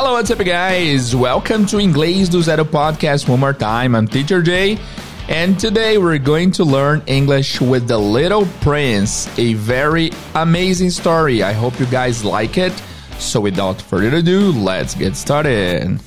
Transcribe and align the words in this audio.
Hello, 0.00 0.12
what's 0.12 0.30
up, 0.30 0.38
guys? 0.38 1.16
Welcome 1.16 1.66
to 1.66 1.78
Inglês 1.78 2.30
do 2.30 2.40
Zero 2.40 2.62
podcast 2.62 3.28
one 3.28 3.40
more 3.40 3.52
time. 3.52 3.96
I'm 3.96 4.06
Teacher 4.06 4.40
Jay, 4.40 4.78
and 5.28 5.58
today 5.58 5.98
we're 5.98 6.18
going 6.18 6.52
to 6.52 6.62
learn 6.62 7.02
English 7.08 7.60
with 7.60 7.88
The 7.88 7.98
Little 7.98 8.46
Prince, 8.60 9.26
a 9.40 9.54
very 9.54 10.12
amazing 10.36 10.90
story. 10.90 11.42
I 11.42 11.52
hope 11.52 11.80
you 11.80 11.86
guys 11.86 12.24
like 12.24 12.58
it. 12.58 12.72
So, 13.18 13.40
without 13.40 13.82
further 13.82 14.18
ado, 14.18 14.52
let's 14.52 14.94
get 14.94 15.16
started. 15.16 15.98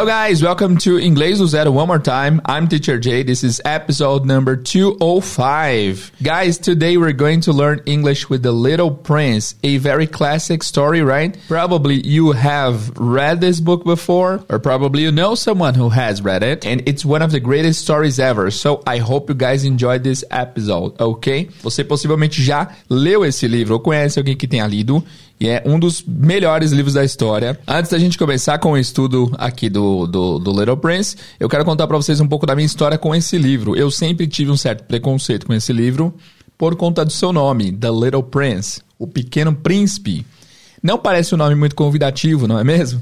Hello, 0.00 0.08
guys. 0.08 0.42
Welcome 0.42 0.78
to 0.78 0.96
Inglês 0.98 1.36
do 1.36 1.46
Zero 1.46 1.72
one 1.72 1.86
more 1.86 1.98
time. 1.98 2.40
I'm 2.46 2.68
Teacher 2.68 2.98
Jay. 2.98 3.22
This 3.22 3.44
is 3.44 3.60
episode 3.66 4.24
number 4.24 4.56
205. 4.56 6.12
Guys, 6.22 6.56
today 6.56 6.96
we're 6.96 7.12
going 7.12 7.42
to 7.42 7.52
learn 7.52 7.82
English 7.84 8.30
with 8.30 8.42
The 8.42 8.50
Little 8.50 8.90
Prince, 8.90 9.56
a 9.62 9.76
very 9.76 10.06
classic 10.06 10.62
story, 10.62 11.02
right? 11.02 11.36
Probably 11.48 12.00
you 12.00 12.32
have 12.32 12.96
read 12.96 13.42
this 13.42 13.60
book 13.60 13.84
before, 13.84 14.42
or 14.48 14.58
probably 14.58 15.02
you 15.02 15.12
know 15.12 15.34
someone 15.34 15.74
who 15.74 15.90
has 15.90 16.22
read 16.22 16.42
it, 16.42 16.64
and 16.64 16.80
it's 16.88 17.04
one 17.04 17.20
of 17.20 17.30
the 17.30 17.40
greatest 17.40 17.82
stories 17.82 18.18
ever. 18.18 18.50
So 18.50 18.82
I 18.86 19.00
hope 19.00 19.28
you 19.28 19.34
guys 19.34 19.66
enjoyed 19.66 20.02
this 20.02 20.24
episode, 20.30 20.98
ok? 20.98 21.50
Você 21.60 21.84
possivelmente 21.84 22.42
já 22.42 22.70
leu 22.88 23.22
esse 23.22 23.46
livro 23.46 23.74
ou 23.74 23.80
conhece 23.80 24.18
alguém 24.18 24.34
que 24.34 24.48
tenha 24.48 24.66
lido. 24.66 25.04
E 25.40 25.48
é 25.48 25.62
um 25.64 25.78
dos 25.78 26.04
melhores 26.06 26.70
livros 26.70 26.92
da 26.92 27.02
história. 27.02 27.58
Antes 27.66 27.90
da 27.90 27.98
gente 27.98 28.18
começar 28.18 28.58
com 28.58 28.72
o 28.72 28.76
estudo 28.76 29.32
aqui 29.38 29.70
do, 29.70 30.06
do, 30.06 30.38
do 30.38 30.50
Little 30.50 30.76
Prince, 30.76 31.16
eu 31.40 31.48
quero 31.48 31.64
contar 31.64 31.86
para 31.86 31.96
vocês 31.96 32.20
um 32.20 32.28
pouco 32.28 32.44
da 32.44 32.54
minha 32.54 32.66
história 32.66 32.98
com 32.98 33.14
esse 33.14 33.38
livro. 33.38 33.74
Eu 33.74 33.90
sempre 33.90 34.26
tive 34.26 34.50
um 34.50 34.56
certo 34.56 34.84
preconceito 34.84 35.46
com 35.46 35.54
esse 35.54 35.72
livro 35.72 36.14
por 36.58 36.76
conta 36.76 37.06
do 37.06 37.10
seu 37.10 37.32
nome, 37.32 37.72
The 37.72 37.88
Little 37.88 38.22
Prince, 38.22 38.82
o 38.98 39.06
Pequeno 39.06 39.54
Príncipe. 39.54 40.26
Não 40.82 40.98
parece 40.98 41.34
um 41.34 41.38
nome 41.38 41.54
muito 41.54 41.74
convidativo, 41.74 42.46
não 42.46 42.58
é 42.58 42.64
mesmo? 42.64 43.00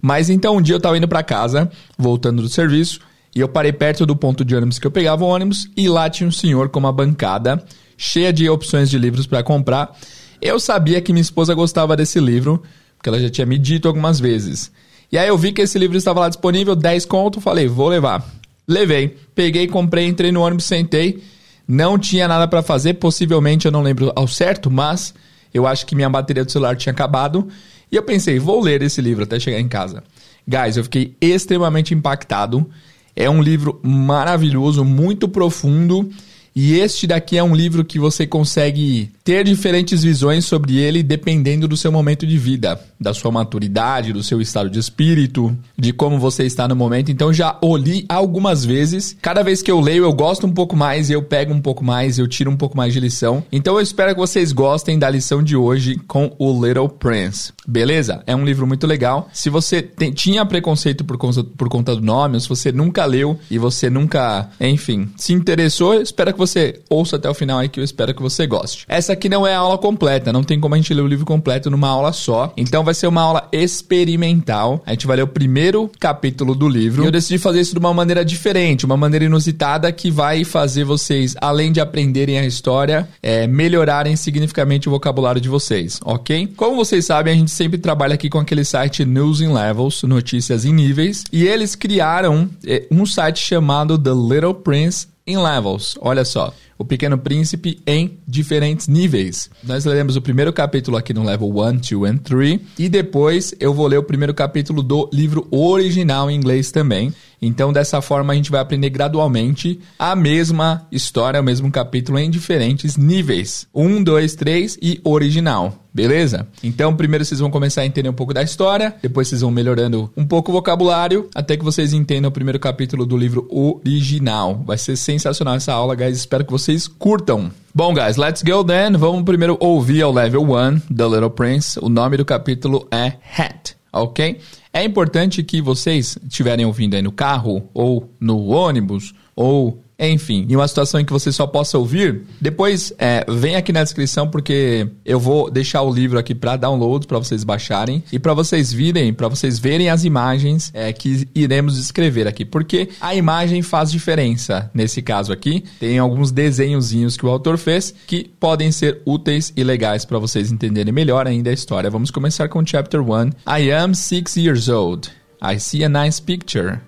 Mas 0.00 0.30
então 0.30 0.58
um 0.58 0.62
dia 0.62 0.76
eu 0.76 0.78
estava 0.78 0.96
indo 0.96 1.08
para 1.08 1.24
casa, 1.24 1.68
voltando 1.98 2.42
do 2.42 2.48
serviço, 2.48 3.00
e 3.34 3.40
eu 3.40 3.48
parei 3.48 3.72
perto 3.72 4.06
do 4.06 4.14
ponto 4.14 4.44
de 4.44 4.54
ônibus 4.54 4.78
que 4.78 4.86
eu 4.86 4.90
pegava 4.92 5.24
o 5.24 5.28
ônibus, 5.28 5.68
e 5.76 5.88
lá 5.88 6.08
tinha 6.08 6.28
um 6.28 6.32
senhor 6.32 6.68
com 6.68 6.78
uma 6.78 6.92
bancada 6.92 7.60
cheia 7.96 8.32
de 8.32 8.48
opções 8.48 8.88
de 8.88 8.98
livros 8.98 9.26
para 9.26 9.42
comprar. 9.42 9.96
Eu 10.42 10.58
sabia 10.58 11.00
que 11.00 11.12
minha 11.12 11.22
esposa 11.22 11.54
gostava 11.54 11.96
desse 11.96 12.18
livro, 12.18 12.60
porque 12.96 13.08
ela 13.08 13.20
já 13.20 13.30
tinha 13.30 13.46
me 13.46 13.56
dito 13.56 13.86
algumas 13.86 14.18
vezes. 14.18 14.72
E 15.10 15.16
aí 15.16 15.28
eu 15.28 15.38
vi 15.38 15.52
que 15.52 15.62
esse 15.62 15.78
livro 15.78 15.96
estava 15.96 16.18
lá 16.18 16.28
disponível, 16.28 16.74
10 16.74 17.04
conto, 17.06 17.40
falei, 17.40 17.68
vou 17.68 17.86
levar. 17.86 18.28
Levei, 18.66 19.16
peguei, 19.36 19.68
comprei, 19.68 20.08
entrei 20.08 20.32
no 20.32 20.42
ônibus, 20.42 20.64
sentei. 20.64 21.22
Não 21.66 21.96
tinha 21.96 22.26
nada 22.26 22.48
para 22.48 22.60
fazer, 22.60 22.94
possivelmente 22.94 23.66
eu 23.66 23.72
não 23.72 23.82
lembro 23.82 24.12
ao 24.16 24.26
certo, 24.26 24.68
mas 24.68 25.14
eu 25.54 25.64
acho 25.64 25.86
que 25.86 25.94
minha 25.94 26.10
bateria 26.10 26.44
do 26.44 26.50
celular 26.50 26.74
tinha 26.74 26.92
acabado. 26.92 27.46
E 27.90 27.94
eu 27.94 28.02
pensei, 28.02 28.40
vou 28.40 28.60
ler 28.60 28.82
esse 28.82 29.00
livro 29.00 29.22
até 29.22 29.38
chegar 29.38 29.60
em 29.60 29.68
casa. 29.68 30.02
Guys, 30.48 30.76
eu 30.76 30.82
fiquei 30.82 31.14
extremamente 31.20 31.94
impactado. 31.94 32.68
É 33.14 33.30
um 33.30 33.40
livro 33.40 33.78
maravilhoso, 33.80 34.84
muito 34.84 35.28
profundo. 35.28 36.10
E 36.54 36.78
este 36.78 37.06
daqui 37.06 37.38
é 37.38 37.42
um 37.42 37.54
livro 37.54 37.84
que 37.84 37.98
você 37.98 38.26
consegue 38.26 39.10
ter 39.24 39.44
diferentes 39.44 40.02
visões 40.02 40.44
sobre 40.44 40.76
ele 40.76 41.02
dependendo 41.02 41.66
do 41.66 41.76
seu 41.76 41.90
momento 41.90 42.26
de 42.26 42.36
vida, 42.36 42.80
da 43.00 43.14
sua 43.14 43.30
maturidade, 43.30 44.12
do 44.12 44.22
seu 44.22 44.40
estado 44.40 44.68
de 44.68 44.78
espírito, 44.78 45.56
de 45.78 45.92
como 45.92 46.18
você 46.18 46.44
está 46.44 46.68
no 46.68 46.76
momento. 46.76 47.10
Então 47.10 47.32
já 47.32 47.56
o 47.62 47.76
li 47.76 48.04
algumas 48.08 48.64
vezes. 48.64 49.16
Cada 49.22 49.42
vez 49.42 49.62
que 49.62 49.70
eu 49.70 49.80
leio, 49.80 50.04
eu 50.04 50.12
gosto 50.12 50.46
um 50.46 50.52
pouco 50.52 50.76
mais, 50.76 51.10
eu 51.10 51.22
pego 51.22 51.54
um 51.54 51.60
pouco 51.60 51.84
mais, 51.84 52.18
eu 52.18 52.26
tiro 52.28 52.50
um 52.50 52.56
pouco 52.56 52.76
mais 52.76 52.92
de 52.92 53.00
lição. 53.00 53.42
Então 53.50 53.76
eu 53.76 53.80
espero 53.80 54.12
que 54.12 54.20
vocês 54.20 54.52
gostem 54.52 54.98
da 54.98 55.08
lição 55.08 55.42
de 55.42 55.56
hoje 55.56 55.96
com 56.06 56.34
o 56.38 56.66
Little 56.66 56.88
Prince. 56.88 57.52
Beleza? 57.66 58.22
É 58.26 58.34
um 58.34 58.44
livro 58.44 58.66
muito 58.66 58.86
legal. 58.86 59.28
Se 59.32 59.48
você 59.48 59.80
tem, 59.80 60.12
tinha 60.12 60.44
preconceito 60.44 61.04
por 61.04 61.16
conta, 61.16 61.44
por 61.44 61.68
conta 61.68 61.94
do 61.94 62.02
nome, 62.02 62.34
ou 62.34 62.40
se 62.40 62.48
você 62.48 62.72
nunca 62.72 63.04
leu 63.04 63.38
e 63.50 63.58
você 63.58 63.88
nunca, 63.88 64.50
enfim, 64.60 65.08
se 65.16 65.32
interessou, 65.32 65.94
espero 65.94 66.32
que 66.32 66.38
você 66.46 66.80
ouça 66.90 67.16
até 67.16 67.28
o 67.30 67.34
final 67.34 67.58
aí 67.58 67.68
que 67.68 67.78
eu 67.78 67.84
espero 67.84 68.14
que 68.14 68.22
você 68.22 68.46
goste. 68.46 68.84
Essa 68.88 69.12
aqui 69.12 69.28
não 69.28 69.46
é 69.46 69.54
a 69.54 69.58
aula 69.58 69.78
completa, 69.78 70.32
não 70.32 70.42
tem 70.42 70.58
como 70.58 70.74
a 70.74 70.78
gente 70.78 70.92
ler 70.92 71.02
o 71.02 71.06
livro 71.06 71.24
completo 71.24 71.70
numa 71.70 71.88
aula 71.88 72.12
só. 72.12 72.52
Então 72.56 72.84
vai 72.84 72.94
ser 72.94 73.06
uma 73.06 73.22
aula 73.22 73.48
experimental. 73.52 74.82
A 74.84 74.90
gente 74.90 75.06
vai 75.06 75.16
ler 75.16 75.22
o 75.22 75.28
primeiro 75.28 75.90
capítulo 76.00 76.54
do 76.54 76.68
livro. 76.68 77.02
E 77.02 77.06
eu 77.06 77.12
decidi 77.12 77.38
fazer 77.38 77.60
isso 77.60 77.72
de 77.72 77.78
uma 77.78 77.94
maneira 77.94 78.24
diferente, 78.24 78.84
uma 78.84 78.96
maneira 78.96 79.24
inusitada 79.24 79.90
que 79.92 80.10
vai 80.10 80.44
fazer 80.44 80.84
vocês, 80.84 81.34
além 81.40 81.70
de 81.72 81.80
aprenderem 81.80 82.38
a 82.38 82.44
história, 82.44 83.08
é, 83.22 83.46
melhorarem 83.46 84.16
significativamente 84.16 84.88
o 84.88 84.92
vocabulário 84.92 85.40
de 85.40 85.48
vocês, 85.48 86.00
ok? 86.04 86.52
Como 86.56 86.76
vocês 86.76 87.04
sabem, 87.04 87.34
a 87.34 87.36
gente 87.36 87.50
sempre 87.50 87.78
trabalha 87.78 88.14
aqui 88.14 88.28
com 88.28 88.38
aquele 88.38 88.64
site 88.64 89.04
News 89.04 89.40
in 89.40 89.52
Levels, 89.52 90.02
notícias 90.02 90.64
em 90.64 90.72
níveis, 90.72 91.24
e 91.32 91.46
eles 91.46 91.74
criaram 91.74 92.48
é, 92.66 92.86
um 92.90 93.06
site 93.06 93.40
chamado 93.40 93.98
The 93.98 94.10
Little 94.10 94.54
Prince 94.54 95.11
in 95.32 95.38
Levels. 95.38 95.96
Olha 96.00 96.24
só, 96.24 96.54
o 96.78 96.84
Pequeno 96.84 97.16
Príncipe 97.16 97.80
em 97.86 98.18
diferentes 98.26 98.88
níveis. 98.88 99.50
Nós 99.62 99.84
leremos 99.84 100.16
o 100.16 100.22
primeiro 100.22 100.52
capítulo 100.52 100.96
aqui 100.96 101.14
no 101.14 101.24
level 101.24 101.48
1, 101.48 101.76
2 101.98 102.10
and 102.10 102.16
3 102.18 102.60
e 102.78 102.88
depois 102.88 103.54
eu 103.58 103.72
vou 103.72 103.86
ler 103.86 103.98
o 103.98 104.02
primeiro 104.02 104.34
capítulo 104.34 104.82
do 104.82 105.08
livro 105.12 105.46
original 105.50 106.30
em 106.30 106.36
inglês 106.36 106.70
também. 106.70 107.12
Então, 107.42 107.72
dessa 107.72 108.00
forma, 108.00 108.32
a 108.32 108.36
gente 108.36 108.52
vai 108.52 108.60
aprender 108.60 108.88
gradualmente 108.88 109.80
a 109.98 110.14
mesma 110.14 110.86
história, 110.92 111.40
o 111.40 111.44
mesmo 111.44 111.68
capítulo 111.72 112.16
em 112.16 112.30
diferentes 112.30 112.96
níveis: 112.96 113.66
1, 113.74 114.04
2, 114.04 114.34
3 114.36 114.78
e 114.80 115.00
original. 115.02 115.74
Beleza? 115.94 116.46
Então, 116.62 116.96
primeiro 116.96 117.24
vocês 117.24 117.40
vão 117.40 117.50
começar 117.50 117.82
a 117.82 117.86
entender 117.86 118.08
um 118.08 118.14
pouco 118.14 118.32
da 118.32 118.42
história, 118.42 118.94
depois 119.02 119.28
vocês 119.28 119.42
vão 119.42 119.50
melhorando 119.50 120.10
um 120.16 120.24
pouco 120.24 120.50
o 120.50 120.54
vocabulário, 120.54 121.28
até 121.34 121.54
que 121.54 121.64
vocês 121.64 121.92
entendam 121.92 122.30
o 122.30 122.32
primeiro 122.32 122.58
capítulo 122.58 123.04
do 123.04 123.16
livro 123.16 123.46
original. 123.50 124.62
Vai 124.64 124.78
ser 124.78 124.96
sensacional 124.96 125.56
essa 125.56 125.72
aula, 125.72 125.94
guys. 125.94 126.16
Espero 126.16 126.44
que 126.46 126.52
vocês 126.52 126.86
curtam. 126.86 127.50
Bom, 127.74 127.92
guys, 127.92 128.16
let's 128.16 128.42
go 128.42 128.64
then. 128.64 128.92
Vamos 128.92 129.24
primeiro 129.24 129.58
ouvir 129.60 130.04
o 130.04 130.12
level 130.12 130.42
1 130.42 130.80
The 130.94 131.08
Little 131.08 131.30
Prince. 131.30 131.78
O 131.82 131.90
nome 131.90 132.16
do 132.16 132.24
capítulo 132.24 132.86
é 132.90 133.14
Hat, 133.36 133.76
ok? 133.92 134.38
É 134.72 134.82
importante 134.82 135.42
que 135.42 135.60
vocês 135.60 136.18
estiverem 136.26 136.64
ouvindo 136.64 136.94
aí 136.94 137.02
no 137.02 137.12
carro, 137.12 137.68
ou 137.74 138.10
no 138.18 138.46
ônibus, 138.46 139.14
ou 139.36 139.82
enfim, 140.10 140.46
em 140.48 140.56
uma 140.56 140.66
situação 140.66 141.00
em 141.00 141.04
que 141.04 141.12
você 141.12 141.30
só 141.30 141.46
possa 141.46 141.78
ouvir, 141.78 142.22
depois 142.40 142.92
é, 142.98 143.24
vem 143.28 143.56
aqui 143.56 143.72
na 143.72 143.82
descrição 143.82 144.28
porque 144.28 144.88
eu 145.04 145.20
vou 145.20 145.50
deixar 145.50 145.82
o 145.82 145.92
livro 145.92 146.18
aqui 146.18 146.34
para 146.34 146.56
download 146.56 147.06
para 147.06 147.18
vocês 147.18 147.44
baixarem 147.44 148.02
e 148.12 148.18
para 148.18 148.34
vocês 148.34 148.72
virem, 148.72 149.12
para 149.12 149.28
vocês 149.28 149.58
verem 149.58 149.88
as 149.88 150.04
imagens 150.04 150.70
é, 150.74 150.92
que 150.92 151.28
iremos 151.34 151.78
escrever 151.78 152.26
aqui, 152.26 152.44
porque 152.44 152.88
a 153.00 153.14
imagem 153.14 153.62
faz 153.62 153.90
diferença 153.90 154.70
nesse 154.74 155.02
caso 155.02 155.32
aqui. 155.32 155.64
Tem 155.78 155.98
alguns 155.98 156.32
desenhozinhos 156.32 157.16
que 157.16 157.26
o 157.26 157.30
autor 157.30 157.58
fez 157.58 157.94
que 158.06 158.30
podem 158.40 158.72
ser 158.72 159.02
úteis 159.04 159.52
e 159.56 159.62
legais 159.62 160.04
para 160.04 160.18
vocês 160.18 160.50
entenderem 160.50 160.92
melhor 160.92 161.26
ainda 161.26 161.50
a 161.50 161.52
história. 161.52 161.90
Vamos 161.90 162.10
começar 162.10 162.48
com 162.48 162.64
chapter 162.64 163.00
1. 163.00 163.30
I 163.46 163.72
am 163.72 163.94
six 163.94 164.36
years 164.36 164.68
old. 164.68 165.10
I 165.42 165.58
see 165.58 165.84
a 165.84 165.88
nice 165.88 166.20
picture. 166.20 166.80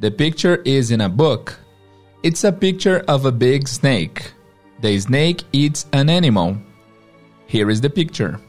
The 0.00 0.10
picture 0.10 0.60
is 0.64 0.90
in 0.90 1.00
a 1.00 1.08
book. 1.08 1.63
It's 2.24 2.42
a 2.42 2.50
picture 2.50 3.04
of 3.06 3.26
a 3.26 3.30
big 3.30 3.68
snake. 3.68 4.32
The 4.80 4.98
snake 4.98 5.44
eats 5.52 5.86
an 5.92 6.08
animal. 6.08 6.56
Here 7.46 7.70
is 7.70 7.82
the 7.82 7.90
picture. 7.90 8.40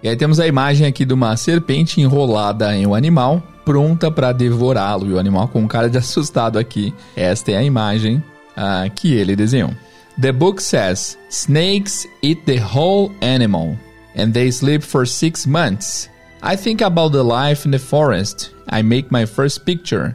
E 0.00 0.08
aí 0.08 0.16
temos 0.16 0.38
a 0.38 0.46
imagem 0.46 0.86
aqui 0.86 1.04
de 1.04 1.12
uma 1.12 1.36
serpente 1.36 2.00
enrolada 2.00 2.76
em 2.76 2.86
um 2.86 2.94
animal, 2.94 3.42
pronta 3.64 4.12
para 4.12 4.30
devorá-lo. 4.30 5.10
E 5.10 5.12
o 5.14 5.18
animal 5.18 5.48
com 5.48 5.66
cara 5.66 5.90
de 5.90 5.98
assustado 5.98 6.56
aqui. 6.56 6.94
Esta 7.16 7.50
é 7.50 7.56
a 7.56 7.64
imagem 7.64 8.22
uh, 8.56 8.88
que 8.94 9.14
ele 9.14 9.34
desenhou. 9.34 9.72
The 10.20 10.30
book 10.30 10.62
says, 10.62 11.18
snakes 11.28 12.06
eat 12.22 12.44
the 12.44 12.60
whole 12.60 13.10
animal, 13.20 13.76
and 14.16 14.30
they 14.30 14.52
sleep 14.52 14.84
for 14.84 15.04
six 15.04 15.44
months. 15.48 16.08
I 16.44 16.56
think 16.56 16.80
about 16.80 17.10
the 17.10 17.24
life 17.24 17.66
in 17.66 17.72
the 17.72 17.80
forest. 17.80 18.52
I 18.68 18.84
make 18.84 19.10
my 19.10 19.26
first 19.26 19.64
picture. 19.64 20.14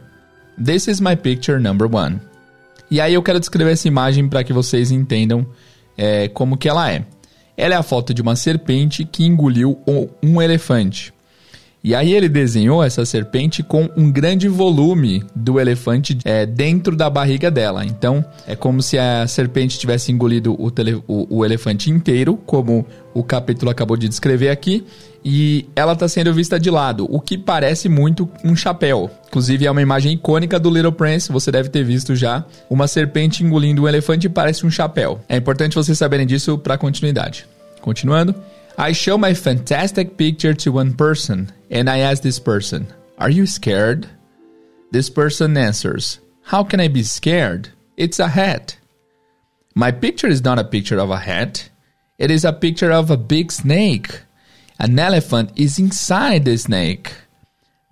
This 0.56 0.88
is 0.88 1.02
my 1.02 1.14
picture 1.14 1.60
number 1.60 1.86
one. 1.86 2.31
E 2.92 3.00
aí 3.00 3.14
eu 3.14 3.22
quero 3.22 3.40
descrever 3.40 3.70
essa 3.70 3.88
imagem 3.88 4.28
para 4.28 4.44
que 4.44 4.52
vocês 4.52 4.90
entendam 4.90 5.46
é, 5.96 6.28
como 6.28 6.58
que 6.58 6.68
ela 6.68 6.92
é. 6.92 7.06
Ela 7.56 7.72
é 7.72 7.78
a 7.78 7.82
foto 7.82 8.12
de 8.12 8.20
uma 8.20 8.36
serpente 8.36 9.02
que 9.02 9.24
engoliu 9.24 9.80
um 10.22 10.42
elefante. 10.42 11.10
E 11.82 11.94
aí 11.94 12.12
ele 12.12 12.28
desenhou 12.28 12.84
essa 12.84 13.06
serpente 13.06 13.62
com 13.62 13.88
um 13.96 14.12
grande 14.12 14.46
volume 14.46 15.24
do 15.34 15.58
elefante 15.58 16.18
é, 16.22 16.44
dentro 16.44 16.94
da 16.94 17.08
barriga 17.08 17.50
dela. 17.50 17.82
Então 17.82 18.22
é 18.46 18.54
como 18.54 18.82
se 18.82 18.98
a 18.98 19.26
serpente 19.26 19.78
tivesse 19.78 20.12
engolido 20.12 20.54
o, 20.62 20.70
tele, 20.70 21.02
o, 21.08 21.38
o 21.38 21.44
elefante 21.46 21.90
inteiro, 21.90 22.36
como 22.44 22.86
o 23.14 23.24
capítulo 23.24 23.70
acabou 23.70 23.96
de 23.96 24.06
descrever 24.06 24.50
aqui, 24.50 24.84
e 25.24 25.68
ela 25.76 25.92
está 25.92 26.08
sendo 26.08 26.34
vista 26.34 26.58
de 26.58 26.70
lado, 26.70 27.06
o 27.08 27.20
que 27.20 27.38
parece 27.38 27.88
muito 27.88 28.28
um 28.44 28.56
chapéu. 28.56 29.10
Inclusive 29.28 29.66
é 29.66 29.70
uma 29.70 29.82
imagem 29.82 30.12
icônica 30.12 30.58
do 30.58 30.70
Little 30.70 30.92
Prince, 30.92 31.30
você 31.30 31.50
deve 31.50 31.68
ter 31.68 31.84
visto 31.84 32.16
já. 32.16 32.44
Uma 32.68 32.88
serpente 32.88 33.44
engolindo 33.44 33.82
um 33.82 33.88
elefante 33.88 34.28
parece 34.28 34.66
um 34.66 34.70
chapéu. 34.70 35.20
É 35.28 35.36
importante 35.36 35.74
vocês 35.74 35.96
saberem 35.96 36.26
disso 36.26 36.58
para 36.58 36.76
continuidade. 36.76 37.46
Continuando. 37.80 38.34
I 38.78 38.94
show 38.94 39.18
my 39.18 39.34
fantastic 39.34 40.12
picture 40.16 40.54
to 40.54 40.76
one 40.76 40.92
person 40.94 41.46
and 41.70 41.90
I 41.90 42.02
ask 42.02 42.22
this 42.22 42.38
person, 42.38 42.86
"Are 43.18 43.32
you 43.32 43.46
scared?" 43.46 44.08
This 44.92 45.08
person 45.08 45.56
answers, 45.56 46.20
"How 46.50 46.64
can 46.64 46.80
I 46.80 46.88
be 46.88 47.04
scared? 47.04 47.68
It's 47.96 48.20
a 48.20 48.26
hat." 48.26 48.74
My 49.74 49.92
picture 49.92 50.30
is 50.30 50.42
not 50.42 50.58
a 50.58 50.64
picture 50.64 51.00
of 51.00 51.10
a 51.10 51.18
hat. 51.18 51.70
It 52.18 52.30
is 52.30 52.44
a 52.44 52.52
picture 52.52 52.92
of 52.92 53.10
a 53.10 53.16
big 53.16 53.50
snake. 53.50 54.10
An 54.82 54.98
elephant 54.98 55.52
is 55.54 55.78
inside 55.78 56.44
the 56.44 56.58
snake. 56.58 57.12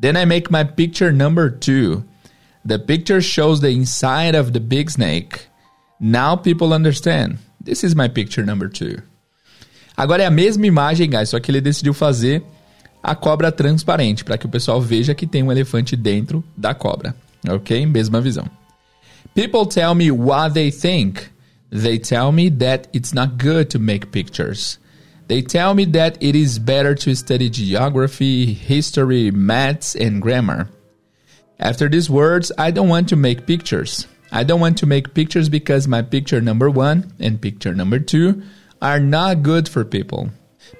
Then 0.01 0.17
I 0.17 0.25
make 0.25 0.51
my 0.51 0.65
picture 0.65 1.13
number 1.13 1.49
two. 1.49 2.03
The 2.65 2.81
picture 2.81 3.21
shows 3.21 3.61
the 3.61 3.71
inside 3.71 4.35
of 4.35 4.53
the 4.53 4.59
big 4.59 4.91
snake. 4.91 5.47
Now 6.01 6.35
people 6.35 6.73
understand. 6.73 7.39
This 7.61 7.85
is 7.85 7.95
my 7.95 8.09
picture 8.09 8.45
number 8.45 8.69
two. 8.69 9.01
Agora 9.97 10.25
é 10.25 10.27
a 10.27 10.33
mesma 10.33 10.67
imagem, 10.67 11.09
guys, 11.09 11.29
só 11.29 11.39
que 11.39 11.53
ele 11.53 11.61
decidiu 11.61 11.95
fazer 11.95 12.43
a 13.01 13.15
cobra 13.15 13.53
transparente 13.53 14.25
para 14.25 14.37
que 14.37 14.47
o 14.47 14.49
pessoal 14.49 14.81
veja 14.81 15.15
que 15.15 15.29
tem 15.29 15.45
um 15.45 15.53
elefante 15.53 15.95
dentro 15.95 16.43
da 16.57 16.75
cobra. 16.75 17.15
Ok? 17.49 17.87
Mesma 17.87 18.21
visão. 18.21 18.51
People 19.33 19.65
tell 19.65 19.95
me 19.95 20.11
what 20.11 20.55
they 20.55 20.73
think. 20.73 21.23
They 21.71 22.01
tell 22.01 22.33
me 22.33 22.51
that 22.51 22.89
it's 22.93 23.13
not 23.13 23.37
good 23.41 23.67
to 23.67 23.79
make 23.79 24.09
pictures. 24.09 24.80
They 25.31 25.43
tell 25.43 25.75
me 25.75 25.85
that 25.85 26.21
it 26.21 26.35
is 26.35 26.59
better 26.59 26.93
to 26.97 27.15
study 27.15 27.49
geography, 27.49 28.53
history, 28.53 29.31
maths, 29.31 29.95
and 29.95 30.21
grammar. 30.21 30.69
After 31.61 31.89
these 31.89 32.11
words, 32.11 32.51
I 32.59 32.73
don't 32.73 32.89
want 32.89 33.09
to 33.11 33.15
make 33.17 33.47
pictures. 33.47 34.09
I 34.33 34.43
don't 34.43 34.59
want 34.59 34.77
to 34.79 34.87
make 34.87 35.15
pictures 35.15 35.49
because 35.49 35.87
my 35.87 36.03
picture 36.03 36.41
number 36.41 36.69
one 36.69 37.13
and 37.21 37.41
picture 37.41 37.73
number 37.73 38.01
two 38.01 38.43
are 38.83 38.99
not 38.99 39.45
good 39.45 39.69
for 39.69 39.85
people. 39.85 40.31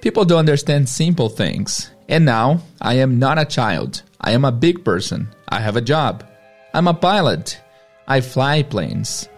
People 0.01 0.25
don't 0.25 0.39
understand 0.39 0.89
simple 0.89 1.29
things. 1.29 1.89
And 2.09 2.25
now, 2.25 2.59
I 2.81 2.95
am 2.95 3.19
not 3.19 3.39
a 3.39 3.45
child. 3.45 4.01
I 4.19 4.31
am 4.31 4.43
a 4.43 4.51
big 4.51 4.83
person. 4.83 5.29
I 5.47 5.61
have 5.61 5.77
a 5.77 5.81
job. 5.81 6.27
I'm 6.73 6.89
a 6.89 6.93
pilot. 6.93 7.57
I 8.05 8.19
fly 8.19 8.63
planes. 8.63 9.29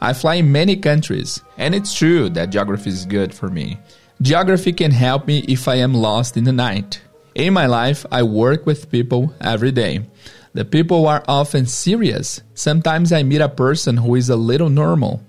I 0.00 0.12
fly 0.12 0.34
in 0.34 0.50
many 0.50 0.74
countries, 0.74 1.40
and 1.56 1.72
it's 1.72 1.94
true 1.94 2.28
that 2.30 2.50
geography 2.50 2.90
is 2.90 3.06
good 3.06 3.32
for 3.32 3.48
me. 3.48 3.78
Geography 4.22 4.72
can 4.72 4.92
help 4.92 5.26
me 5.26 5.44
if 5.46 5.68
I 5.68 5.74
am 5.76 5.92
lost 5.92 6.36
in 6.36 6.44
the 6.44 6.52
night. 6.52 7.02
In 7.34 7.52
my 7.52 7.66
life, 7.66 8.06
I 8.10 8.22
work 8.22 8.64
with 8.64 8.90
people 8.90 9.34
every 9.42 9.72
day. 9.72 10.06
The 10.54 10.64
people 10.64 11.06
are 11.06 11.22
often 11.28 11.66
serious. 11.66 12.40
Sometimes 12.54 13.12
I 13.12 13.22
meet 13.22 13.42
a 13.42 13.48
person 13.48 13.98
who 13.98 14.14
is 14.14 14.30
a 14.30 14.36
little 14.36 14.70
normal. 14.70 15.22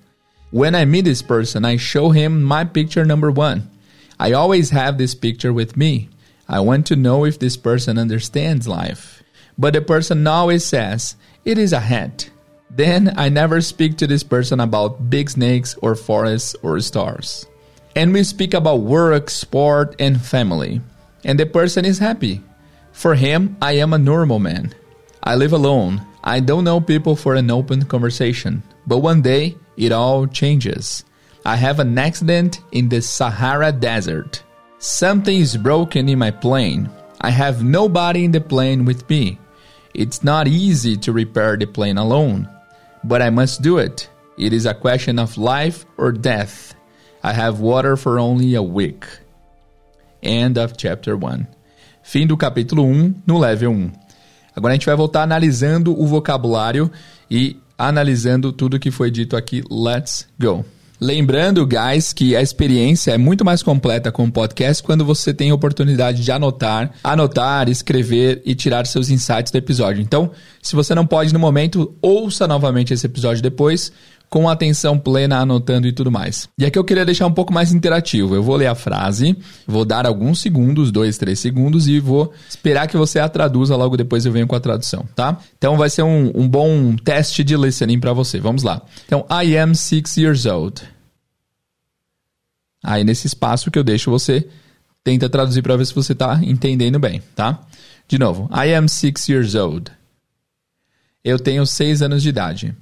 When 0.52 0.74
I 0.74 0.86
meet 0.86 1.04
this 1.04 1.22
person, 1.22 1.66
I 1.66 1.76
show 1.76 2.12
him 2.12 2.42
my 2.42 2.64
picture 2.64 3.04
number 3.04 3.30
one. 3.30 3.70
I 4.18 4.32
always 4.32 4.70
have 4.70 4.98
this 4.98 5.14
picture 5.14 5.52
with 5.52 5.76
me. 5.76 6.08
I 6.48 6.62
want 6.62 6.88
to 6.88 6.96
know 6.96 7.26
if 7.26 7.40
this 7.40 7.58
person 7.58 7.98
understands 7.98 8.70
life. 8.70 9.22
But 9.58 9.74
the 9.74 9.82
person 9.82 10.26
always 10.26 10.66
says, 10.66 11.18
it 11.44 11.58
is 11.58 11.74
a 11.74 11.82
hat. 11.82 12.30
Then 12.70 13.14
I 13.18 13.28
never 13.28 13.60
speak 13.60 13.98
to 13.98 14.08
this 14.08 14.24
person 14.24 14.62
about 14.62 15.10
big 15.10 15.30
snakes 15.30 15.76
or 15.82 15.94
forests 15.94 16.56
or 16.64 16.80
stars. 16.80 17.46
And 17.98 18.14
we 18.14 18.24
speak 18.24 18.54
about 18.54 18.82
work, 18.82 19.28
sport, 19.28 19.96
and 19.98 20.22
family. 20.22 20.82
And 21.24 21.40
the 21.40 21.48
person 21.48 21.84
is 21.84 21.98
happy. 21.98 22.44
For 22.92 23.16
him, 23.16 23.58
I 23.60 23.72
am 23.82 23.92
a 23.92 23.98
normal 23.98 24.38
man. 24.38 24.76
I 25.24 25.34
live 25.34 25.52
alone. 25.52 26.06
I 26.24 26.40
don't 26.40 26.64
know 26.64 26.80
people 26.80 27.16
for 27.16 27.34
an 27.34 27.50
open 27.50 27.86
conversation. 27.86 28.62
But 28.86 29.00
one 29.00 29.24
day, 29.24 29.58
it 29.78 29.92
all 29.92 30.28
changes. 30.28 31.06
I 31.44 31.56
have 31.56 31.80
an 31.80 31.98
accident 31.98 32.62
in 32.72 32.88
the 32.88 33.02
Sahara 33.02 33.72
Desert. 33.72 34.44
Something 34.78 35.38
is 35.38 35.58
broken 35.58 36.08
in 36.08 36.20
my 36.20 36.30
plane. 36.30 36.92
I 37.22 37.32
have 37.32 37.64
nobody 37.64 38.26
in 38.26 38.32
the 38.32 38.42
plane 38.42 38.86
with 38.86 39.10
me. 39.10 39.40
It's 39.96 40.24
not 40.24 40.48
easy 40.48 40.98
to 40.98 41.12
repair 41.12 41.58
the 41.58 41.66
plane 41.66 41.98
alone, 41.98 42.48
but 43.04 43.24
I 43.24 43.32
must 43.32 43.64
do 43.64 43.80
it. 43.80 44.08
It 44.38 44.54
is 44.54 44.68
a 44.68 44.76
question 44.76 45.18
of 45.18 45.36
life 45.36 45.84
or 45.98 46.12
death. 46.12 46.77
I 47.28 47.34
have 47.34 47.60
water 47.60 47.98
for 47.98 48.18
only 48.18 48.56
a 48.56 48.62
week. 48.62 49.06
End 50.24 50.58
of 50.58 50.76
chapter 50.78 51.18
1. 51.18 51.46
Fim 52.02 52.26
do 52.26 52.38
capítulo 52.38 52.86
1 52.86 53.16
no 53.28 53.38
level 53.38 53.72
1. 53.72 53.92
Agora 54.56 54.72
a 54.72 54.76
gente 54.76 54.86
vai 54.86 54.96
voltar 54.96 55.24
analisando 55.24 55.92
o 56.00 56.08
vocabulário 56.08 56.90
e 57.30 57.58
analisando 57.78 58.54
tudo 58.54 58.80
que 58.80 58.92
foi 58.92 59.12
dito 59.12 59.36
aqui. 59.36 59.62
Let's 59.70 60.26
go! 60.40 60.64
Lembrando, 61.02 61.68
guys, 61.68 62.14
que 62.14 62.34
a 62.34 62.42
experiência 62.42 63.12
é 63.12 63.18
muito 63.18 63.44
mais 63.44 63.62
completa 63.62 64.10
com 64.10 64.24
o 64.24 64.32
podcast 64.32 64.82
quando 64.82 65.04
você 65.04 65.34
tem 65.34 65.52
a 65.52 65.54
oportunidade 65.54 66.24
de 66.24 66.32
anotar, 66.32 66.92
anotar, 67.04 67.70
escrever 67.70 68.42
e 68.46 68.56
tirar 68.56 68.88
seus 68.88 69.10
insights 69.10 69.52
do 69.52 69.58
episódio. 69.58 70.02
Então, 70.02 70.32
se 70.62 70.76
você 70.76 70.96
não 70.96 71.06
pode 71.06 71.34
no 71.34 71.40
momento, 71.40 71.94
ouça 72.02 72.48
novamente 72.48 72.94
esse 72.94 73.06
episódio 73.06 73.44
depois 73.44 73.92
com 74.30 74.50
atenção 74.50 75.00
plena, 75.00 75.40
anotando 75.40 75.88
e 75.88 75.92
tudo 75.92 76.12
mais. 76.12 76.50
E 76.58 76.66
aqui 76.66 76.78
eu 76.78 76.84
queria 76.84 77.06
deixar 77.06 77.26
um 77.28 77.32
pouco 77.32 77.54
mais 77.54 77.72
interativo. 77.72 78.36
Eu 78.36 78.44
vou 78.44 78.56
ler 78.56 78.68
a 78.68 78.76
frase, 78.76 79.38
vou 79.66 79.86
dar 79.86 80.06
alguns 80.06 80.42
segundos, 80.42 80.92
dois, 80.92 81.18
três 81.18 81.40
segundos, 81.40 81.88
e 81.88 82.00
vou 82.00 82.34
esperar 82.50 82.88
que 82.88 82.98
você 82.98 83.20
a 83.20 83.30
traduza, 83.30 83.76
logo 83.76 83.96
depois 83.96 84.26
eu 84.26 84.32
venho 84.32 84.48
com 84.48 84.56
a 84.56 84.60
tradução, 84.60 85.06
tá? 85.16 85.38
Então 85.58 85.78
vai 85.78 85.90
ser 85.90 86.04
um, 86.04 86.32
um 86.36 86.48
bom 86.48 86.96
teste 86.96 87.44
de 87.44 87.56
listening 87.56 88.00
para 88.00 88.14
você. 88.14 88.40
Vamos 88.40 88.64
lá. 88.64 88.82
Então, 89.06 89.26
I 89.32 89.58
am 89.58 89.74
six 89.74 90.18
years 90.18 90.46
old. 90.46 90.82
Aí 92.84 93.04
nesse 93.04 93.28
espaço 93.28 93.72
que 93.72 93.80
eu 93.80 93.84
deixo 93.84 94.12
você 94.12 94.48
tenta 95.04 95.30
traduzir 95.30 95.62
para 95.62 95.78
ver 95.78 95.86
se 95.86 95.96
você 95.96 96.12
está 96.12 96.40
entendendo 96.44 97.00
bem, 97.00 97.22
tá? 97.34 97.66
De 98.08 98.18
novo, 98.18 98.50
I 98.54 98.74
am 98.74 98.88
six 98.88 99.28
years 99.30 99.56
old. 99.56 99.92
Eu 101.24 101.40
tenho 101.40 101.66
seis 101.66 102.02
anos 102.02 102.22
de 102.22 102.30
idade. 102.30 102.76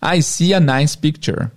I 0.00 0.20
see 0.20 0.52
a 0.52 0.60
nice 0.60 0.96
picture. 0.96 1.50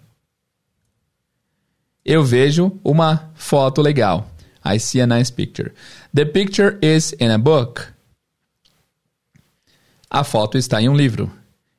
Eu 2.04 2.24
vejo 2.24 2.80
uma 2.84 3.32
foto 3.36 3.82
legal. 3.82 4.28
I 4.64 4.78
see 4.78 5.00
a 5.02 5.08
nice 5.08 5.32
picture. 5.32 5.74
The 6.14 6.26
picture 6.26 6.78
is 6.82 7.14
in 7.14 7.32
a 7.32 7.38
book. 7.38 7.94
A 10.10 10.24
foto 10.24 10.58
está 10.58 10.82
em 10.82 10.90
um 10.90 10.96
livro. 10.96 11.32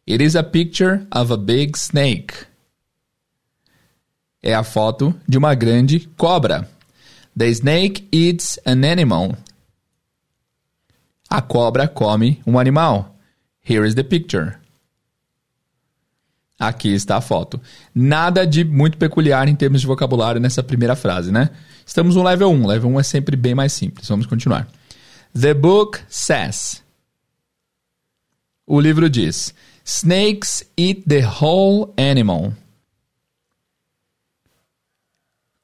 It 0.07 0.23
is 0.23 0.35
a 0.35 0.43
picture 0.43 1.07
of 1.13 1.33
a 1.33 1.37
big 1.37 1.77
snake. 1.77 2.47
É 4.43 4.55
a 4.55 4.65
foto 4.65 5.15
de 5.29 5.39
uma 5.39 5.55
grande 5.55 6.09
cobra. 6.17 6.69
The 7.37 7.49
snake 7.55 8.09
eats 8.11 8.59
an 8.65 8.85
animal. 8.85 9.37
A 11.31 11.41
cobra 11.41 11.89
come 11.89 12.43
um 12.47 12.59
animal. 12.59 13.17
Here 13.61 13.87
is 13.87 13.95
the 13.95 14.05
picture. 14.05 14.62
Aqui 16.63 16.95
está 16.95 17.17
a 17.17 17.21
foto. 17.21 17.61
Nada 17.93 18.47
de 18.47 18.63
muito 18.63 18.97
peculiar 18.97 19.49
em 19.49 19.57
termos 19.57 19.81
de 19.81 19.87
vocabulário 19.87 20.41
nessa 20.41 20.63
primeira 20.63 20.95
frase, 20.95 21.33
né? 21.33 21.51
Estamos 21.85 22.15
no 22.15 22.23
level 22.23 22.53
1. 22.53 22.67
Level 22.69 22.91
1 22.93 23.01
é 23.01 23.03
sempre 23.03 23.35
bem 23.35 23.53
mais 23.53 23.73
simples. 23.73 24.07
Vamos 24.07 24.27
continuar. 24.27 24.69
The 25.37 25.55
book 25.55 25.99
says. 26.09 26.81
O 28.65 28.81
livro 28.81 29.11
diz: 29.11 29.53
Snakes 29.85 30.63
eat 30.79 31.03
the 31.09 31.27
whole 31.27 31.93
animal. 31.97 32.53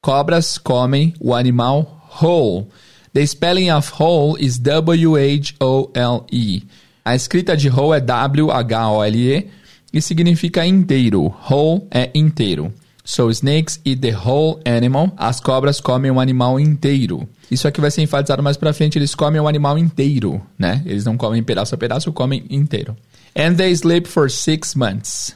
Cobras 0.02 0.58
comem 0.58 1.14
o 1.20 1.32
animal 1.32 2.08
whole. 2.20 2.66
The 3.12 3.24
spelling 3.24 3.70
of 3.70 4.02
whole 4.02 4.36
is 4.44 4.58
W-H-O-L-E. 4.58 6.62
A 7.04 7.14
escrita 7.14 7.56
de 7.56 7.70
whole 7.70 7.96
é 7.96 8.00
W-H-O-L-E 8.00 9.57
e 9.92 10.00
significa 10.00 10.66
inteiro. 10.66 11.34
Whole 11.50 11.86
é 11.90 12.10
inteiro. 12.14 12.72
So 13.04 13.30
snakes 13.30 13.80
eat 13.86 14.00
the 14.02 14.14
whole 14.14 14.60
animal. 14.66 15.12
As 15.16 15.40
cobras 15.40 15.80
comem 15.80 16.10
um 16.10 16.20
animal 16.20 16.60
inteiro. 16.60 17.26
Isso 17.50 17.66
aqui 17.66 17.80
vai 17.80 17.90
ser 17.90 18.02
enfatizado 18.02 18.42
mais 18.42 18.58
pra 18.58 18.74
frente. 18.74 18.98
Eles 18.98 19.14
comem 19.14 19.40
um 19.40 19.48
animal 19.48 19.78
inteiro, 19.78 20.42
né? 20.58 20.82
Eles 20.84 21.06
não 21.06 21.16
comem 21.16 21.42
pedaço 21.42 21.74
a 21.74 21.78
pedaço, 21.78 22.12
comem 22.12 22.44
inteiro. 22.50 22.94
And 23.34 23.54
they 23.54 23.72
sleep 23.72 24.06
for 24.06 24.30
six 24.30 24.74
months. 24.74 25.34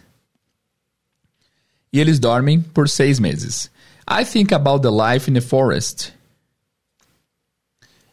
E 1.90 1.98
eles 1.98 2.18
dormem 2.18 2.60
por 2.60 2.88
seis 2.88 3.18
meses. 3.18 3.70
I 4.08 4.24
think 4.24 4.52
about 4.52 4.82
the 4.82 4.90
life 4.90 5.30
in 5.30 5.34
the 5.34 5.40
forest. 5.40 6.12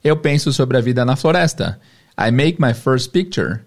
Eu 0.01 0.15
penso 0.17 0.53
sobre 0.53 0.77
a 0.77 0.81
vida 0.81 1.03
na 1.03 1.17
floresta. 1.17 1.79
I 2.17 2.31
make 2.31 2.62
my 2.62 2.74
first 2.74 3.12
picture. 3.12 3.62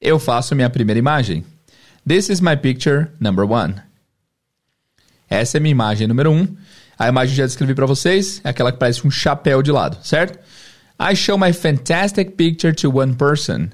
Eu 0.00 0.18
faço 0.18 0.54
minha 0.54 0.70
primeira 0.70 0.98
imagem. 0.98 1.44
This 2.06 2.28
is 2.28 2.40
my 2.40 2.56
picture 2.56 3.08
number 3.18 3.50
one. 3.50 3.76
Essa 5.28 5.56
é 5.56 5.60
minha 5.60 5.72
imagem 5.72 6.06
número 6.06 6.30
um. 6.30 6.46
A 6.98 7.08
imagem 7.08 7.32
que 7.32 7.38
já 7.38 7.46
descrevi 7.46 7.74
para 7.74 7.86
vocês 7.86 8.40
é 8.44 8.50
aquela 8.50 8.72
que 8.72 8.78
parece 8.78 9.06
um 9.06 9.10
chapéu 9.10 9.62
de 9.62 9.72
lado, 9.72 9.98
certo? 10.02 10.38
I 10.98 11.14
show 11.14 11.36
my 11.36 11.52
fantastic 11.52 12.36
picture 12.36 12.74
to 12.74 12.96
one 12.96 13.14
person. 13.14 13.68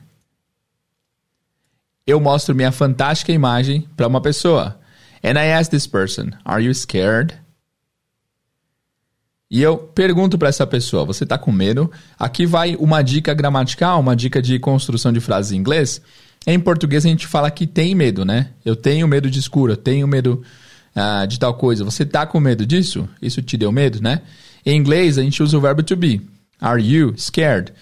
Eu 2.06 2.20
mostro 2.20 2.54
minha 2.54 2.72
fantástica 2.72 3.32
imagem 3.32 3.88
para 3.96 4.08
uma 4.08 4.20
pessoa. 4.20 4.80
And 5.22 5.38
I 5.38 5.52
ask 5.52 5.70
this 5.70 5.86
person, 5.86 6.30
are 6.44 6.64
you 6.64 6.74
scared? 6.74 7.41
E 9.52 9.60
eu 9.60 9.76
pergunto 9.76 10.38
para 10.38 10.48
essa 10.48 10.66
pessoa, 10.66 11.04
você 11.04 11.24
está 11.24 11.36
com 11.36 11.52
medo? 11.52 11.90
Aqui 12.18 12.46
vai 12.46 12.74
uma 12.76 13.02
dica 13.02 13.34
gramatical, 13.34 14.00
uma 14.00 14.16
dica 14.16 14.40
de 14.40 14.58
construção 14.58 15.12
de 15.12 15.20
frases 15.20 15.52
em 15.52 15.58
inglês. 15.58 16.00
Em 16.46 16.58
português 16.58 17.04
a 17.04 17.08
gente 17.10 17.26
fala 17.26 17.50
que 17.50 17.66
tem 17.66 17.94
medo, 17.94 18.24
né? 18.24 18.48
Eu 18.64 18.74
tenho 18.74 19.06
medo 19.06 19.30
de 19.30 19.38
escuro, 19.38 19.72
eu 19.72 19.76
tenho 19.76 20.08
medo 20.08 20.42
uh, 20.96 21.26
de 21.26 21.38
tal 21.38 21.52
coisa. 21.52 21.84
Você 21.84 22.02
está 22.02 22.24
com 22.24 22.40
medo 22.40 22.64
disso? 22.64 23.06
Isso 23.20 23.42
te 23.42 23.58
deu 23.58 23.70
medo, 23.70 24.02
né? 24.02 24.22
Em 24.64 24.74
inglês 24.74 25.18
a 25.18 25.22
gente 25.22 25.42
usa 25.42 25.58
o 25.58 25.60
verbo 25.60 25.82
to 25.82 25.96
be. 25.96 26.22
Are 26.58 26.82
you 26.82 27.12
scared? 27.18 27.74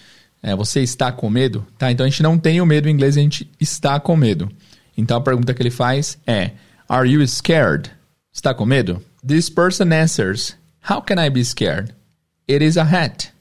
É, 0.43 0.57
você 0.57 0.81
está 0.81 1.13
com 1.13 1.31
medo? 1.31 1.65
Tá, 1.79 1.93
então 1.93 2.05
a 2.05 2.09
gente 2.09 2.21
não 2.21 2.37
tem 2.37 2.61
o 2.61 2.67
medo 2.67 2.89
em 2.89 2.93
inglês, 2.93 3.17
a 3.17 3.21
gente 3.21 3.49
está 3.61 4.01
com 4.01 4.17
medo. 4.17 4.51
Então 4.99 5.17
a 5.17 5.21
pergunta 5.21 5.55
que 5.55 5.63
ele 5.63 5.71
faz 5.71 6.19
é: 6.27 6.51
Are 6.89 7.09
you 7.09 7.25
scared? 7.29 7.93
Está 8.33 8.53
com 8.53 8.67
medo? 8.67 9.01
This 9.25 9.49
person 9.49 9.93
answers: 9.93 10.59
How 10.81 11.01
can 11.01 11.19
I 11.19 11.31
be 11.31 11.45
scared? 11.45 11.95
It 12.49 12.65
is 12.65 12.77
a 12.77 12.85
hat. 12.85 13.33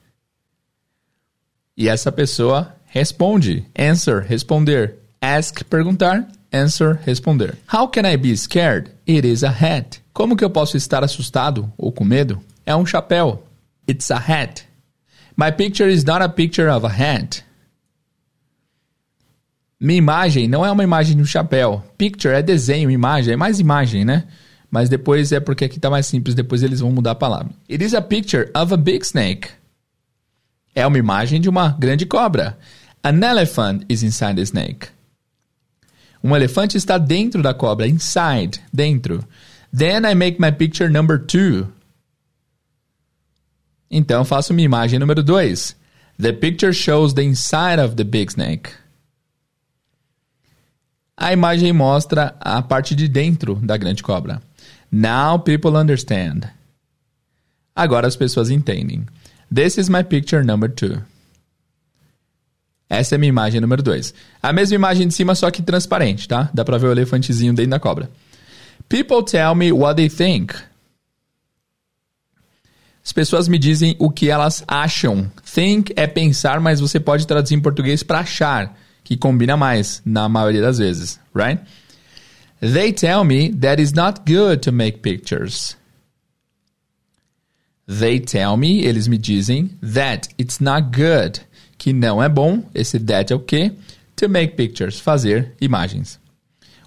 E 1.78 1.88
essa 1.88 2.12
pessoa 2.12 2.76
responde: 2.86 3.66
Answer, 3.78 4.22
responder. 4.22 4.96
Ask, 5.22 5.64
perguntar. 5.66 6.28
Answer, 6.52 7.00
responder. 7.06 7.58
How 7.68 7.88
can 7.88 8.06
I 8.06 8.18
be 8.18 8.36
scared? 8.36 8.92
It 9.08 9.28
is 9.28 9.44
a 9.44 9.50
hat. 9.50 10.02
Como 10.14 10.36
que 10.36 10.44
eu 10.44 10.50
posso 10.50 10.76
estar 10.76 11.04
assustado 11.04 11.72
ou 11.78 11.92
com 11.92 12.04
medo? 12.04 12.42
É 12.66 12.76
um 12.76 12.86
chapéu. 12.86 13.44
It's 13.88 14.12
a 14.12 14.18
hat. 14.18 14.64
My 15.38 15.52
picture 15.52 15.90
is 15.90 16.04
not 16.04 16.22
a 16.22 16.30
picture 16.30 16.70
of 16.70 16.86
a 16.86 16.90
hat. 16.90 17.44
Minha 19.80 19.98
imagem 19.98 20.48
não 20.48 20.66
é 20.66 20.72
uma 20.72 20.84
imagem 20.84 21.16
de 21.16 21.22
um 21.22 21.26
chapéu. 21.26 21.82
Picture 21.98 22.36
é 22.36 22.42
desenho, 22.42 22.92
imagem, 22.92 23.34
é 23.34 23.38
mais 23.38 23.60
imagem, 23.60 24.04
né? 24.04 24.28
Mas 24.70 24.88
depois 24.90 25.32
é 25.32 25.40
porque 25.40 25.66
aqui 25.66 25.80
tá 25.80 25.90
mais 25.90 26.06
simples, 26.06 26.36
depois 26.36 26.62
eles 26.62 26.80
vão 26.80 26.92
mudar 26.92 27.12
a 27.12 27.16
palavra. 27.16 27.52
It 27.70 27.84
is 27.84 27.94
a 27.94 28.02
picture 28.02 28.52
of 28.56 28.74
a 28.74 28.78
big 28.78 29.06
snake. 29.06 29.50
É 30.76 30.86
uma 30.86 30.98
imagem 30.98 31.42
de 31.42 31.50
uma 31.50 31.70
grande 31.70 32.06
cobra. 32.06 32.58
An 33.04 33.24
elephant 33.24 33.84
is 33.90 34.04
inside 34.04 34.36
the 34.36 34.42
snake. 34.42 34.88
Um 36.24 36.36
elefante 36.36 36.78
está 36.78 36.98
dentro 36.98 37.42
da 37.42 37.54
cobra, 37.54 37.88
inside, 37.88 38.62
dentro. 38.72 39.24
Then 39.76 40.06
I 40.06 40.14
make 40.14 40.40
my 40.40 40.52
picture 40.52 40.90
number 40.90 41.18
two. 41.18 41.68
Então 43.90 44.24
faço 44.24 44.54
minha 44.54 44.66
imagem 44.66 45.00
número 45.00 45.24
2. 45.24 45.76
The 46.22 46.34
picture 46.34 46.74
shows 46.74 47.14
the 47.14 47.24
inside 47.24 47.82
of 47.82 47.96
the 47.96 48.04
big 48.04 48.32
snake. 48.32 48.72
A 51.18 51.34
imagem 51.34 51.74
mostra 51.74 52.36
a 52.40 52.62
parte 52.62 52.94
de 52.94 53.08
dentro 53.08 53.56
da 53.56 53.78
grande 53.78 54.04
cobra. 54.04 54.42
Now 54.92 55.40
people 55.40 55.76
understand. 55.76 56.50
Agora 57.76 58.08
as 58.08 58.16
pessoas 58.16 58.50
entendem. 58.50 59.06
This 59.54 59.78
is 59.78 59.90
my 59.90 60.04
picture 60.04 60.44
number 60.44 60.70
two. 60.70 61.02
Essa 62.90 63.16
é 63.16 63.18
minha 63.20 63.30
imagem 63.30 63.62
número 63.62 63.84
2. 63.84 64.14
A 64.42 64.52
mesma 64.52 64.76
imagem 64.76 65.08
de 65.08 65.14
cima, 65.14 65.36
só 65.36 65.52
que 65.52 65.62
transparente, 65.62 66.28
tá? 66.28 66.50
Dá 66.52 66.66
pra 66.66 66.80
ver 66.80 66.88
o 66.88 66.92
elefantezinho 66.92 67.54
dentro 67.54 67.70
da 67.70 67.80
cobra. 67.80 68.10
People 68.90 69.24
tell 69.24 69.54
me 69.54 69.72
what 69.72 69.96
they 69.96 70.10
think. 70.10 70.56
As 73.06 73.14
pessoas 73.14 73.48
me 73.48 73.60
dizem 73.60 73.96
o 74.00 74.10
que 74.10 74.30
elas 74.30 74.64
acham. 74.68 75.32
Think 75.44 75.94
é 75.96 76.08
pensar, 76.08 76.60
mas 76.60 76.80
você 76.80 77.00
pode 77.00 77.28
traduzir 77.28 77.54
em 77.54 77.62
português 77.62 78.02
para 78.02 78.20
achar, 78.20 78.76
que 79.04 79.16
combina 79.16 79.56
mais 79.56 80.02
na 80.04 80.28
maioria 80.28 80.62
das 80.62 80.80
vezes, 80.80 81.20
right? 81.36 81.62
They 82.62 82.92
tell 82.92 83.24
me 83.24 83.50
that 83.52 83.80
it's 83.80 83.94
not 83.94 84.26
good 84.26 84.62
to 84.64 84.72
make 84.72 85.02
pictures. 85.02 85.78
They 87.88 88.20
tell 88.20 88.58
me, 88.58 88.86
eles 88.86 89.08
me 89.08 89.18
dizem, 89.18 89.72
that 89.82 90.30
it's 90.38 90.60
not 90.60 90.92
good 90.92 91.40
que 91.78 91.94
não 91.94 92.22
é 92.22 92.30
bom, 92.30 92.64
esse 92.76 93.00
that 93.00 93.32
é 93.32 93.36
o 93.36 93.40
quê? 93.40 93.72
To 94.18 94.30
make 94.30 94.56
pictures, 94.56 95.00
fazer 95.00 95.56
imagens. 95.60 96.20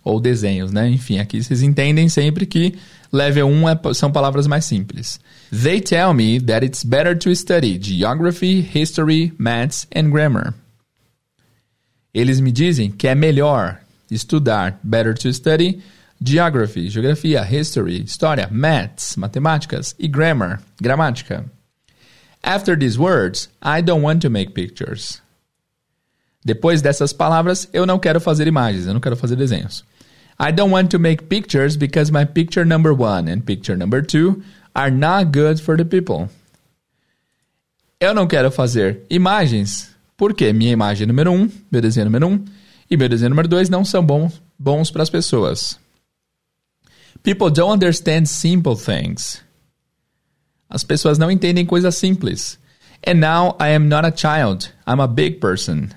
Ou 0.05 0.21
desenhos, 0.21 0.71
né? 0.71 0.89
Enfim, 0.91 1.19
aqui 1.19 1.43
vocês 1.43 1.63
entendem 1.63 2.09
sempre 2.09 2.45
que 2.45 2.75
level 3.11 3.49
1 3.49 3.69
é, 3.69 3.95
são 3.95 4.13
palavras 4.13 4.47
mais 4.47 4.65
simples. 4.65 5.19
They 5.51 5.81
tell 5.81 6.13
me 6.13 6.39
that 6.41 6.65
it's 6.65 6.85
better 6.85 7.19
to 7.19 7.35
study 7.35 7.79
geography, 7.81 8.61
history, 8.61 9.33
maths 9.39 9.87
and 9.95 10.11
grammar. 10.11 10.55
Eles 12.13 12.41
me 12.41 12.53
dizem 12.53 12.91
que 12.91 13.09
é 13.09 13.15
melhor 13.15 13.82
estudar, 14.15 14.79
better 14.85 15.15
to 15.15 15.33
study, 15.33 15.83
geography, 16.23 16.89
geografia, 16.89 17.43
history, 17.45 18.03
história, 18.05 18.49
maths, 18.51 19.17
matemáticas 19.17 19.95
e 19.99 20.07
grammar, 20.07 20.61
gramática. 20.81 21.45
After 22.43 22.77
these 22.77 22.99
words, 22.99 23.49
I 23.63 23.83
don't 23.83 24.03
want 24.03 24.21
to 24.23 24.31
make 24.31 24.53
pictures. 24.55 25.21
Depois 26.45 26.83
dessas 26.83 27.13
palavras, 27.13 27.69
eu 27.73 27.87
não 27.87 27.99
quero 27.99 28.21
fazer 28.21 28.47
imagens, 28.49 28.87
eu 28.87 28.95
não 28.95 29.01
quero 29.01 29.17
fazer 29.17 29.37
desenhos. 29.37 29.85
I 30.39 30.51
don't 30.51 30.73
want 30.73 30.91
to 30.91 30.99
make 30.99 31.29
pictures 31.29 31.77
because 31.77 32.11
my 32.11 32.25
picture 32.25 32.65
number 32.65 32.93
one 32.93 33.29
and 33.29 33.43
picture 33.43 33.77
number 33.77 34.03
two 34.03 34.43
are 34.75 34.91
not 34.91 35.31
good 35.31 35.61
for 35.61 35.77
the 35.77 35.85
people. 35.85 36.29
Eu 38.01 38.13
não 38.13 38.27
quero 38.27 38.51
fazer 38.51 39.03
imagens 39.09 39.95
porque 40.17 40.53
minha 40.53 40.73
imagem 40.73 41.07
número 41.07 41.31
um, 41.31 41.49
meu 41.71 41.81
desenho 41.81 42.07
número 42.07 42.27
um 42.27 42.45
e 42.95 43.09
desenho 43.09 43.31
número 43.31 43.49
dois 43.49 43.69
não 43.69 43.85
são 43.85 44.05
bons, 44.05 44.43
bons 44.59 44.91
para 44.91 45.03
as 45.03 45.11
pessoas. 45.11 45.79
People 47.23 47.51
don't 47.51 47.73
understand 47.73 48.27
simple 48.27 48.77
things. 48.77 49.43
As 50.69 50.83
pessoas 50.83 51.19
não 51.19 51.31
entendem 51.31 51.65
coisas 51.65 51.95
simples. 51.95 52.59
And 53.07 53.15
now 53.15 53.57
I 53.61 53.75
am 53.75 53.89
not 53.89 54.07
a 54.07 54.15
child, 54.15 54.73
I'm 54.87 55.01
a 55.01 55.07
big 55.07 55.39
person. 55.39 55.89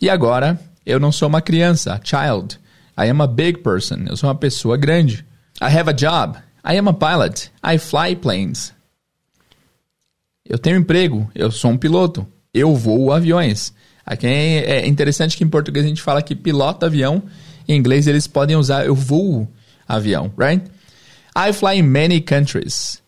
E 0.00 0.10
agora, 0.10 0.60
eu 0.84 1.00
não 1.00 1.10
sou 1.10 1.28
uma 1.28 1.40
criança, 1.40 2.00
child. 2.04 2.58
I 2.96 3.08
am 3.08 3.22
a 3.22 3.26
big 3.26 3.58
person, 3.58 4.04
eu 4.08 4.16
sou 4.16 4.28
uma 4.28 4.34
pessoa 4.34 4.76
grande. 4.76 5.24
I 5.60 5.66
have 5.66 5.88
a 5.88 5.92
job, 5.92 6.38
I 6.64 6.76
am 6.76 6.88
a 6.88 6.94
pilot, 6.94 7.50
I 7.62 7.78
fly 7.78 8.14
planes. 8.16 8.72
Eu 10.44 10.58
tenho 10.58 10.76
emprego, 10.76 11.30
eu 11.34 11.50
sou 11.50 11.70
um 11.70 11.78
piloto, 11.78 12.26
eu 12.52 12.74
voo 12.74 13.12
aviões. 13.12 13.72
Aqui 14.06 14.26
é 14.26 14.86
interessante 14.86 15.36
que 15.36 15.44
em 15.44 15.48
português 15.48 15.84
a 15.84 15.88
gente 15.88 16.02
fala 16.02 16.22
que 16.22 16.34
pilota 16.34 16.86
avião, 16.86 17.22
em 17.66 17.76
inglês 17.76 18.06
eles 18.06 18.26
podem 18.26 18.56
usar 18.56 18.84
eu 18.84 18.94
voo 18.94 19.48
avião, 19.88 20.32
right? 20.36 20.62
I 21.36 21.52
fly 21.52 21.78
in 21.78 21.84
many 21.84 22.20
countries. 22.20 23.02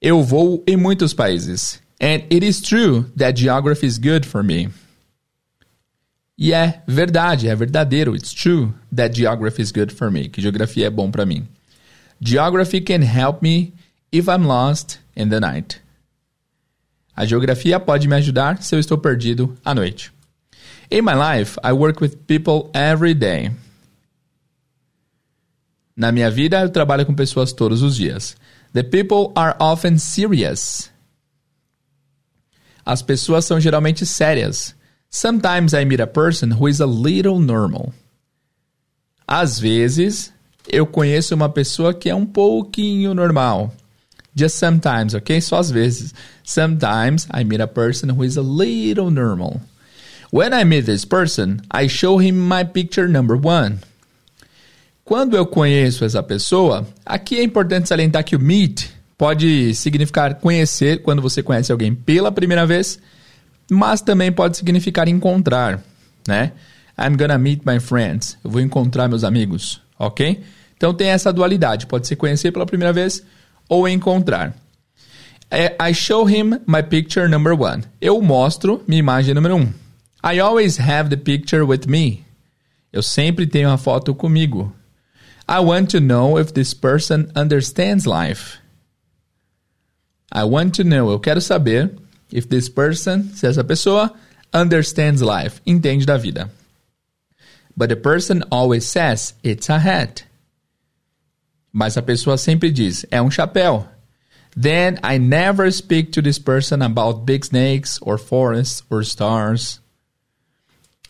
Eu 0.00 0.22
vou 0.22 0.62
em 0.66 0.76
muitos 0.76 1.12
países. 1.12 1.80
And 2.00 2.22
it 2.30 2.46
is 2.46 2.60
true 2.60 3.04
that 3.16 3.40
geography 3.40 3.86
is 3.86 3.98
good 3.98 4.26
for 4.26 4.42
me. 4.42 4.68
E 6.36 6.52
é 6.52 6.82
verdade, 6.86 7.48
é 7.48 7.54
verdadeiro. 7.54 8.14
It's 8.14 8.32
true 8.32 8.72
that 8.94 9.16
geography 9.16 9.62
is 9.62 9.70
good 9.70 9.92
for 9.92 10.10
me. 10.10 10.28
Que 10.28 10.40
geografia 10.40 10.86
é 10.86 10.90
bom 10.90 11.10
para 11.10 11.24
mim. 11.24 11.46
Geography 12.20 12.80
can 12.80 13.02
help 13.02 13.42
me 13.42 13.72
if 14.10 14.26
I'm 14.28 14.46
lost 14.46 14.98
in 15.16 15.28
the 15.28 15.40
night. 15.40 15.80
A 17.16 17.24
geografia 17.24 17.78
pode 17.78 18.08
me 18.08 18.16
ajudar 18.16 18.62
se 18.62 18.74
eu 18.74 18.80
estou 18.80 18.98
perdido 18.98 19.56
à 19.64 19.74
noite. 19.74 20.12
In 20.90 21.02
my 21.02 21.14
life, 21.14 21.58
I 21.64 21.72
work 21.72 22.02
with 22.02 22.16
people 22.26 22.70
every 22.74 23.14
day. 23.14 23.52
Na 25.96 26.10
minha 26.10 26.30
vida, 26.30 26.60
eu 26.60 26.70
trabalho 26.70 27.06
com 27.06 27.14
pessoas 27.14 27.52
todos 27.52 27.82
os 27.82 27.96
dias. 27.96 28.36
The 28.72 28.82
people 28.82 29.32
are 29.36 29.56
often 29.60 29.98
serious. 29.98 30.90
As 32.84 33.00
pessoas 33.00 33.44
são 33.44 33.60
geralmente 33.60 34.04
sérias. 34.04 34.74
Sometimes 35.08 35.72
I 35.72 35.84
meet 35.84 36.00
a 36.00 36.06
person 36.06 36.50
who 36.52 36.68
is 36.68 36.80
a 36.80 36.86
little 36.86 37.38
normal. 37.38 37.92
Às 39.26 39.58
vezes, 39.58 40.32
eu 40.68 40.84
conheço 40.84 41.34
uma 41.34 41.48
pessoa 41.48 41.94
que 41.94 42.10
é 42.10 42.14
um 42.14 42.26
pouquinho 42.26 43.14
normal. 43.14 43.72
Just 44.36 44.56
sometimes, 44.56 45.14
ok? 45.14 45.40
Só 45.40 45.58
às 45.58 45.70
vezes. 45.70 46.12
Sometimes 46.42 47.26
I 47.32 47.44
meet 47.44 47.60
a 47.60 47.66
person 47.66 48.10
who 48.10 48.24
is 48.24 48.36
a 48.36 48.42
little 48.42 49.10
normal. 49.10 49.60
When 50.32 50.52
I 50.52 50.64
meet 50.64 50.86
this 50.86 51.04
person, 51.04 51.58
I 51.70 51.88
show 51.88 52.20
him 52.20 52.32
my 52.32 52.64
picture 52.64 53.06
number 53.06 53.36
one. 53.36 53.78
Quando 55.04 55.36
eu 55.36 55.46
conheço 55.46 56.04
essa 56.04 56.22
pessoa, 56.22 56.86
aqui 57.06 57.38
é 57.38 57.42
importante 57.44 57.88
salientar 57.88 58.24
que 58.24 58.34
o 58.34 58.40
meet 58.40 58.86
pode 59.16 59.74
significar 59.74 60.34
conhecer 60.36 61.02
quando 61.02 61.22
você 61.22 61.42
conhece 61.42 61.70
alguém 61.70 61.94
pela 61.94 62.32
primeira 62.32 62.66
vez, 62.66 62.98
mas 63.70 64.00
também 64.00 64.32
pode 64.32 64.56
significar 64.56 65.06
encontrar, 65.06 65.80
né? 66.26 66.52
I'm 66.98 67.16
gonna 67.16 67.38
meet 67.38 67.62
my 67.64 67.78
friends. 67.78 68.38
Eu 68.42 68.50
vou 68.50 68.60
encontrar 68.60 69.08
meus 69.08 69.24
amigos, 69.24 69.80
ok? 69.98 70.42
Então 70.76 70.92
tem 70.92 71.08
essa 71.08 71.32
dualidade. 71.32 71.86
Pode 71.86 72.06
ser 72.06 72.16
conhecer 72.16 72.50
pela 72.50 72.66
primeira 72.66 72.92
vez 72.92 73.22
ou 73.68 73.88
encontrar. 73.88 74.54
É, 75.50 75.76
I 75.80 75.92
show 75.94 76.28
him 76.28 76.60
my 76.66 76.82
picture 76.82 77.28
number 77.28 77.52
one. 77.54 77.84
Eu 78.00 78.20
mostro 78.20 78.82
minha 78.86 78.98
imagem 78.98 79.34
número 79.34 79.56
um. 79.56 79.72
I 80.22 80.40
always 80.40 80.78
have 80.78 81.10
the 81.10 81.16
picture 81.16 81.64
with 81.64 81.86
me. 81.86 82.24
Eu 82.92 83.02
sempre 83.02 83.46
tenho 83.46 83.70
a 83.70 83.76
foto 83.76 84.14
comigo. 84.14 84.72
I 85.46 85.60
want 85.60 85.90
to 85.90 86.00
know 86.00 86.38
if 86.38 86.52
this 86.52 86.72
person 86.72 87.30
understands 87.36 88.06
life. 88.06 88.58
I 90.32 90.44
want 90.44 90.74
to 90.76 90.84
know. 90.84 91.10
Eu 91.10 91.20
quero 91.20 91.40
saber 91.40 91.90
if 92.32 92.48
this 92.48 92.68
person, 92.68 93.30
se 93.34 93.46
essa 93.46 93.62
pessoa 93.62 94.12
understands 94.52 95.20
life, 95.20 95.60
entende 95.66 96.06
da 96.06 96.16
vida. 96.16 96.50
But 97.76 97.90
the 97.90 97.96
person 97.96 98.42
always 98.50 98.86
says 98.86 99.34
it's 99.42 99.68
a 99.68 99.78
hat. 99.78 100.24
Mas 101.74 101.96
a 101.96 102.02
pessoa 102.02 102.38
sempre 102.38 102.70
diz 102.70 103.04
é 103.10 103.20
um 103.20 103.28
chapéu. 103.28 103.84
Then 104.56 105.00
I 105.02 105.18
never 105.18 105.72
speak 105.72 106.12
to 106.12 106.22
this 106.22 106.38
person 106.38 106.82
about 106.82 107.24
big 107.24 107.44
snakes 107.44 107.98
or 108.00 108.16
forests 108.16 108.84
or 108.88 109.02
stars. 109.02 109.80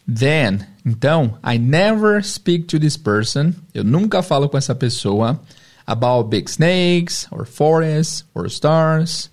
Then, 0.09 0.67
então, 0.87 1.39
I 1.45 1.59
never 1.59 2.23
speak 2.23 2.67
to 2.69 2.79
this 2.79 2.97
person. 2.97 3.53
Eu 3.75 3.85
nunca 3.85 4.23
falo 4.23 4.49
com 4.49 4.57
essa 4.57 4.75
pessoa 4.75 5.39
about 5.87 6.31
big 6.31 6.51
snakes 6.51 7.27
or 7.31 7.45
forests 7.45 8.25
or 8.35 8.47
stars. 8.47 9.31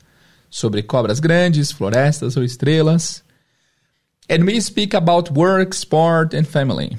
Sobre 0.49 0.83
cobras 0.83 1.21
grandes, 1.21 1.71
florestas 1.71 2.35
ou 2.35 2.43
estrelas. 2.43 3.23
And 4.29 4.43
we 4.43 4.59
speak 4.59 4.93
about 4.93 5.31
work, 5.31 5.73
sport 5.73 6.33
and 6.33 6.43
family. 6.43 6.97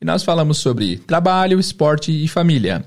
E 0.00 0.06
nós 0.06 0.22
falamos 0.22 0.56
sobre 0.56 0.96
trabalho, 0.96 1.60
esporte 1.60 2.10
e 2.10 2.26
família. 2.26 2.82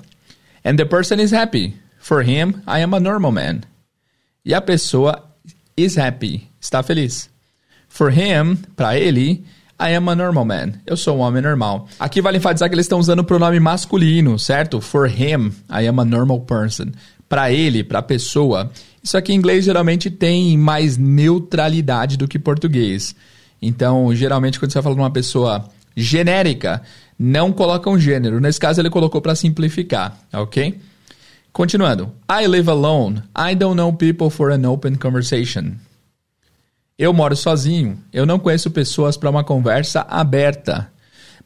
And 0.67 0.77
the 0.77 0.85
person 0.85 1.21
is 1.21 1.31
happy. 1.31 1.75
For 1.97 2.23
him, 2.23 2.61
I 2.67 2.79
am 2.81 2.93
a 2.93 2.99
normal 2.99 3.31
man. 3.31 3.63
E 4.43 4.53
a 4.53 4.59
pessoa 4.59 5.23
is 5.77 5.97
happy, 5.97 6.49
está 6.59 6.83
feliz. 6.83 7.29
For 7.87 8.11
him, 8.11 8.57
para 8.75 8.99
ele, 8.99 9.45
I 9.79 9.95
am 9.95 10.09
a 10.09 10.15
normal 10.15 10.43
man. 10.43 10.73
Eu 10.85 10.97
sou 10.97 11.19
um 11.19 11.21
homem 11.21 11.41
normal. 11.41 11.87
Aqui 11.97 12.21
vale 12.21 12.39
enfatizar 12.39 12.67
que 12.67 12.75
eles 12.75 12.83
estão 12.83 12.99
usando 12.99 13.19
o 13.19 13.23
pronome 13.23 13.61
masculino, 13.61 14.37
certo? 14.37 14.81
For 14.81 15.07
him, 15.07 15.53
I 15.69 15.87
am 15.87 16.01
a 16.01 16.05
normal 16.05 16.41
person. 16.41 16.87
Para 17.29 17.49
ele, 17.49 17.81
para 17.81 17.99
a 17.99 18.03
pessoa. 18.03 18.69
Isso 19.01 19.17
aqui 19.17 19.31
em 19.31 19.37
inglês 19.37 19.63
geralmente 19.63 20.11
tem 20.11 20.57
mais 20.57 20.97
neutralidade 20.97 22.17
do 22.17 22.27
que 22.27 22.37
português. 22.37 23.15
Então, 23.61 24.13
geralmente, 24.13 24.59
quando 24.59 24.73
você 24.73 24.81
fala 24.81 24.95
de 24.95 25.01
uma 25.01 25.11
pessoa 25.11 25.69
genérica, 25.95 26.81
não 27.17 27.51
coloca 27.51 27.89
um 27.89 27.99
gênero. 27.99 28.39
Nesse 28.39 28.59
caso, 28.59 28.81
ele 28.81 28.89
colocou 28.89 29.21
para 29.21 29.35
simplificar, 29.35 30.17
ok? 30.31 30.79
Continuando. 31.51 32.13
I 32.29 32.45
live 32.47 32.69
alone. 32.69 33.23
I 33.35 33.55
don't 33.55 33.75
know 33.75 33.91
people 33.91 34.29
for 34.29 34.51
an 34.51 34.69
open 34.69 34.95
conversation. 34.95 35.75
Eu 36.97 37.13
moro 37.13 37.35
sozinho. 37.35 37.97
Eu 38.13 38.25
não 38.25 38.39
conheço 38.39 38.69
pessoas 38.69 39.17
para 39.17 39.29
uma 39.29 39.43
conversa 39.43 40.01
aberta. 40.01 40.91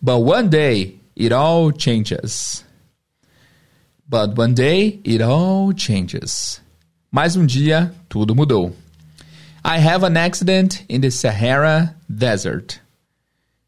But 0.01 0.15
one 0.15 0.49
day 0.49 0.99
it 1.17 1.33
all 1.33 1.71
changes. 1.71 2.65
But 4.07 4.37
one 4.37 4.53
day 4.53 4.99
it 5.05 5.21
all 5.21 5.73
changes. 5.73 6.61
Mais 7.09 7.35
um 7.35 7.45
dia, 7.45 7.93
tudo 8.09 8.35
mudou. 8.35 8.75
I 9.63 9.77
have 9.77 10.05
an 10.05 10.17
accident 10.17 10.83
in 10.89 11.01
the 11.01 11.11
Sahara 11.11 11.95
Desert. 12.09 12.81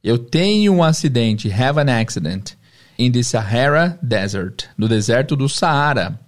Eu 0.03 0.17
tenho 0.17 0.73
um 0.73 0.83
acidente, 0.83 1.49
have 1.49 1.79
an 1.79 1.89
accident, 1.89 2.57
in 2.97 3.11
the 3.11 3.23
Sahara 3.23 3.97
Desert, 4.01 4.67
no 4.77 4.87
deserto 4.87 5.35
do 5.35 5.47
Saara. 5.47 6.19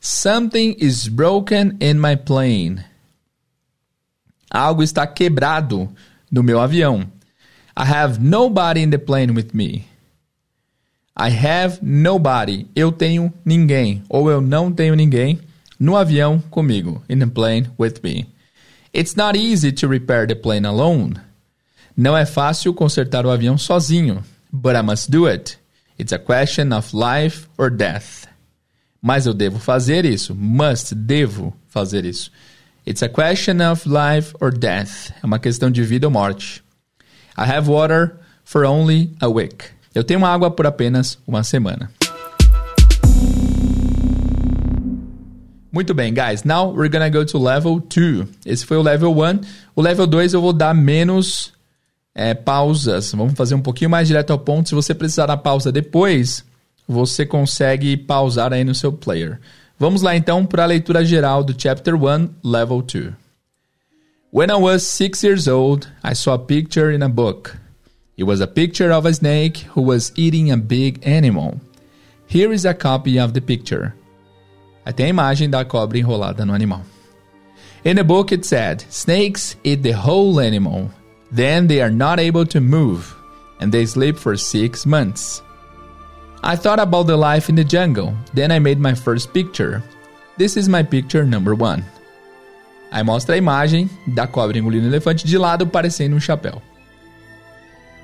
Something 0.00 0.74
is 0.78 1.08
broken 1.08 1.76
in 1.80 2.00
my 2.00 2.16
plane. 2.16 2.84
Algo 4.52 4.82
está 4.82 5.06
quebrado 5.06 5.88
no 6.30 6.42
meu 6.42 6.58
avião. 6.58 7.08
I 7.76 7.84
have 7.84 8.18
nobody 8.20 8.82
in 8.82 8.90
the 8.90 8.98
plane 8.98 9.32
with 9.34 9.54
me. 9.54 9.86
I 11.16 11.30
have 11.30 11.78
nobody. 11.80 12.66
Eu 12.74 12.90
tenho 12.90 13.32
ninguém. 13.44 14.02
Ou 14.08 14.30
eu 14.30 14.40
não 14.40 14.72
tenho 14.72 14.96
ninguém 14.96 15.38
no 15.78 15.96
avião 15.96 16.40
comigo. 16.50 17.02
In 17.08 17.20
the 17.20 17.26
plane 17.26 17.70
with 17.78 18.00
me. 18.02 18.26
It's 18.92 19.14
not 19.14 19.38
easy 19.38 19.72
to 19.72 19.88
repair 19.88 20.26
the 20.26 20.34
plane 20.34 20.66
alone. 20.66 21.14
Não 21.96 22.16
é 22.16 22.24
fácil 22.24 22.72
consertar 22.72 23.26
o 23.26 23.30
avião 23.30 23.58
sozinho. 23.58 24.24
But 24.50 24.76
I 24.76 24.82
must 24.82 25.10
do 25.10 25.26
it. 25.26 25.58
It's 25.98 26.12
a 26.12 26.18
question 26.18 26.74
of 26.76 26.94
life 26.94 27.46
or 27.58 27.70
death. 27.70 28.26
Mas 29.00 29.26
eu 29.26 29.34
devo 29.34 29.58
fazer 29.58 30.04
isso. 30.04 30.34
Must, 30.34 30.94
devo 30.94 31.54
fazer 31.68 32.04
isso. 32.04 32.30
It's 32.86 33.02
a 33.02 33.08
question 33.08 33.60
of 33.70 33.88
life 33.88 34.34
or 34.40 34.50
death. 34.56 35.12
É 35.22 35.26
uma 35.26 35.38
questão 35.38 35.70
de 35.70 35.82
vida 35.82 36.06
ou 36.06 36.10
morte. 36.10 36.62
I 37.36 37.44
have 37.44 37.68
water 37.68 38.16
for 38.44 38.64
only 38.64 39.14
a 39.20 39.28
week. 39.28 39.66
Eu 39.94 40.02
tenho 40.02 40.24
água 40.24 40.50
por 40.50 40.66
apenas 40.66 41.18
uma 41.26 41.44
semana. 41.44 41.90
Muito 45.70 45.94
bem, 45.94 46.12
guys. 46.12 46.44
Now 46.44 46.72
we're 46.74 46.90
gonna 46.90 47.10
go 47.10 47.24
to 47.24 47.38
level 47.38 47.80
2. 47.80 48.28
Esse 48.44 48.64
foi 48.64 48.76
o 48.76 48.82
level 48.82 49.12
1. 49.12 49.40
O 49.74 49.82
level 49.82 50.06
2 50.06 50.34
eu 50.34 50.40
vou 50.40 50.52
dar 50.52 50.74
menos 50.74 51.52
é, 52.14 52.34
pausas. 52.34 53.12
Vamos 53.12 53.34
fazer 53.34 53.54
um 53.54 53.62
pouquinho 53.62 53.90
mais 53.90 54.08
direto 54.08 54.32
ao 54.32 54.38
ponto. 54.38 54.68
Se 54.68 54.74
você 54.74 54.94
precisar 54.94 55.26
da 55.26 55.36
pausa 55.36 55.72
depois, 55.72 56.44
você 56.86 57.24
consegue 57.24 57.96
pausar 57.96 58.52
aí 58.52 58.64
no 58.64 58.74
seu 58.74 58.92
player. 58.92 59.40
Vamos 59.78 60.02
lá 60.02 60.14
então 60.16 60.46
para 60.46 60.62
a 60.62 60.66
leitura 60.66 61.04
geral 61.04 61.42
do 61.42 61.54
Chapter 61.56 61.94
1, 61.94 62.28
Level 62.44 62.82
2. 62.82 63.12
When 64.30 64.50
I 64.50 64.54
was 64.54 64.82
six 64.84 65.22
years 65.22 65.46
old, 65.46 65.88
I 66.02 66.14
saw 66.14 66.34
a 66.34 66.38
picture 66.38 66.94
in 66.94 67.02
a 67.02 67.08
book. 67.08 67.56
It 68.16 68.24
was 68.24 68.40
a 68.40 68.46
picture 68.46 68.92
of 68.92 69.06
a 69.06 69.12
snake 69.12 69.66
who 69.74 69.82
was 69.82 70.12
eating 70.16 70.50
a 70.50 70.56
big 70.56 71.06
animal. 71.06 71.60
Here 72.26 72.52
is 72.52 72.64
a 72.64 72.72
copy 72.72 73.18
of 73.18 73.32
the 73.34 73.40
picture. 73.40 73.94
Tem 74.96 75.06
a 75.06 75.08
imagem 75.10 75.50
da 75.50 75.64
cobra 75.64 75.98
enrolada 75.98 76.46
no 76.46 76.54
animal. 76.54 76.82
In 77.84 77.96
the 77.96 78.04
book 78.04 78.32
it 78.32 78.46
said, 78.46 78.84
Snakes 78.88 79.56
eat 79.64 79.82
the 79.82 79.92
whole 79.92 80.40
animal. 80.40 80.90
Then 81.32 81.66
they 81.66 81.80
are 81.80 81.90
not 81.90 82.20
able 82.20 82.44
to 82.46 82.60
move, 82.60 83.16
and 83.58 83.72
they 83.72 83.86
sleep 83.86 84.18
for 84.18 84.36
six 84.36 84.84
months. 84.84 85.42
I 86.44 86.56
thought 86.56 86.78
about 86.78 87.06
the 87.06 87.16
life 87.16 87.48
in 87.48 87.54
the 87.54 87.64
jungle. 87.64 88.14
Then 88.34 88.52
I 88.52 88.58
made 88.58 88.78
my 88.78 88.94
first 88.94 89.32
picture. 89.32 89.82
This 90.36 90.56
is 90.56 90.68
my 90.68 90.82
picture 90.82 91.24
number 91.24 91.54
one. 91.54 91.84
Aí 92.92 93.02
mostra 93.02 93.34
a 93.34 93.38
imagem 93.38 93.88
da 94.14 94.26
cobra 94.26 94.58
engolindo 94.58 94.86
o 94.86 94.90
elefante 94.90 95.26
de 95.26 95.38
lado, 95.38 95.66
parecendo 95.66 96.14
um 96.14 96.20
chapéu. 96.20 96.60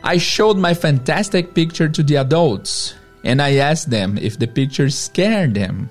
I 0.02 0.16
showed 0.16 0.56
my 0.56 0.72
fantastic 0.72 1.52
picture 1.52 1.88
to 1.88 2.02
the 2.02 2.16
adults, 2.16 2.94
and 3.24 3.42
I 3.42 3.56
asked 3.56 3.90
them 3.90 4.16
if 4.16 4.38
the 4.38 4.46
picture 4.46 4.88
scared 4.88 5.52
them. 5.52 5.90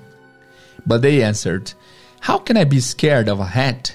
But 0.84 1.02
they 1.02 1.22
answered, 1.22 1.74
How 2.20 2.38
can 2.38 2.56
I 2.56 2.64
be 2.64 2.80
scared 2.80 3.28
of 3.28 3.38
a 3.38 3.44
hat? 3.44 3.92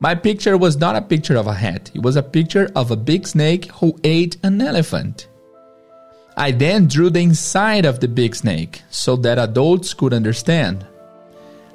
My 0.00 0.14
picture 0.14 0.56
was 0.56 0.76
not 0.76 0.94
a 0.94 1.02
picture 1.02 1.36
of 1.36 1.48
a 1.48 1.54
hat, 1.54 1.90
it 1.92 2.02
was 2.02 2.14
a 2.14 2.22
picture 2.22 2.70
of 2.76 2.90
a 2.90 2.96
big 2.96 3.26
snake 3.26 3.70
who 3.72 3.98
ate 4.04 4.36
an 4.44 4.60
elephant. 4.60 5.28
I 6.36 6.52
then 6.52 6.86
drew 6.86 7.10
the 7.10 7.20
inside 7.20 7.84
of 7.84 7.98
the 7.98 8.06
big 8.06 8.36
snake 8.36 8.82
so 8.90 9.16
that 9.16 9.40
adults 9.40 9.94
could 9.94 10.12
understand. 10.14 10.86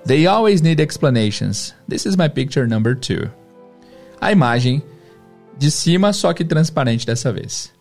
They 0.06 0.26
always 0.26 0.64
need 0.64 0.80
explanations. 0.80 1.74
This 1.90 2.06
is 2.06 2.18
my 2.18 2.30
picture 2.30 2.66
number 2.66 2.96
two. 2.96 3.30
A 4.22 4.32
imagem 4.32 4.82
de 5.60 5.70
cima, 5.70 6.14
só 6.14 6.34
que 6.34 6.46
transparente 6.46 7.06
dessa 7.06 7.34
vez. 7.34 7.74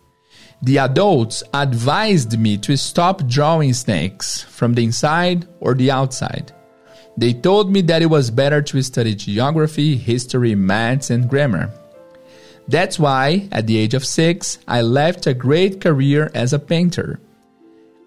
The 0.61 0.79
adults 0.79 1.43
advised 1.53 2.37
me 2.37 2.57
to 2.59 2.75
stop 2.75 3.27
drawing 3.27 3.73
snakes 3.73 4.41
from 4.41 4.73
the 4.73 4.83
inside 4.83 5.47
or 5.61 5.73
the 5.73 5.89
outside. 5.89 6.51
They 7.17 7.33
told 7.33 7.71
me 7.71 7.81
that 7.81 8.01
it 8.01 8.07
was 8.07 8.31
better 8.31 8.61
to 8.61 8.81
study 8.81 9.15
geography, 9.15 9.97
history, 9.97 10.55
maths, 10.55 11.09
and 11.09 11.29
grammar. 11.29 11.71
That's 12.67 12.97
why, 12.97 13.49
at 13.51 13.67
the 13.67 13.77
age 13.77 13.93
of 13.93 14.05
six, 14.05 14.57
I 14.67 14.81
left 14.81 15.27
a 15.27 15.33
great 15.33 15.81
career 15.81 16.31
as 16.33 16.53
a 16.53 16.59
painter. 16.59 17.19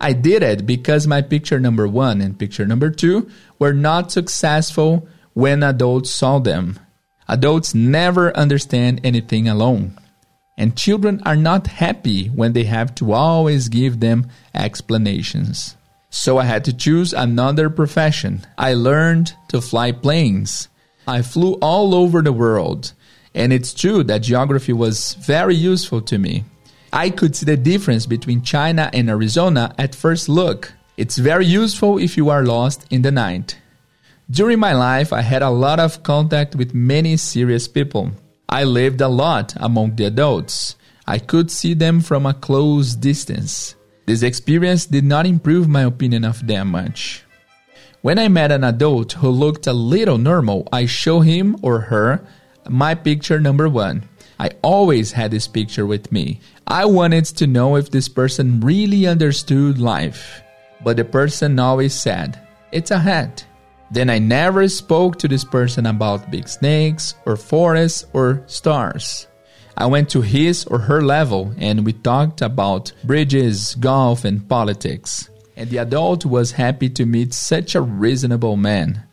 I 0.00 0.12
did 0.12 0.42
it 0.42 0.66
because 0.66 1.06
my 1.06 1.22
picture 1.22 1.60
number 1.60 1.86
one 1.86 2.20
and 2.20 2.38
picture 2.38 2.66
number 2.66 2.90
two 2.90 3.30
were 3.58 3.72
not 3.72 4.12
successful 4.12 5.08
when 5.34 5.62
adults 5.62 6.10
saw 6.10 6.38
them. 6.38 6.78
Adults 7.28 7.74
never 7.74 8.36
understand 8.36 9.00
anything 9.04 9.48
alone. 9.48 9.98
And 10.58 10.76
children 10.76 11.22
are 11.26 11.36
not 11.36 11.66
happy 11.66 12.28
when 12.28 12.52
they 12.54 12.64
have 12.64 12.94
to 12.96 13.12
always 13.12 13.68
give 13.68 14.00
them 14.00 14.28
explanations. 14.54 15.75
So 16.10 16.38
I 16.38 16.44
had 16.44 16.64
to 16.64 16.72
choose 16.72 17.12
another 17.12 17.68
profession. 17.70 18.46
I 18.56 18.74
learned 18.74 19.34
to 19.48 19.60
fly 19.60 19.92
planes. 19.92 20.68
I 21.06 21.22
flew 21.22 21.54
all 21.54 21.94
over 21.94 22.22
the 22.22 22.32
world. 22.32 22.92
And 23.34 23.52
it's 23.52 23.74
true 23.74 24.02
that 24.04 24.22
geography 24.22 24.72
was 24.72 25.14
very 25.14 25.54
useful 25.54 26.00
to 26.02 26.18
me. 26.18 26.44
I 26.92 27.10
could 27.10 27.36
see 27.36 27.44
the 27.44 27.56
difference 27.56 28.06
between 28.06 28.42
China 28.42 28.88
and 28.92 29.10
Arizona 29.10 29.74
at 29.78 29.94
first 29.94 30.28
look. 30.28 30.72
It's 30.96 31.18
very 31.18 31.44
useful 31.44 31.98
if 31.98 32.16
you 32.16 32.30
are 32.30 32.44
lost 32.44 32.86
in 32.90 33.02
the 33.02 33.12
night. 33.12 33.58
During 34.30 34.58
my 34.58 34.72
life, 34.72 35.12
I 35.12 35.20
had 35.20 35.42
a 35.42 35.50
lot 35.50 35.78
of 35.78 36.02
contact 36.02 36.56
with 36.56 36.74
many 36.74 37.16
serious 37.16 37.68
people. 37.68 38.10
I 38.48 38.64
lived 38.64 39.00
a 39.00 39.08
lot 39.08 39.54
among 39.56 39.96
the 39.96 40.06
adults. 40.06 40.74
I 41.06 41.18
could 41.18 41.50
see 41.50 41.74
them 41.74 42.00
from 42.00 42.26
a 42.26 42.34
close 42.34 42.96
distance. 42.96 43.75
This 44.06 44.22
experience 44.22 44.86
did 44.86 45.04
not 45.04 45.26
improve 45.26 45.68
my 45.68 45.82
opinion 45.82 46.24
of 46.24 46.46
them 46.46 46.68
much. 46.68 47.24
When 48.02 48.20
I 48.20 48.28
met 48.28 48.52
an 48.52 48.62
adult 48.62 49.14
who 49.14 49.28
looked 49.28 49.66
a 49.66 49.72
little 49.72 50.16
normal, 50.16 50.68
I 50.72 50.86
show 50.86 51.20
him 51.20 51.56
or 51.60 51.80
her 51.90 52.24
my 52.68 52.94
picture 52.94 53.40
number 53.40 53.68
one. 53.68 54.08
I 54.38 54.50
always 54.62 55.10
had 55.10 55.32
this 55.32 55.48
picture 55.48 55.86
with 55.86 56.12
me. 56.12 56.40
I 56.66 56.84
wanted 56.84 57.24
to 57.24 57.46
know 57.46 57.74
if 57.76 57.90
this 57.90 58.08
person 58.08 58.60
really 58.60 59.06
understood 59.06 59.78
life. 59.78 60.40
But 60.84 60.98
the 60.98 61.04
person 61.04 61.58
always 61.58 61.94
said, 61.94 62.38
It's 62.70 62.92
a 62.92 62.98
hat. 62.98 63.44
Then 63.90 64.10
I 64.10 64.18
never 64.18 64.68
spoke 64.68 65.18
to 65.18 65.28
this 65.28 65.44
person 65.44 65.86
about 65.86 66.30
big 66.30 66.48
snakes 66.48 67.14
or 67.24 67.36
forests 67.36 68.04
or 68.12 68.44
stars. 68.46 69.26
I 69.78 69.86
went 69.86 70.08
to 70.10 70.22
his 70.22 70.64
or 70.64 70.78
her 70.78 71.02
level 71.02 71.52
and 71.58 71.84
we 71.84 71.92
talked 71.92 72.40
about 72.40 72.92
bridges, 73.04 73.74
golf, 73.74 74.24
and 74.24 74.48
politics. 74.48 75.28
And 75.54 75.68
the 75.68 75.78
adult 75.78 76.24
was 76.24 76.52
happy 76.52 76.88
to 76.90 77.04
meet 77.04 77.34
such 77.34 77.74
a 77.74 77.82
reasonable 77.82 78.56
man. 78.56 79.04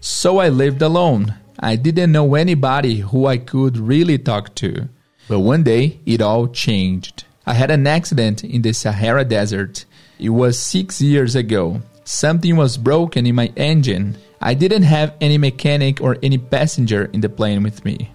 So 0.00 0.38
I 0.38 0.48
lived 0.48 0.82
alone. 0.82 1.34
I 1.58 1.76
didn't 1.76 2.12
know 2.12 2.34
anybody 2.34 2.96
who 3.00 3.26
I 3.26 3.38
could 3.38 3.78
really 3.78 4.18
talk 4.18 4.54
to. 4.56 4.88
But 5.28 5.40
one 5.40 5.62
day 5.62 6.00
it 6.04 6.20
all 6.20 6.48
changed. 6.48 7.24
I 7.46 7.54
had 7.54 7.70
an 7.70 7.86
accident 7.86 8.44
in 8.44 8.62
the 8.62 8.72
Sahara 8.72 9.24
Desert. 9.24 9.84
It 10.18 10.30
was 10.30 10.58
six 10.58 11.00
years 11.00 11.34
ago. 11.34 11.80
Something 12.04 12.56
was 12.56 12.76
broken 12.76 13.26
in 13.26 13.34
my 13.34 13.52
engine. 13.56 14.18
I 14.40 14.54
didn't 14.54 14.82
have 14.82 15.14
any 15.20 15.38
mechanic 15.38 16.00
or 16.00 16.16
any 16.22 16.38
passenger 16.38 17.10
in 17.12 17.20
the 17.20 17.28
plane 17.28 17.62
with 17.62 17.84
me. 17.84 18.10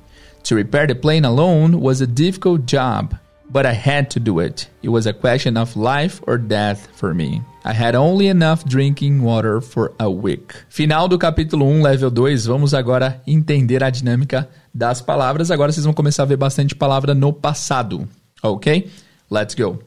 To 0.46 0.56
repair 0.56 0.86
the 0.86 0.94
plane 0.94 1.26
alone 1.26 1.82
was 1.82 2.02
a 2.02 2.06
difficult 2.06 2.68
job, 2.68 3.18
but 3.50 3.66
I 3.66 3.74
had 3.74 4.12
to 4.12 4.20
do 4.20 4.38
it. 4.38 4.70
It 4.84 4.90
was 4.90 5.08
a 5.08 5.14
question 5.14 5.58
of 5.58 5.76
life 5.76 6.22
or 6.28 6.38
death 6.38 6.88
for 6.94 7.16
me. 7.16 7.42
I 7.64 7.74
had 7.74 7.96
only 7.96 8.28
enough 8.28 8.64
drinking 8.64 9.24
water 9.24 9.60
for 9.60 9.94
a 10.00 10.08
week. 10.08 10.54
Final 10.70 11.08
do 11.08 11.18
capítulo 11.18 11.66
1, 11.66 11.82
level 11.82 12.12
2. 12.12 12.46
Vamos 12.46 12.76
agora 12.76 13.24
entender 13.26 13.84
a 13.84 13.90
dinâmica 13.90 14.48
das 14.72 15.02
palavras. 15.02 15.50
Agora 15.50 15.72
vocês 15.72 15.84
vão 15.84 15.96
começar 15.96 16.22
a 16.22 16.28
ver 16.28 16.38
bastante 16.38 16.76
palavra 16.76 17.16
no 17.16 17.34
passado. 17.34 18.08
Ok? 18.44 18.88
Let's 19.32 19.56
go. 19.56 19.80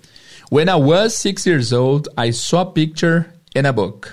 When 0.51 0.69
I 0.69 0.75
was 0.75 1.15
six 1.15 1.47
years 1.47 1.73
old, 1.73 2.09
I 2.19 2.33
saw 2.33 2.63
a 2.63 2.67
picture 2.67 3.27
in 3.55 3.65
a 3.65 3.73
book. 3.73 4.09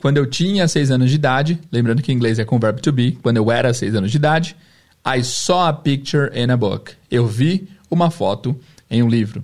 Quando 0.00 0.16
eu 0.16 0.24
tinha 0.24 0.66
seis 0.66 0.90
anos 0.90 1.10
de 1.10 1.16
idade, 1.16 1.60
lembrando 1.70 2.00
que 2.00 2.10
em 2.10 2.14
inglês 2.14 2.38
é 2.38 2.44
com 2.46 2.58
verbo 2.58 2.80
to 2.80 2.90
be, 2.90 3.18
quando 3.22 3.36
eu 3.36 3.52
era 3.52 3.74
seis 3.74 3.94
anos 3.94 4.10
de 4.10 4.16
idade, 4.16 4.56
I 5.04 5.22
saw 5.22 5.68
a 5.68 5.72
picture 5.72 6.30
in 6.32 6.50
a 6.50 6.56
book. 6.56 6.94
Eu 7.10 7.26
vi 7.26 7.68
uma 7.90 8.10
foto 8.10 8.58
em 8.90 9.02
um 9.02 9.08
livro. 9.08 9.42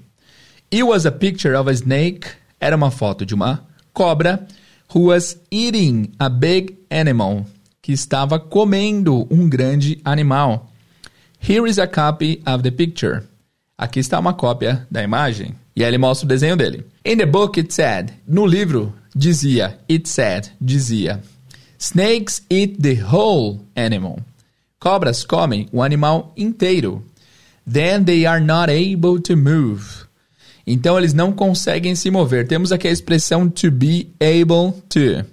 It 0.73 0.85
was 0.85 1.05
a 1.05 1.11
picture 1.11 1.57
of 1.57 1.69
a 1.69 1.73
snake. 1.73 2.29
Era 2.61 2.77
uma 2.77 2.91
foto 2.91 3.27
de 3.27 3.35
uma 3.35 3.65
cobra 3.93 4.47
who 4.95 5.07
was 5.07 5.37
eating 5.51 6.13
a 6.19 6.29
big 6.29 6.79
animal, 6.91 7.45
que 7.83 7.93
estava 7.93 8.39
comendo 8.39 9.27
um 9.31 9.49
grande 9.49 10.01
animal. 10.05 10.71
Here 11.41 11.69
is 11.69 11.79
a 11.79 11.87
copy 11.87 12.41
of 12.47 12.63
the 12.63 12.71
picture. 12.71 13.23
Aqui 13.77 14.01
está 14.01 14.19
uma 14.19 14.35
cópia 14.35 14.87
da 14.91 15.03
imagem. 15.03 15.55
E 15.75 15.83
aí 15.83 15.91
ele 15.91 15.99
mostra 15.99 16.25
o 16.25 16.29
desenho 16.29 16.57
dele. 16.57 16.85
In 17.05 17.17
the 17.17 17.27
book 17.27 17.59
it 17.59 17.73
said, 17.73 18.13
no 18.27 18.47
livro 18.47 18.93
dizia, 19.15 19.79
it 19.91 20.09
said, 20.09 20.49
dizia, 20.61 21.21
snakes 21.79 22.43
eat 22.51 22.81
the 22.81 23.01
whole 23.03 23.61
animal. 23.77 24.21
Cobras 24.81 25.25
comem 25.25 25.69
o 25.73 25.83
animal 25.83 26.33
inteiro. 26.37 27.05
Then 27.71 28.05
they 28.05 28.27
are 28.27 28.43
not 28.43 28.71
able 28.71 29.21
to 29.23 29.37
move. 29.37 30.07
Então 30.67 30.99
eles 30.99 31.15
não 31.15 31.33
conseguem 31.33 31.95
se 31.95 32.11
mover. 32.11 32.47
Temos 32.47 32.73
aqui 32.73 32.89
a 32.89 32.93
expressão 32.93 33.49
to 33.49 33.71
be 33.71 34.09
able 34.21 34.81
to, 34.89 35.27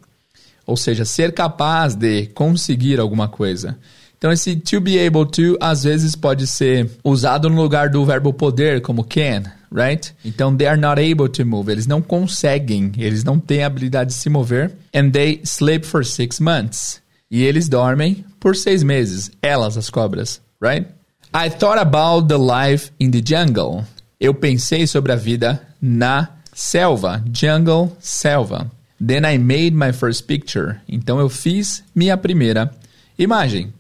ou 0.66 0.76
seja, 0.76 1.06
ser 1.06 1.34
capaz 1.34 1.96
de 1.96 2.28
conseguir 2.28 3.00
alguma 3.00 3.28
coisa. 3.28 3.78
Então, 4.18 4.32
esse 4.32 4.56
to 4.56 4.82
be 4.82 4.98
able 4.98 5.26
to 5.26 5.58
às 5.60 5.84
vezes 5.84 6.16
pode 6.16 6.48
ser 6.48 6.90
usado 7.04 7.50
no 7.50 7.62
lugar 7.62 7.90
do 7.90 8.04
verbo 8.06 8.34
poder, 8.34 8.82
como 8.82 9.04
can, 9.04 9.44
right? 9.72 10.14
Então, 10.24 10.56
they 10.56 10.66
are 10.66 10.80
not 10.80 11.00
able 11.00 11.30
to 11.30 11.46
move. 11.46 11.72
Eles 11.72 11.86
não 11.86 12.02
conseguem, 12.02 12.92
eles 12.98 13.24
não 13.24 13.40
têm 13.40 13.64
a 13.64 13.68
habilidade 13.68 14.12
de 14.12 14.16
se 14.16 14.30
mover. 14.30 14.72
And 14.96 15.12
they 15.12 15.42
sleep 15.44 15.86
for 15.86 16.04
six 16.04 16.40
months. 16.40 17.02
E 17.30 17.44
eles 17.44 17.68
dormem 17.68 18.24
por 18.40 18.56
seis 18.56 18.84
meses. 18.84 19.32
Elas, 19.42 19.78
as 19.78 19.90
cobras, 19.90 20.42
right? 20.62 20.88
I 21.34 21.50
thought 21.50 21.80
about 21.80 22.28
the 22.28 22.38
life 22.38 22.92
in 23.00 23.12
the 23.12 23.22
jungle. 23.24 23.84
Eu 24.20 24.34
pensei 24.34 24.88
sobre 24.88 25.12
a 25.12 25.16
vida 25.16 25.62
na 25.82 26.30
selva. 26.54 27.24
Jungle, 27.34 27.96
selva. 28.00 28.72
Then 29.06 29.26
I 29.26 29.38
made 29.38 29.72
my 29.72 29.92
first 29.92 30.26
picture. 30.26 30.80
Então 30.88 31.20
eu 31.20 31.28
fiz 31.28 31.84
minha 31.94 32.16
primeira 32.16 32.72
imagem. 33.18 33.74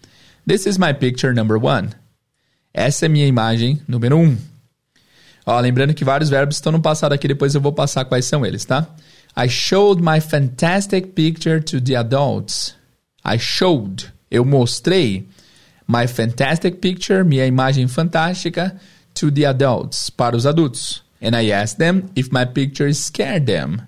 This 0.45 0.65
is 0.65 0.77
my 0.77 0.93
picture 0.93 1.33
number 1.33 1.57
one. 1.57 1.89
Essa 2.73 3.05
é 3.05 3.09
minha 3.09 3.25
imagem 3.25 3.81
número 3.87 4.17
um. 4.17 4.37
Ó, 5.45 5.59
lembrando 5.59 5.93
que 5.93 6.03
vários 6.03 6.29
verbos 6.29 6.57
estão 6.57 6.71
no 6.71 6.81
passado 6.81 7.13
aqui, 7.13 7.27
depois 7.27 7.55
eu 7.55 7.61
vou 7.61 7.71
passar 7.71 8.03
quais 8.05 8.25
são 8.25 8.45
eles, 8.45 8.65
tá? 8.65 8.87
I 9.37 9.47
showed 9.47 10.01
my 10.01 10.19
fantastic 10.19 11.13
picture 11.13 11.61
to 11.61 11.79
the 11.79 11.95
adults. 11.95 12.75
I 13.25 13.37
showed, 13.39 14.11
eu 14.29 14.45
mostrei 14.45 15.27
my 15.87 16.07
fantastic 16.07 16.77
picture, 16.77 17.23
minha 17.23 17.45
imagem 17.45 17.87
fantástica, 17.87 18.75
to 19.13 19.31
the 19.31 19.45
adults, 19.45 20.09
para 20.09 20.35
os 20.35 20.45
adultos. 20.45 21.03
And 21.21 21.39
I 21.39 21.51
asked 21.51 21.77
them 21.77 22.03
if 22.15 22.29
my 22.31 22.45
picture 22.45 22.93
scared 22.93 23.45
them. 23.45 23.81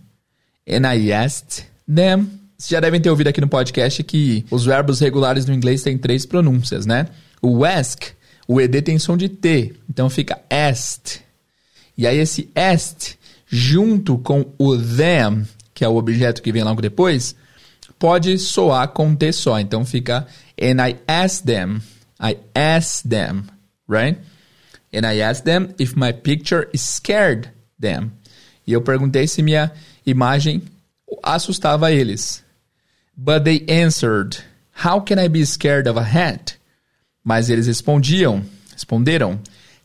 And 0.67 0.88
I 0.88 1.12
asked 1.12 1.65
them 1.88 2.38
vocês 2.58 2.69
já 2.71 2.80
devem 2.80 3.00
ter 3.00 3.12
ouvido 3.12 3.28
aqui 3.28 3.39
no 3.39 3.47
podcast 3.47 4.04
que 4.04 4.43
os 4.50 4.65
verbos 4.65 5.00
regulares 5.00 5.45
no 5.45 5.54
inglês 5.54 5.84
têm 5.84 5.95
três 5.95 6.26
pronúncias, 6.26 6.88
né? 6.88 7.06
O 7.39 7.63
ask, 7.63 8.02
o 8.47 8.60
ED 8.60 8.82
tem 8.82 8.97
som 8.97 9.15
de 9.15 9.30
T, 9.30 9.76
então 9.88 10.10
fica 10.10 10.41
asked. 10.50 11.21
E 11.95 12.08
aí 12.08 12.17
esse 12.17 12.50
asked, 12.56 13.19
junto 13.45 14.17
com 14.17 14.43
o 14.58 14.76
them, 14.76 15.43
que 15.71 15.86
é 15.86 15.88
o 15.88 15.97
objeto 15.97 16.41
que 16.41 16.52
vem 16.52 16.63
logo 16.63 16.82
depois, 16.82 17.36
pode 17.99 18.38
soar 18.38 18.88
com 18.89 19.15
T 19.15 19.31
só. 19.31 19.60
Então 19.60 19.86
fica 19.86 20.27
and 20.60 20.81
I 20.81 20.97
asked 21.07 21.45
them, 21.45 21.81
I 22.19 22.38
asked 22.55 23.10
them, 23.10 23.45
right? 23.88 24.17
And 24.93 25.05
I 25.05 25.19
asked 25.21 25.45
them 25.45 25.73
if 25.77 25.95
my 25.95 26.12
picture 26.12 26.69
scared 26.75 27.51
them. 27.79 28.12
E 28.65 28.73
eu 28.73 28.81
perguntei 28.81 29.27
se 29.27 29.41
minha 29.41 29.71
imagem 30.05 30.62
assustava 31.23 31.91
eles. 31.91 32.43
But 33.15 33.43
they 33.43 33.65
answered, 33.67 34.38
How 34.83 35.01
can 35.01 35.19
I 35.19 35.27
be 35.27 35.45
scared 35.45 35.88
of 35.88 35.97
a 35.97 36.03
hat? 36.03 36.57
Mas 37.23 37.49
eles 37.49 37.67
respondiam, 37.67 38.43
responderam, 38.71 39.39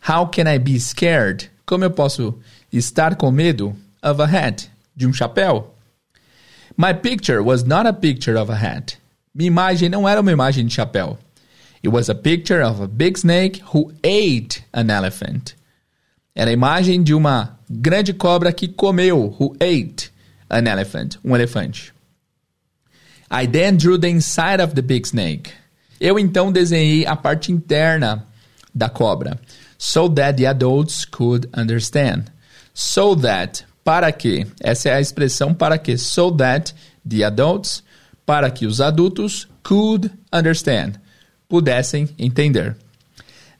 How 0.09 0.27
can 0.27 0.47
I 0.47 0.59
be 0.59 0.79
scared? 0.79 1.51
Como 1.65 1.85
eu 1.85 1.91
posso 1.91 2.39
estar 2.73 3.17
com 3.17 3.31
medo 3.31 3.77
of 4.03 4.21
a 4.21 4.27
hat? 4.27 4.69
De 4.95 5.07
um 5.07 5.13
chapéu? 5.13 5.75
My 6.77 6.93
picture 6.93 7.43
was 7.43 7.65
not 7.65 7.87
a 7.87 7.93
picture 7.93 8.37
of 8.37 8.51
a 8.51 8.57
hat. 8.57 8.97
Minha 9.35 9.49
imagem 9.49 9.89
não 9.89 10.09
era 10.09 10.21
uma 10.21 10.33
imagem 10.33 10.67
de 10.67 10.75
chapéu. 10.75 11.19
It 11.83 11.89
was 11.89 12.09
a 12.09 12.15
picture 12.15 12.63
of 12.63 12.81
a 12.81 12.87
big 12.87 13.19
snake 13.19 13.61
who 13.73 13.93
ate 14.05 14.65
an 14.73 14.91
elephant. 14.91 15.55
Era 16.35 16.51
a 16.51 16.53
imagem 16.53 17.03
de 17.03 17.13
uma 17.13 17.59
grande 17.69 18.13
cobra 18.13 18.53
que 18.53 18.69
comeu, 18.69 19.35
who 19.39 19.57
ate 19.61 20.11
an 20.49 20.67
elephant, 20.67 21.19
um 21.25 21.35
elefante. 21.35 21.93
I 23.31 23.47
then 23.47 23.77
drew 23.77 23.99
the 23.99 24.09
inside 24.09 24.61
of 24.61 24.75
the 24.75 24.83
big 24.83 25.07
snake. 25.07 25.53
Eu 26.01 26.19
então 26.19 26.53
desenhei 26.53 27.07
a 27.07 27.17
parte 27.17 27.51
interna 27.51 28.27
da 28.75 28.89
cobra. 28.89 29.39
So 29.79 30.09
that 30.11 30.37
the 30.37 30.47
adults 30.47 31.05
could 31.05 31.49
understand. 31.55 32.31
So 32.75 33.15
that, 33.17 33.65
para 33.85 34.11
que, 34.13 34.47
essa 34.61 34.89
é 34.89 34.95
a 34.95 35.01
expressão 35.01 35.53
para 35.53 35.79
que. 35.79 35.97
So 35.97 36.31
that 36.33 36.75
the 37.09 37.25
adults, 37.25 37.83
para 38.25 38.51
que 38.51 38.67
os 38.67 38.81
adultos 38.81 39.49
could 39.63 40.11
understand, 40.33 40.95
pudessem 41.49 42.09
entender. 42.19 42.77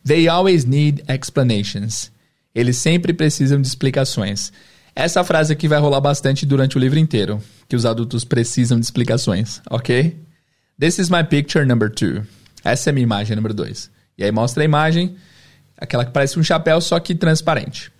They 0.05 0.29
always 0.29 0.65
need 0.65 1.05
explanations. 1.09 2.11
Eles 2.55 2.77
sempre 2.77 3.13
precisam 3.13 3.61
de 3.61 3.67
explicações. 3.67 4.53
Essa 4.95 5.25
frase 5.25 5.53
aqui 5.53 5.69
vai 5.69 5.79
rolar 5.79 6.01
bastante 6.01 6.45
durante 6.45 6.77
o 6.77 6.81
livro 6.81 6.99
inteiro, 6.99 7.43
que 7.69 7.77
os 7.77 7.87
adultos 7.87 8.25
precisam 8.25 8.79
de 8.79 8.85
explicações, 8.85 9.61
ok? 9.71 10.17
This 10.79 10.99
is 10.99 11.09
my 11.09 11.25
picture 11.25 11.65
number 11.65 11.91
two. 11.91 12.27
Essa 12.63 12.91
é 12.91 12.93
minha 12.93 13.05
imagem 13.05 13.37
número 13.37 13.55
dois. 13.55 13.91
E 14.19 14.25
aí 14.25 14.31
mostra 14.31 14.63
a 14.63 14.65
imagem, 14.65 15.17
aquela 15.79 16.05
que 16.05 16.11
parece 16.11 16.39
um 16.39 16.43
chapéu, 16.43 16.81
só 16.81 17.01
que 17.01 17.15
transparente. 17.15 17.91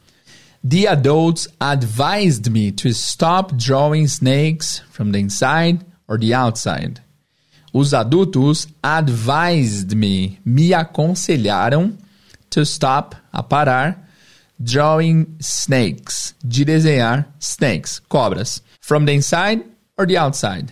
The 0.65 0.87
adults 0.87 1.49
advised 1.61 2.49
me 2.51 2.71
to 2.73 2.93
stop 2.93 3.57
drawing 3.57 4.07
snakes 4.07 4.79
from 4.91 5.11
the 5.11 5.19
inside 5.19 5.85
or 6.07 6.19
the 6.19 6.35
outside. 6.35 7.01
Os 7.75 7.93
adultos 7.93 8.69
advised 8.85 9.97
me, 9.97 10.39
me 10.45 10.71
aconselharam 10.71 11.99
to 12.51 12.65
stop, 12.65 13.17
a 13.33 13.43
parar, 13.43 13.97
drawing 14.63 15.37
snakes, 15.41 16.35
de 16.47 16.65
desenhar 16.65 17.27
snakes, 17.41 17.99
cobras. 17.99 18.63
From 18.81 19.05
the 19.05 19.13
inside 19.13 19.65
or 19.99 20.07
the 20.07 20.19
outside? 20.19 20.71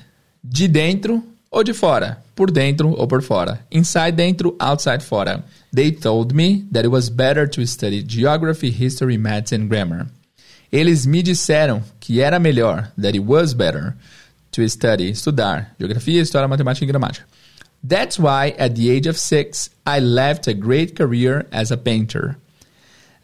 De 0.49 0.69
dentro 0.69 1.21
ou 1.51 1.65
de 1.65 1.73
fora? 1.73 2.23
Por 2.35 2.51
dentro 2.51 2.91
ou 2.91 3.07
por 3.07 3.23
fora? 3.23 3.61
Inside 3.71 4.13
dentro, 4.13 4.57
outside 4.59 5.03
fora. 5.03 5.45
They 5.73 5.91
told 5.93 6.35
me 6.35 6.65
that 6.73 6.85
it 6.85 6.91
was 6.91 7.09
better 7.09 7.49
to 7.49 7.67
study 7.67 8.03
geography, 8.03 8.71
history, 8.71 9.19
maths 9.19 9.53
and 9.53 9.69
grammar. 9.69 10.07
Eles 10.73 11.05
me 11.05 11.23
disseram 11.23 11.83
que 11.99 12.21
era 12.21 12.39
melhor, 12.39 12.93
that 12.97 13.17
it 13.17 13.25
was 13.25 13.53
better, 13.55 13.97
to 14.53 14.69
study, 14.69 15.11
estudar, 15.11 15.75
geografia, 15.79 16.23
história, 16.23 16.47
matemática 16.47 16.85
e 16.85 16.87
gramática. 16.87 17.27
That's 17.83 18.19
why, 18.19 18.55
at 18.59 18.75
the 18.75 18.91
age 18.91 19.09
of 19.09 19.19
six, 19.19 19.71
I 19.87 20.01
left 20.01 20.49
a 20.49 20.55
great 20.55 20.95
career 20.95 21.47
as 21.51 21.73
a 21.73 21.77
painter. 21.77 22.37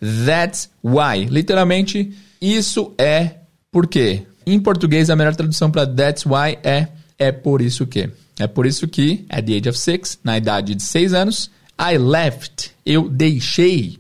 That's 0.00 0.68
why. 0.82 1.26
Literalmente, 1.26 2.12
isso 2.40 2.94
é 2.98 3.36
porque. 3.70 4.26
Em 4.46 4.60
português, 4.60 5.10
a 5.10 5.16
melhor 5.16 5.34
tradução 5.34 5.70
para 5.70 5.86
that's 5.86 6.24
why 6.24 6.56
é 6.62 6.88
é 7.18 7.32
por 7.32 7.60
isso 7.60 7.86
que. 7.86 8.10
É 8.38 8.46
por 8.46 8.66
isso 8.66 8.86
que, 8.86 9.24
at 9.30 9.46
the 9.46 9.56
age 9.56 9.68
of 9.68 9.78
six, 9.78 10.18
na 10.22 10.36
idade 10.36 10.74
de 10.74 10.82
seis 10.82 11.14
anos, 11.14 11.50
I 11.78 11.96
left, 11.96 12.70
eu 12.84 13.08
deixei 13.08 13.98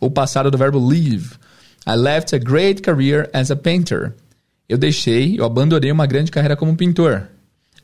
o 0.00 0.10
passado 0.10 0.50
do 0.50 0.58
verbo 0.58 0.78
leave. 0.78 1.36
I 1.86 1.94
left 1.96 2.34
a 2.34 2.38
great 2.38 2.82
career 2.82 3.30
as 3.32 3.50
a 3.50 3.56
painter. 3.56 4.14
Eu 4.68 4.78
deixei, 4.78 5.38
eu 5.38 5.44
abandonei 5.44 5.90
uma 5.90 6.06
grande 6.06 6.30
carreira 6.30 6.56
como 6.56 6.76
pintor. 6.76 7.28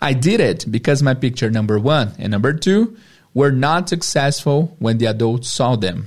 I 0.01 0.15
did 0.15 0.41
it 0.41 0.69
because 0.69 1.03
my 1.03 1.15
picture 1.15 1.51
number 1.51 1.79
one 1.79 2.13
and 2.19 2.29
number 2.29 2.55
two 2.55 2.95
were 3.35 3.53
not 3.53 3.89
successful 3.89 4.77
when 4.79 4.99
the 4.99 5.07
adults 5.07 5.51
saw 5.51 5.77
them. 5.77 6.07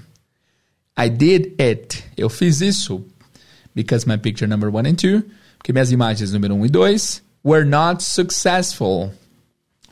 I 0.95 1.10
did 1.10 1.54
it. 1.60 2.04
Eu 2.17 2.30
fiz 2.30 2.62
isso 2.62 3.04
because 3.74 4.06
my 4.06 4.17
picture 4.17 4.48
number 4.48 4.69
one 4.69 4.88
and 4.88 4.95
two, 4.95 5.24
porque 5.58 5.74
minhas 5.74 5.91
imagens 5.91 6.32
número 6.32 6.54
um 6.54 6.65
e 6.65 6.69
dois 6.69 7.22
were 7.43 7.65
not 7.65 8.02
successful. 8.02 9.12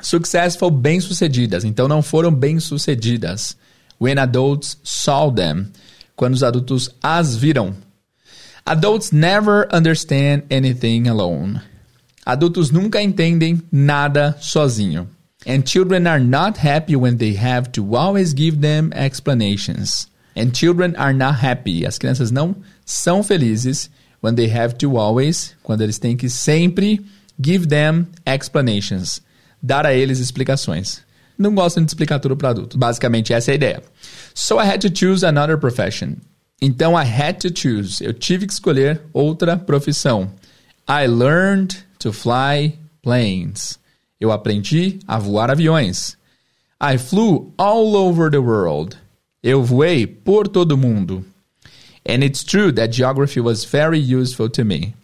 Successful, 0.02 0.70
bem-sucedidas. 0.70 1.64
Então 1.64 1.88
não 1.88 2.02
foram 2.02 2.32
bem-sucedidas. 2.32 3.56
When 4.00 4.20
adults 4.20 4.78
saw 4.84 5.32
them. 5.32 5.72
Quando 6.16 6.34
os 6.34 6.44
adultos 6.44 6.90
as 7.02 7.36
viram. 7.36 7.76
Adults 8.66 9.12
never 9.12 9.68
understand 9.72 10.44
anything 10.52 11.08
alone. 11.08 11.62
Adultos 12.26 12.70
nunca 12.72 13.02
entendem 13.02 13.62
nada 13.72 14.36
sozinho. 14.42 15.08
And 15.46 15.62
children 15.66 16.08
are 16.08 16.20
not 16.20 16.58
happy 16.58 16.96
when 16.98 17.18
they 17.18 17.34
have 17.36 17.72
to 17.72 17.96
always 17.96 18.34
give 18.34 18.60
them 18.60 18.92
explanations. 18.94 20.10
And 20.36 20.52
children 20.52 20.96
are 20.98 21.14
not 21.14 21.36
happy. 21.36 21.86
As 21.86 21.98
crianças 21.98 22.30
não 22.32 22.56
são 22.86 23.24
felizes 23.24 23.90
when 24.22 24.36
they 24.36 24.50
have 24.50 24.76
to 24.80 24.98
always, 24.98 25.56
quando 25.64 25.82
eles 25.82 25.98
têm 25.98 26.18
que 26.18 26.30
sempre 26.30 27.06
give 27.42 27.68
them 27.68 28.08
explanations. 28.26 29.22
Dar 29.62 29.86
a 29.86 29.94
eles 29.94 30.20
explicações. 30.20 31.02
Não 31.38 31.54
gostam 31.54 31.84
de 31.84 31.90
explicar 31.90 32.20
tudo 32.20 32.36
para 32.36 32.50
adulto. 32.50 32.78
Basicamente 32.78 33.34
essa 33.34 33.52
é 33.52 33.54
a 33.54 33.56
ideia. 33.56 33.84
So 34.34 34.60
I 34.60 34.68
had 34.68 34.82
to 34.82 34.90
choose 34.94 35.26
another 35.26 35.58
profession. 35.58 36.16
Então, 36.60 36.94
I 37.00 37.06
had 37.06 37.40
to 37.42 37.50
choose. 37.54 38.04
Eu 38.04 38.14
tive 38.14 38.48
que 38.48 38.54
escolher 38.54 39.02
outra 39.14 39.58
profissão. 39.58 40.32
I 40.90 41.06
learned 41.06 41.78
to 42.00 42.12
fly 42.12 42.80
planes. 43.04 43.78
Eu 44.20 44.32
aprendi 44.32 45.00
a 45.08 45.20
voar 45.20 45.52
aviões. 45.52 46.18
I 46.82 46.98
flew 46.98 47.54
all 47.58 47.96
over 47.96 48.32
the 48.32 48.40
world. 48.40 48.98
Eu 49.44 49.64
voei 49.64 50.08
por 50.08 50.48
todo 50.48 50.72
o 50.72 50.78
mundo. 50.78 51.24
And 52.08 52.24
it's 52.24 52.44
true 52.44 52.72
that 52.74 52.96
geography 52.96 53.40
was 53.40 53.64
very 53.64 54.00
useful 54.00 54.50
to 54.50 54.66
me. 54.66 54.96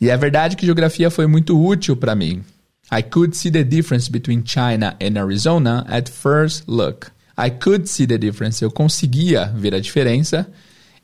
E 0.00 0.10
é 0.10 0.16
verdade 0.16 0.56
que 0.56 0.66
geografia 0.66 1.10
foi 1.10 1.26
muito 1.26 1.58
útil 1.58 1.96
para 1.96 2.14
mim. 2.14 2.44
I 2.92 3.02
could 3.02 3.36
see 3.36 3.50
the 3.50 3.64
difference 3.64 4.10
between 4.10 4.44
China 4.44 4.96
and 5.00 5.18
Arizona 5.18 5.84
at 5.88 6.08
first 6.08 6.64
look. 6.68 7.10
I 7.36 7.50
could 7.50 7.88
see 7.88 8.06
the 8.06 8.18
difference. 8.18 8.62
Eu 8.62 8.70
conseguia 8.70 9.46
ver 9.54 9.74
a 9.74 9.80
diferença 9.80 10.46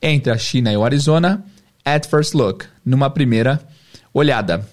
entre 0.01 0.33
a 0.33 0.39
China 0.39 0.73
e 0.73 0.77
o 0.77 0.85
Arizona 0.85 1.45
at 1.85 2.07
first 2.07 2.35
look, 2.35 2.67
numa 2.85 3.11
primeira 3.11 3.61
olhada. 4.15 4.67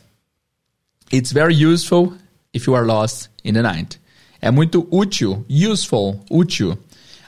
It's 1.12 1.32
very 1.32 1.56
useful 1.66 2.14
if 2.54 2.68
you 2.68 2.76
are 2.76 2.86
lost 2.86 3.30
in 3.44 3.54
the 3.54 3.62
night. 3.62 4.00
É 4.42 4.52
muito 4.52 4.88
útil, 4.92 5.44
useful, 5.50 6.24
útil. 6.30 6.78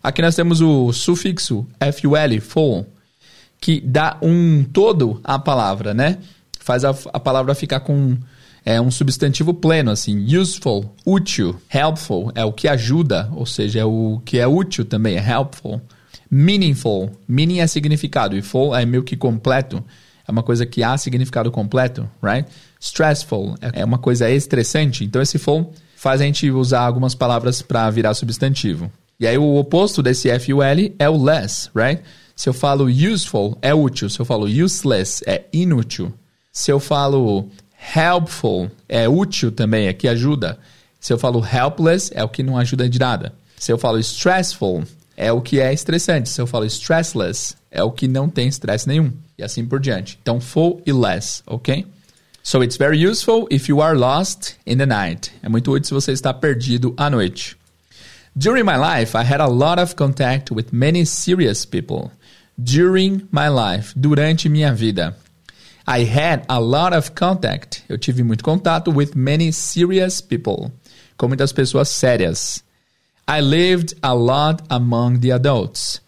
Aqui 0.04 0.22
nós 0.22 0.36
temos 0.36 0.62
o 0.62 0.94
sufixo 0.94 1.68
ful, 2.00 2.42
full, 2.42 2.86
que 3.60 3.82
dá 3.82 4.18
um 4.22 4.64
todo 4.64 5.20
à 5.24 5.38
palavra, 5.38 5.94
né? 5.94 6.18
Faz 6.72 6.86
a, 6.86 6.96
a 7.12 7.20
palavra 7.20 7.54
ficar 7.54 7.82
com 7.82 8.18
é, 8.66 8.80
um 8.80 8.90
substantivo 8.90 9.54
pleno, 9.54 9.92
assim. 9.92 10.24
Useful, 10.24 10.96
útil. 11.06 11.60
Helpful 11.70 12.32
é 12.34 12.46
o 12.46 12.54
que 12.54 12.66
ajuda, 12.66 13.30
ou 13.34 13.46
seja, 13.46 13.82
é 13.82 13.84
o 13.84 14.22
que 14.24 14.40
é 14.40 14.48
útil 14.48 14.86
também, 14.86 15.18
é 15.18 15.32
helpful. 15.32 15.82
Meaningful. 16.30 17.12
Meaning 17.28 17.60
é 17.60 17.68
significado 17.68 18.38
e 18.38 18.42
full 18.42 18.74
é 18.74 18.86
meio 18.86 19.04
que 19.04 19.18
completo. 19.18 19.84
É 20.26 20.32
uma 20.32 20.42
coisa 20.42 20.66
que 20.66 20.82
há 20.82 20.98
significado 20.98 21.52
completo, 21.52 22.10
right? 22.24 22.48
Stressful 22.80 23.58
é 23.74 23.84
uma 23.84 23.98
coisa 23.98 24.30
estressante. 24.30 25.04
Então 25.04 25.22
esse 25.22 25.38
full 25.38 25.74
faz 25.98 26.22
a 26.22 26.24
gente 26.24 26.50
usar 26.50 26.86
algumas 26.86 27.14
palavras 27.14 27.62
para 27.62 27.90
virar 27.90 28.14
substantivo. 28.14 28.90
E 29.20 29.28
aí 29.28 29.38
o 29.38 29.58
oposto 29.58 30.02
desse 30.02 30.30
FUL 30.40 30.64
é 30.64 31.10
o 31.10 31.22
less, 31.22 31.70
right? 31.76 32.02
Se 32.34 32.48
eu 32.48 32.54
falo 32.54 32.86
useful, 32.86 33.58
é 33.62 33.74
útil. 33.74 34.10
Se 34.10 34.22
eu 34.22 34.26
falo 34.26 34.46
useless, 34.46 35.22
é 35.28 35.44
inútil. 35.52 36.14
Se 36.52 36.72
eu 36.72 36.80
falo 36.80 37.50
helpful, 37.96 38.70
é 38.88 39.08
útil 39.08 39.52
também, 39.52 39.88
é 39.88 39.94
que 39.94 40.08
ajuda. 40.08 40.60
Se 41.00 41.14
eu 41.14 41.18
falo 41.18 41.46
helpless, 41.46 42.12
é 42.14 42.24
o 42.24 42.30
que 42.30 42.44
não 42.44 42.58
ajuda 42.58 42.88
de 42.90 43.00
nada. 43.00 43.34
Se 43.58 43.72
eu 43.72 43.78
falo 43.78 43.98
stressful, 44.00 44.84
é 45.16 45.32
o 45.32 45.42
que 45.42 45.60
é 45.60 45.74
estressante. 45.74 46.30
Se 46.30 46.42
eu 46.42 46.48
falo 46.48 46.66
stressless, 46.66 47.56
é 47.70 47.84
o 47.84 47.92
que 47.92 48.08
não 48.08 48.30
tem 48.30 48.48
estresse 48.48 48.88
nenhum. 48.88 49.14
E 49.38 49.44
assim 49.44 49.66
por 49.66 49.80
diante. 49.80 50.20
Então, 50.22 50.42
full 50.42 50.82
e 50.86 50.92
less, 50.92 51.42
ok? 51.48 51.86
So 52.44 52.64
it's 52.64 52.76
very 52.76 53.06
useful 53.06 53.48
if 53.50 53.70
you 53.70 53.82
are 53.82 53.98
lost 53.98 54.56
in 54.66 54.78
the 54.78 54.86
night. 54.86 55.32
É 55.42 55.50
muito 55.50 55.72
útil 55.72 55.86
se 55.86 55.94
você 55.94 56.12
está 56.12 56.34
perdido 56.34 56.94
à 56.98 57.10
noite. 57.10 57.56
During 58.36 58.64
my 58.64 58.78
life, 58.78 59.16
I 59.16 59.24
had 59.24 59.42
a 59.42 59.48
lot 59.48 59.80
of 59.82 59.96
contact 59.96 60.54
with 60.54 60.68
many 60.72 61.06
serious 61.06 61.66
people. 61.66 62.12
During 62.58 63.28
my 63.32 63.48
life, 63.50 63.94
durante 63.96 64.50
minha 64.50 64.74
vida. 64.74 65.16
I 65.94 66.06
had 66.06 66.46
a 66.48 66.58
lot 66.58 66.94
of 66.96 67.12
contact. 67.12 67.84
Eu 67.90 67.98
tive 67.98 68.24
muito 68.24 68.46
contato 68.46 68.92
with 68.92 69.14
many 69.14 69.52
serious 69.52 70.22
people. 70.22 70.72
Com 71.18 71.28
muitas 71.28 71.52
pessoas 71.52 71.90
sérias. 71.90 72.64
I 73.28 73.42
lived 73.42 73.98
a 74.02 74.14
lot 74.14 74.64
among 74.70 75.20
the 75.20 75.34
adults. 75.34 76.00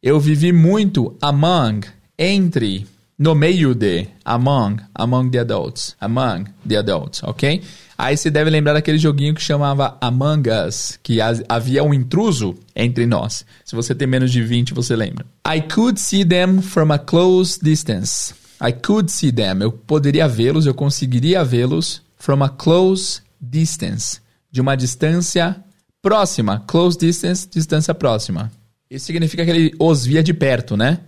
Eu 0.00 0.20
vivi 0.20 0.52
muito 0.52 1.16
among, 1.20 1.80
entre, 2.16 2.86
no 3.18 3.34
meio 3.34 3.74
de, 3.74 4.06
among, 4.24 4.76
among 4.94 5.30
the 5.30 5.40
adults, 5.40 5.96
among 6.00 6.44
the 6.64 6.76
adults, 6.76 7.20
ok? 7.24 7.62
Aí 7.98 8.16
você 8.16 8.30
deve 8.30 8.48
lembrar 8.48 8.74
daquele 8.74 8.98
joguinho 8.98 9.34
que 9.34 9.42
chamava 9.42 9.96
Among 10.00 10.48
Us, 10.50 11.00
que 11.02 11.18
havia 11.20 11.82
um 11.82 11.92
intruso 11.92 12.54
entre 12.76 13.06
nós. 13.06 13.44
Se 13.64 13.74
você 13.74 13.92
tem 13.92 14.06
menos 14.06 14.30
de 14.30 14.40
20, 14.40 14.72
você 14.72 14.94
lembra. 14.94 15.26
I 15.44 15.60
could 15.60 15.98
see 15.98 16.24
them 16.24 16.62
from 16.62 16.92
a 16.92 16.98
close 16.98 17.58
distance. 17.60 18.34
I 18.62 18.72
could 18.72 19.10
see 19.10 19.32
them. 19.32 19.60
Eu 19.60 19.72
poderia 19.72 20.28
vê-los, 20.28 20.66
eu 20.66 20.74
conseguiria 20.74 21.44
vê-los 21.44 22.02
from 22.16 22.42
a 22.44 22.48
close 22.48 23.20
distance. 23.40 24.20
De 24.50 24.60
uma 24.60 24.76
distância 24.76 25.62
Próxima, 26.02 26.58
close 26.66 26.98
distance, 26.98 27.48
distância 27.48 27.94
próxima. 27.94 28.50
Isso 28.90 29.06
significa 29.06 29.44
que 29.44 29.50
ele 29.50 29.74
os 29.78 30.04
via 30.04 30.20
de 30.20 30.34
perto, 30.34 30.76
né? 30.76 30.98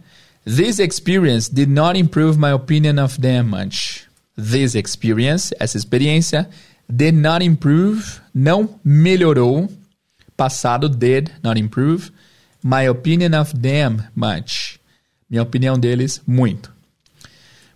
This 0.45 0.79
experience 0.79 1.53
did 1.53 1.69
not 1.69 1.99
improve 1.99 2.39
my 2.39 2.53
opinion 2.53 3.03
of 3.03 3.21
them 3.21 3.43
much. 3.43 4.07
This 4.37 4.77
experience, 4.77 5.53
essa 5.59 5.77
experiência, 5.77 6.49
did 6.89 7.17
not 7.17 7.45
improve, 7.45 8.21
não 8.33 8.79
melhorou. 8.85 9.69
Passado, 10.37 10.89
did 10.89 11.33
not 11.43 11.59
improve. 11.59 12.13
My 12.63 12.89
opinion 12.89 13.41
of 13.41 13.53
them 13.59 13.99
much. 14.15 14.79
Minha 15.29 15.43
opinião 15.43 15.77
deles, 15.77 16.23
muito. 16.25 16.74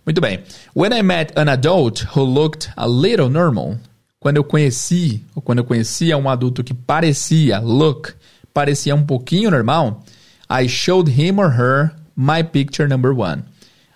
Muito 0.09 0.21
bem. 0.21 0.39
When 0.73 0.91
I 0.91 1.03
met 1.03 1.33
an 1.37 1.49
adult 1.49 2.03
who 2.15 2.23
looked 2.23 2.71
a 2.75 2.87
little 2.87 3.29
normal, 3.29 3.77
quando 4.19 4.37
eu 4.37 4.43
conheci, 4.43 5.23
ou 5.35 5.41
quando 5.43 5.59
eu 5.59 5.63
conhecia 5.63 6.17
um 6.17 6.27
adulto 6.27 6.63
que 6.63 6.73
parecia, 6.73 7.59
look, 7.59 8.15
parecia 8.51 8.95
um 8.95 9.05
pouquinho 9.05 9.51
normal, 9.51 10.03
I 10.49 10.67
showed 10.67 11.11
him 11.11 11.39
or 11.39 11.51
her 11.51 11.91
my 12.15 12.41
picture 12.41 12.89
number 12.89 13.11
one. 13.11 13.43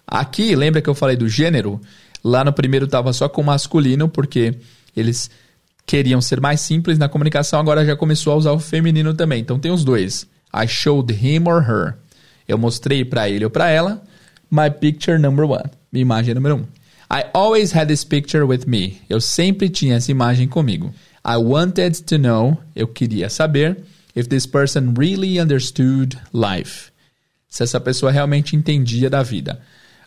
Aqui, 0.06 0.56
lembra 0.56 0.84
que 0.84 0.88
eu 0.88 0.94
falei 0.94 1.16
do 1.16 1.28
gênero? 1.28 1.82
Lá 2.24 2.44
no 2.44 2.54
primeiro 2.54 2.86
estava 2.86 3.12
só 3.12 3.28
com 3.28 3.42
masculino, 3.42 4.08
porque 4.08 4.60
eles 4.96 5.32
queriam 5.84 6.22
ser 6.22 6.40
mais 6.40 6.62
simples 6.62 7.00
na 7.00 7.10
comunicação, 7.10 7.60
agora 7.60 7.84
já 7.84 7.96
começou 7.96 8.34
a 8.34 8.36
usar 8.36 8.52
o 8.52 8.60
feminino 8.60 9.16
também. 9.16 9.42
Então 9.42 9.58
tem 9.58 9.72
os 9.72 9.84
dois. 9.84 10.28
I 10.56 10.68
showed 10.68 11.12
him 11.12 11.48
or 11.48 11.68
her. 11.68 11.96
Eu 12.48 12.60
mostrei 12.60 13.04
para 13.04 13.28
ele 13.28 13.46
ou 13.46 13.50
para 13.50 13.68
ela 13.68 14.04
my 14.52 14.70
picture 14.70 15.18
number 15.18 15.50
one. 15.50 15.72
Minha 15.94 16.02
imagem 16.02 16.34
número 16.34 16.56
um. 16.56 16.66
I 17.12 17.26
always 17.36 17.72
had 17.72 17.88
this 17.88 18.04
picture 18.04 18.48
with 18.48 18.66
me. 18.66 19.00
Eu 19.08 19.22
sempre 19.22 19.70
tinha 19.70 19.98
essa 19.98 20.12
imagem 20.12 20.48
comigo. 20.48 20.92
I 21.24 21.38
wanted 21.38 22.04
to 22.08 22.18
know. 22.18 22.58
Eu 22.76 22.88
queria 22.88 23.30
saber 23.30 23.78
if 24.16 24.28
this 24.28 24.48
person 24.48 24.96
really 24.98 25.40
understood 25.40 26.20
life. 26.34 26.92
Se 27.48 27.62
essa 27.62 27.80
pessoa 27.80 28.12
realmente 28.12 28.56
entendia 28.56 29.08
da 29.08 29.22
vida. 29.22 29.62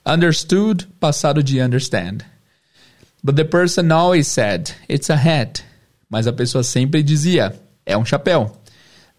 Understood, 0.05 0.88
passado 0.99 1.40
de 1.44 1.61
understand. 1.61 2.25
But 3.22 3.37
the 3.37 3.44
person 3.44 3.92
always 3.92 4.27
said, 4.27 4.72
it's 4.88 5.09
a 5.09 5.16
hat. 5.16 5.62
Mas 6.11 6.27
a 6.27 6.33
pessoa 6.33 6.64
sempre 6.64 7.05
dizia, 7.05 7.55
é 7.85 7.96
um 7.96 8.05
chapéu. 8.05 8.57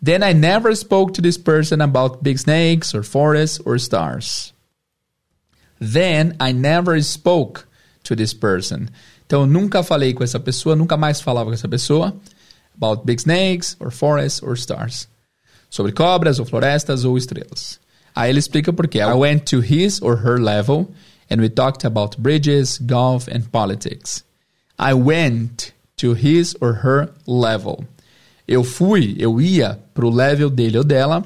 Then 0.02 0.22
I 0.22 0.34
never 0.34 0.76
spoke 0.76 1.14
to 1.14 1.22
this 1.22 1.38
person 1.38 1.82
about 1.82 2.22
big 2.22 2.38
snakes 2.38 2.94
or 2.94 3.04
forests 3.04 3.62
or 3.66 3.78
stars. 3.78 4.54
Then 5.80 6.36
I 6.40 6.54
never 6.54 7.02
spoke 7.02 7.66
to 8.04 8.16
this 8.16 8.34
person. 8.34 8.88
Então 9.26 9.42
eu 9.42 9.48
nunca 9.48 9.84
falei 9.84 10.14
com 10.14 10.24
essa 10.24 10.40
pessoa, 10.40 10.76
nunca 10.76 10.96
mais 10.96 11.22
falava 11.22 11.50
com 11.50 11.54
essa 11.54 11.68
pessoa 11.68 12.16
about 12.76 13.06
big 13.06 13.20
snakes 13.20 13.76
or 13.80 13.92
forests 13.92 14.42
or 14.42 14.54
stars. 14.54 15.08
Sobre 15.70 15.92
cobras 15.92 16.40
ou 16.40 16.46
florestas 16.46 17.04
ou 17.04 17.18
estrelas. 17.18 17.80
Aí 18.16 18.30
ele 18.30 18.40
explica 18.40 18.72
por 18.72 18.88
quê. 18.88 19.00
I 19.00 19.14
went 19.14 19.46
to 19.50 19.60
his 19.60 20.02
or 20.02 20.24
her 20.26 20.40
level 20.40 20.90
and 21.30 21.42
we 21.42 21.50
talked 21.50 21.86
about 21.86 22.18
bridges, 22.18 22.80
golf 22.80 23.28
and 23.28 23.52
politics. 23.52 24.24
I 24.80 24.94
went 24.94 25.74
to 25.98 26.14
his 26.14 26.56
or 26.62 26.82
her 26.84 27.12
level. 27.26 27.84
Eu 28.48 28.64
fui, 28.64 29.16
eu 29.20 29.42
ia 29.42 29.78
pro 29.94 30.10
level 30.10 30.50
dele 30.50 30.78
ou 30.78 30.84
dela, 30.84 31.24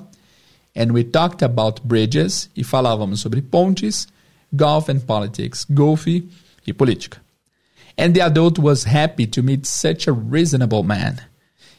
and 0.76 0.92
we 0.92 1.04
talked 1.04 1.44
about 1.44 1.82
bridges, 1.84 2.50
e 2.56 2.64
falávamos 2.64 3.20
sobre 3.20 3.42
pontes, 3.42 4.08
golf 4.54 4.90
and 4.90 5.00
politics, 5.00 5.66
golfe 5.70 6.28
e 6.66 6.74
política. 6.74 7.20
And 7.98 8.14
the 8.14 8.22
adult 8.22 8.60
was 8.60 8.86
happy 8.86 9.28
to 9.28 9.44
meet 9.44 9.66
such 9.68 10.08
a 10.08 10.14
reasonable 10.14 10.84
man. 10.84 11.18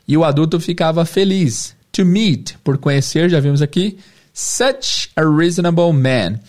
E 0.06 0.16
o 0.16 0.24
adulto 0.24 0.60
ficava 0.60 1.04
feliz. 1.04 1.74
To 1.92 2.04
meet, 2.04 2.56
por 2.64 2.78
conhecer, 2.78 3.28
já 3.28 3.38
vimos 3.38 3.60
aqui, 3.60 3.98
such 4.32 5.10
a 5.16 5.22
reasonable 5.22 5.92
man. 5.92 6.40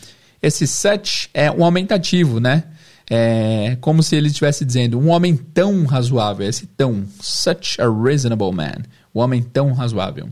Esse 0.41 0.67
such 0.67 1.29
é 1.33 1.51
um 1.51 1.63
aumentativo, 1.63 2.39
né? 2.39 2.63
É 3.09 3.77
como 3.81 4.01
se 4.01 4.15
ele 4.15 4.27
estivesse 4.27 4.63
dizendo 4.63 4.97
um 4.99 5.09
homem 5.09 5.35
tão 5.35 5.85
razoável, 5.85 6.47
esse 6.47 6.65
tão, 6.65 7.05
such 7.21 7.81
a 7.81 7.89
reasonable 7.89 8.51
man, 8.51 8.83
um 9.13 9.19
homem 9.19 9.41
tão 9.41 9.73
razoável. 9.73 10.29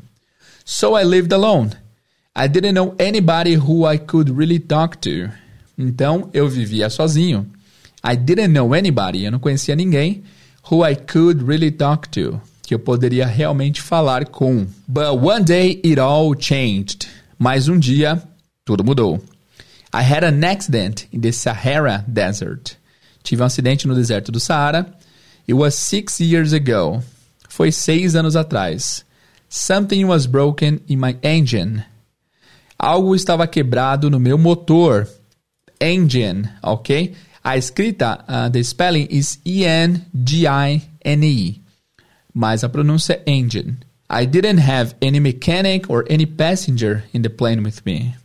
So 0.63 0.97
I 0.97 1.03
lived 1.03 1.33
alone. 1.33 1.71
I 2.35 2.47
didn't 2.47 2.73
know 2.73 2.95
anybody 2.97 3.55
who 3.55 3.85
I 3.85 3.97
could 3.97 4.31
really 4.31 4.59
talk 4.59 4.97
to. 5.01 5.29
Então 5.81 6.29
eu 6.33 6.47
vivia 6.47 6.89
sozinho. 6.89 7.47
I 8.03 8.15
didn't 8.15 8.53
know 8.53 8.73
anybody, 8.73 9.25
eu 9.25 9.31
não 9.31 9.39
conhecia 9.39 9.75
ninguém 9.75 10.23
who 10.69 10.85
I 10.87 10.95
could 10.95 11.43
really 11.43 11.71
talk 11.71 12.09
to, 12.09 12.39
que 12.61 12.73
eu 12.73 12.79
poderia 12.79 13.25
realmente 13.25 13.81
falar 13.81 14.25
com. 14.25 14.67
But 14.87 15.19
one 15.21 15.43
day 15.43 15.81
it 15.83 15.99
all 15.99 16.35
changed. 16.39 17.07
Mas 17.37 17.67
um 17.67 17.79
dia 17.79 18.21
tudo 18.63 18.83
mudou. 18.83 19.19
I 19.93 20.03
had 20.03 20.23
an 20.23 20.43
accident 20.43 21.07
in 21.11 21.19
the 21.19 21.31
Sahara 21.31 22.05
Desert. 22.07 22.77
Tive 23.23 23.41
um 23.41 23.45
acidente 23.45 23.87
no 23.87 23.95
deserto 23.95 24.31
do 24.31 24.39
Saara. 24.39 24.93
It 25.47 25.53
was 25.53 25.75
six 25.75 26.19
years 26.19 26.53
ago. 26.53 27.03
Foi 27.49 27.71
seis 27.71 28.15
anos 28.15 28.35
atrás. 28.35 29.03
Something 29.49 30.05
was 30.05 30.25
broken 30.25 30.79
in 30.87 30.97
my 30.97 31.17
engine. 31.21 31.83
Algo 32.79 33.13
estava 33.13 33.45
quebrado 33.47 34.09
no 34.09 34.19
meu 34.19 34.37
motor. 34.37 35.07
Engine, 35.81 36.49
ok? 36.63 37.13
A 37.43 37.57
escrita, 37.57 38.23
uh, 38.27 38.49
the 38.49 38.63
spelling 38.63 39.07
is 39.09 39.39
E-N-G-I-N-E. 39.43 40.01
Mas 42.33 42.63
a 42.63 42.69
pronúncia 42.69 43.19
é 43.25 43.31
engine. 43.31 43.77
I 44.09 44.25
didn't 44.25 44.59
have 44.59 44.93
any 45.01 45.19
mechanic 45.19 45.89
or 45.89 46.05
any 46.09 46.25
passenger 46.25 47.03
in 47.13 47.23
the 47.23 47.29
plane 47.29 47.63
with 47.63 47.85
me. 47.85 48.15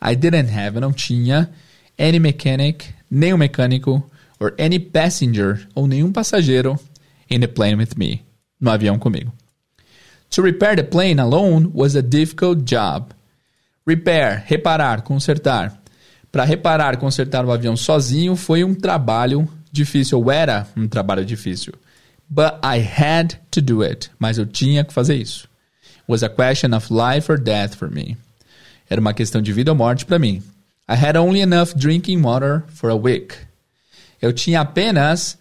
I 0.00 0.14
didn't 0.14 0.48
have, 0.48 0.76
eu 0.76 0.80
não 0.80 0.92
tinha, 0.92 1.50
any 1.98 2.18
mechanic, 2.18 2.94
nenhum 3.10 3.38
mecânico, 3.38 4.02
or 4.40 4.54
any 4.58 4.78
passenger, 4.78 5.66
ou 5.74 5.86
nenhum 5.86 6.12
passageiro, 6.12 6.78
in 7.30 7.40
the 7.40 7.48
plane 7.48 7.76
with 7.76 7.96
me, 7.96 8.22
no 8.60 8.70
avião 8.70 8.98
comigo. 8.98 9.32
To 10.30 10.42
repair 10.42 10.76
the 10.76 10.84
plane 10.84 11.18
alone 11.18 11.70
was 11.72 11.94
a 11.94 12.02
difficult 12.02 12.64
job. 12.64 13.12
Repair, 13.86 14.44
reparar, 14.46 15.02
consertar. 15.02 15.78
Para 16.30 16.44
reparar, 16.44 16.96
consertar 16.98 17.44
o 17.44 17.50
avião 17.50 17.76
sozinho 17.76 18.36
foi 18.36 18.62
um 18.62 18.74
trabalho 18.74 19.48
difícil, 19.72 20.18
ou 20.18 20.30
era 20.30 20.66
um 20.76 20.86
trabalho 20.86 21.24
difícil. 21.24 21.72
But 22.28 22.58
I 22.62 22.78
had 22.78 23.34
to 23.52 23.62
do 23.62 23.82
it. 23.82 24.10
Mas 24.18 24.36
eu 24.36 24.44
tinha 24.44 24.84
que 24.84 24.92
fazer 24.92 25.16
isso. 25.16 25.48
It 25.96 26.04
was 26.06 26.22
a 26.22 26.28
question 26.28 26.74
of 26.74 26.92
life 26.92 27.30
or 27.30 27.38
death 27.38 27.74
for 27.74 27.90
me. 27.90 28.16
Era 28.88 29.00
uma 29.00 29.14
questão 29.14 29.40
de 29.40 29.52
vida 29.52 29.70
ou 29.70 29.76
morte 29.76 30.04
para 30.04 30.18
mim. 30.18 30.42
I 30.88 30.94
had 30.94 31.16
only 31.16 31.40
enough 31.40 31.74
drinking 31.74 32.22
water 32.22 32.64
for 32.68 32.90
a 32.90 32.94
week. 32.94 33.34
Eu 34.20 34.32
tinha 34.32 34.60
apenas 34.60 35.38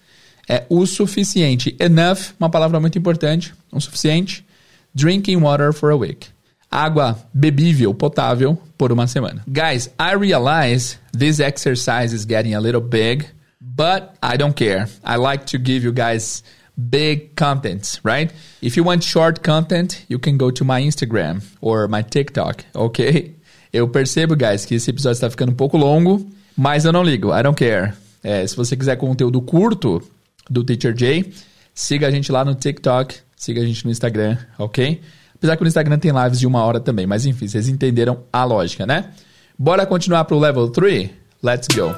é, 0.47 0.65
o 0.69 0.85
suficiente. 0.85 1.75
Enough, 1.79 2.33
uma 2.39 2.49
palavra 2.49 2.79
muito 2.79 2.97
importante. 2.97 3.53
O 3.71 3.79
suficiente. 3.79 4.45
Drinking 4.93 5.37
water 5.37 5.73
for 5.73 5.91
a 5.91 5.95
week. 5.95 6.27
Água 6.69 7.17
bebível, 7.33 7.93
potável, 7.93 8.57
por 8.77 8.91
uma 8.91 9.07
semana. 9.07 9.43
Guys, 9.47 9.89
I 9.99 10.15
realize 10.15 10.97
this 11.17 11.39
exercise 11.39 12.13
is 12.13 12.25
getting 12.25 12.53
a 12.53 12.59
little 12.59 12.81
big, 12.81 13.25
but 13.59 14.13
I 14.21 14.37
don't 14.37 14.53
care. 14.53 14.87
I 15.03 15.17
like 15.17 15.45
to 15.45 15.57
give 15.57 15.85
you 15.85 15.93
guys 15.93 16.43
big 16.77 17.35
contents, 17.35 17.99
right? 18.03 18.31
If 18.61 18.77
you 18.77 18.83
want 18.83 19.03
short 19.03 19.41
content, 19.41 20.05
you 20.07 20.19
can 20.19 20.37
go 20.37 20.51
to 20.51 20.63
my 20.63 20.81
Instagram 20.81 21.41
or 21.59 21.87
my 21.87 22.03
TikTok, 22.03 22.63
ok? 22.75 23.35
Eu 23.73 23.87
percebo, 23.87 24.35
guys, 24.35 24.65
que 24.65 24.75
esse 24.75 24.89
episódio 24.89 25.15
está 25.15 25.29
ficando 25.29 25.51
um 25.51 25.55
pouco 25.55 25.77
longo, 25.77 26.25
mas 26.55 26.85
eu 26.85 26.91
não 26.91 27.03
ligo. 27.03 27.33
I 27.33 27.43
don't 27.43 27.57
care. 27.57 27.93
É, 28.23 28.45
se 28.45 28.55
você 28.55 28.75
quiser 28.75 28.95
conteúdo 28.97 29.41
curto 29.41 30.01
do 30.49 30.63
Teacher 30.63 30.93
J, 30.93 31.31
siga 31.73 32.07
a 32.07 32.11
gente 32.11 32.31
lá 32.31 32.43
no 32.45 32.55
TikTok, 32.55 33.15
siga 33.35 33.61
a 33.61 33.65
gente 33.65 33.85
no 33.85 33.91
Instagram, 33.91 34.37
ok? 34.57 35.01
Apesar 35.37 35.55
que 35.55 35.61
no 35.61 35.67
Instagram 35.67 35.99
tem 35.99 36.11
lives 36.11 36.39
de 36.39 36.47
uma 36.47 36.63
hora 36.63 36.79
também, 36.79 37.05
mas 37.05 37.25
enfim, 37.27 37.47
vocês 37.47 37.67
entenderam 37.69 38.23
a 38.33 38.43
lógica, 38.43 38.87
né? 38.87 39.11
Bora 39.57 39.85
continuar 39.85 40.25
para 40.25 40.35
o 40.35 40.39
level 40.39 40.69
3? 40.69 41.11
Let's 41.43 41.67
go! 41.75 41.95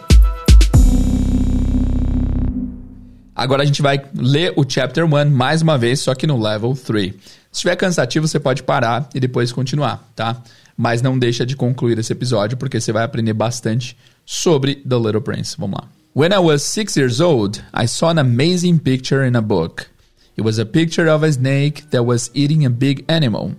Agora 3.33 3.63
a 3.63 3.65
gente 3.65 3.81
vai 3.81 4.03
ler 4.13 4.51
o 4.57 4.65
chapter 4.67 5.05
1 5.05 5.29
mais 5.29 5.61
uma 5.61 5.77
vez, 5.77 6.01
só 6.01 6.13
que 6.13 6.27
no 6.27 6.37
level 6.37 6.75
3. 6.75 7.13
Se 7.13 7.19
estiver 7.53 7.77
cansativo, 7.77 8.27
você 8.27 8.37
pode 8.41 8.61
parar 8.61 9.07
e 9.15 9.19
depois 9.21 9.53
continuar, 9.53 10.05
tá? 10.13 10.43
Mas 10.75 11.01
não 11.01 11.17
deixa 11.17 11.45
de 11.45 11.55
concluir 11.55 11.97
esse 11.97 12.11
episódio, 12.11 12.57
porque 12.57 12.81
você 12.81 12.91
vai 12.91 13.05
aprender 13.05 13.31
bastante 13.31 13.95
sobre 14.25 14.75
The 14.75 14.97
Little 14.97 15.21
Prince. 15.21 15.55
Vamos 15.57 15.79
lá. 15.79 15.87
When 16.13 16.33
I 16.33 16.39
was 16.39 16.61
six 16.61 16.97
years 16.97 17.21
old, 17.21 17.63
I 17.73 17.87
saw 17.87 18.09
an 18.09 18.19
amazing 18.19 18.79
picture 18.79 19.25
in 19.25 19.37
a 19.37 19.41
book. 19.41 19.85
It 20.39 20.45
was 20.45 20.57
a 20.57 20.65
picture 20.65 21.09
of 21.09 21.21
a 21.23 21.33
snake 21.33 21.89
that 21.89 22.05
was 22.05 22.31
eating 22.33 22.63
a 22.63 22.69
big 22.69 23.03
animal. 23.09 23.53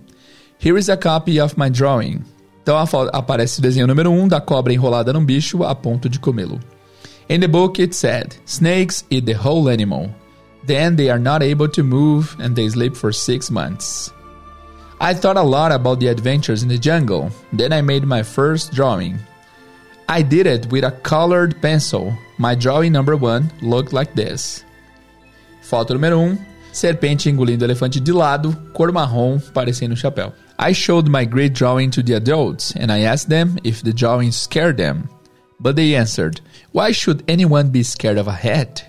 Here 0.57 0.75
is 0.75 0.89
a 0.89 0.97
copy 0.97 1.39
of 1.39 1.55
my 1.55 1.69
drawing. 1.69 2.25
Então 2.63 2.75
aparece 2.75 3.59
o 3.59 3.61
desenho 3.61 3.85
número 3.85 4.09
1 4.09 4.19
um 4.19 4.27
da 4.27 4.41
cobra 4.41 4.73
enrolada 4.73 5.13
num 5.13 5.23
bicho 5.23 5.63
a 5.63 5.75
ponto 5.75 6.09
de 6.09 6.17
comê-lo. 6.17 6.59
In 7.29 7.39
the 7.39 7.47
book 7.47 7.79
it 7.79 7.93
said, 7.93 8.33
snakes 8.47 9.05
eat 9.11 9.27
the 9.27 9.35
whole 9.35 9.69
animal. 9.69 10.09
Then 10.65 10.95
they 10.95 11.11
are 11.11 11.19
not 11.19 11.43
able 11.43 11.69
to 11.69 11.83
move 11.83 12.35
and 12.39 12.55
they 12.55 12.67
sleep 12.67 12.95
for 12.95 13.13
six 13.13 13.51
months. 13.51 14.11
I 14.99 15.13
thought 15.13 15.37
a 15.37 15.43
lot 15.43 15.71
about 15.71 15.99
the 15.99 16.07
adventures 16.07 16.63
in 16.63 16.69
the 16.69 16.79
jungle. 16.79 17.29
Then 17.53 17.71
I 17.71 17.83
made 17.83 18.07
my 18.07 18.23
first 18.23 18.73
drawing. 18.73 19.19
I 20.09 20.23
did 20.23 20.47
it 20.47 20.65
with 20.71 20.83
a 20.83 20.97
colored 21.03 21.61
pencil. 21.61 22.11
My 22.39 22.55
drawing 22.55 22.91
number 22.91 23.15
one 23.15 23.51
looked 23.61 23.93
like 23.93 24.15
this. 24.15 24.65
Foto 25.61 25.93
número 25.93 26.17
1. 26.17 26.31
Um, 26.31 26.50
serpente 26.71 27.29
engolindo 27.29 27.65
elefante 27.65 27.99
de 27.99 28.13
lado, 28.13 28.55
cor 28.73 28.91
marrom, 28.91 29.39
parecendo 29.53 29.91
um 29.91 29.97
chapéu. 29.97 30.33
I 30.57 30.73
showed 30.73 31.09
my 31.09 31.25
great 31.25 31.53
drawing 31.53 31.89
to 31.91 32.03
the 32.03 32.13
adults 32.13 32.73
and 32.75 32.91
I 32.91 33.01
asked 33.01 33.29
them 33.29 33.57
if 33.63 33.81
the 33.81 33.93
drawing 33.93 34.31
scared 34.31 34.77
them. 34.77 35.09
But 35.59 35.75
they 35.75 35.95
answered, 35.95 36.41
Why 36.71 36.91
should 36.91 37.23
anyone 37.27 37.69
be 37.69 37.83
scared 37.83 38.17
of 38.17 38.27
a 38.27 38.31
hat? 38.31 38.85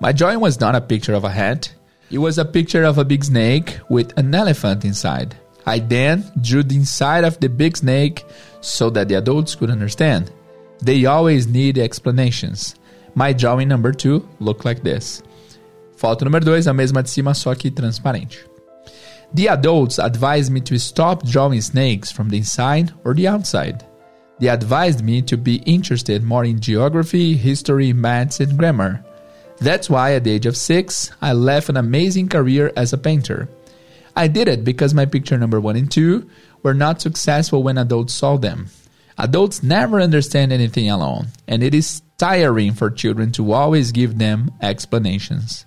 My 0.00 0.12
drawing 0.12 0.40
was 0.40 0.60
not 0.60 0.74
a 0.74 0.80
picture 0.80 1.14
of 1.14 1.24
a 1.24 1.30
hat. 1.30 1.72
It 2.10 2.18
was 2.18 2.38
a 2.38 2.44
picture 2.44 2.84
of 2.84 2.98
a 2.98 3.04
big 3.04 3.24
snake 3.24 3.78
with 3.88 4.16
an 4.18 4.34
elephant 4.34 4.84
inside. 4.84 5.36
I 5.64 5.80
then 5.80 6.24
drew 6.40 6.62
the 6.62 6.76
inside 6.76 7.24
of 7.24 7.40
the 7.40 7.48
big 7.48 7.76
snake 7.76 8.24
so 8.60 8.90
that 8.90 9.08
the 9.08 9.14
adults 9.14 9.54
could 9.54 9.70
understand. 9.70 10.30
They 10.82 11.06
always 11.06 11.48
need 11.48 11.78
explanations. 11.78 12.76
My 13.14 13.32
drawing 13.32 13.68
number 13.68 13.92
two 13.92 14.28
looked 14.38 14.64
like 14.64 14.82
this. 14.82 15.22
Foto 15.96 16.24
número 16.24 16.44
2, 16.44 16.66
a 16.66 16.74
mesma 16.74 17.02
de 17.02 17.10
cima, 17.10 17.34
só 17.34 17.54
que 17.54 17.70
transparente. 17.70 18.44
The 19.34 19.48
adults 19.48 19.98
advised 19.98 20.52
me 20.52 20.60
to 20.62 20.78
stop 20.78 21.24
drawing 21.24 21.60
snakes 21.60 22.12
from 22.12 22.28
the 22.28 22.38
inside 22.38 22.92
or 23.04 23.14
the 23.14 23.26
outside. 23.26 23.84
They 24.38 24.48
advised 24.48 25.02
me 25.02 25.22
to 25.22 25.36
be 25.36 25.56
interested 25.64 26.22
more 26.22 26.44
in 26.44 26.60
geography, 26.60 27.34
history, 27.34 27.92
maths, 27.92 28.40
and 28.40 28.56
grammar. 28.58 29.04
That's 29.58 29.88
why 29.88 30.14
at 30.14 30.24
the 30.24 30.32
age 30.32 30.46
of 30.46 30.56
six, 30.56 31.10
I 31.22 31.32
left 31.32 31.70
an 31.70 31.78
amazing 31.78 32.28
career 32.28 32.72
as 32.76 32.92
a 32.92 32.98
painter. 32.98 33.48
I 34.14 34.28
did 34.28 34.48
it 34.48 34.64
because 34.64 34.94
my 34.94 35.06
picture 35.06 35.38
number 35.38 35.60
one 35.60 35.76
and 35.76 35.90
two 35.90 36.28
were 36.62 36.74
not 36.74 37.00
successful 37.00 37.62
when 37.62 37.78
adults 37.78 38.12
saw 38.12 38.36
them. 38.36 38.68
Adults 39.18 39.62
never 39.62 40.00
understand 40.00 40.52
anything 40.52 40.90
alone, 40.90 41.28
and 41.48 41.62
it 41.62 41.74
is 41.74 42.02
tiring 42.18 42.74
for 42.74 42.90
children 42.90 43.32
to 43.32 43.52
always 43.52 43.92
give 43.92 44.18
them 44.18 44.50
explanations. 44.60 45.64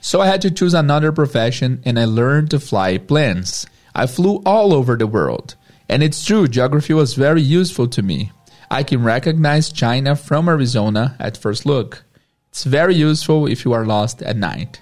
So 0.00 0.20
I 0.20 0.26
had 0.26 0.42
to 0.42 0.50
choose 0.50 0.74
another 0.74 1.12
profession 1.12 1.82
and 1.84 1.98
I 1.98 2.06
learned 2.06 2.50
to 2.50 2.60
fly 2.60 2.98
planes. 2.98 3.66
I 3.94 4.06
flew 4.06 4.42
all 4.46 4.72
over 4.72 4.96
the 4.96 5.06
world. 5.06 5.56
And 5.88 6.02
it's 6.02 6.24
true, 6.24 6.48
geography 6.48 6.94
was 6.94 7.14
very 7.14 7.42
useful 7.42 7.88
to 7.88 8.02
me. 8.02 8.32
I 8.70 8.82
can 8.82 9.02
recognize 9.02 9.72
China 9.72 10.14
from 10.14 10.48
Arizona 10.48 11.16
at 11.18 11.36
first 11.36 11.66
look. 11.66 12.04
It's 12.50 12.64
very 12.64 12.94
useful 12.94 13.46
if 13.46 13.64
you 13.64 13.72
are 13.72 13.84
lost 13.84 14.22
at 14.22 14.36
night. 14.36 14.80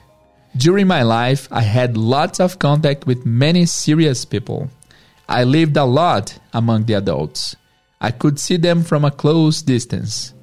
During 0.56 0.86
my 0.86 1.02
life, 1.02 1.48
I 1.50 1.62
had 1.62 1.96
lots 1.96 2.40
of 2.40 2.58
contact 2.58 3.06
with 3.06 3.26
many 3.26 3.66
serious 3.66 4.24
people. 4.24 4.70
I 5.28 5.44
lived 5.44 5.76
a 5.76 5.84
lot 5.84 6.38
among 6.52 6.84
the 6.84 6.94
adults. 6.94 7.56
I 8.00 8.10
could 8.10 8.38
see 8.38 8.56
them 8.56 8.82
from 8.82 9.04
a 9.04 9.10
close 9.10 9.62
distance. 9.62 10.34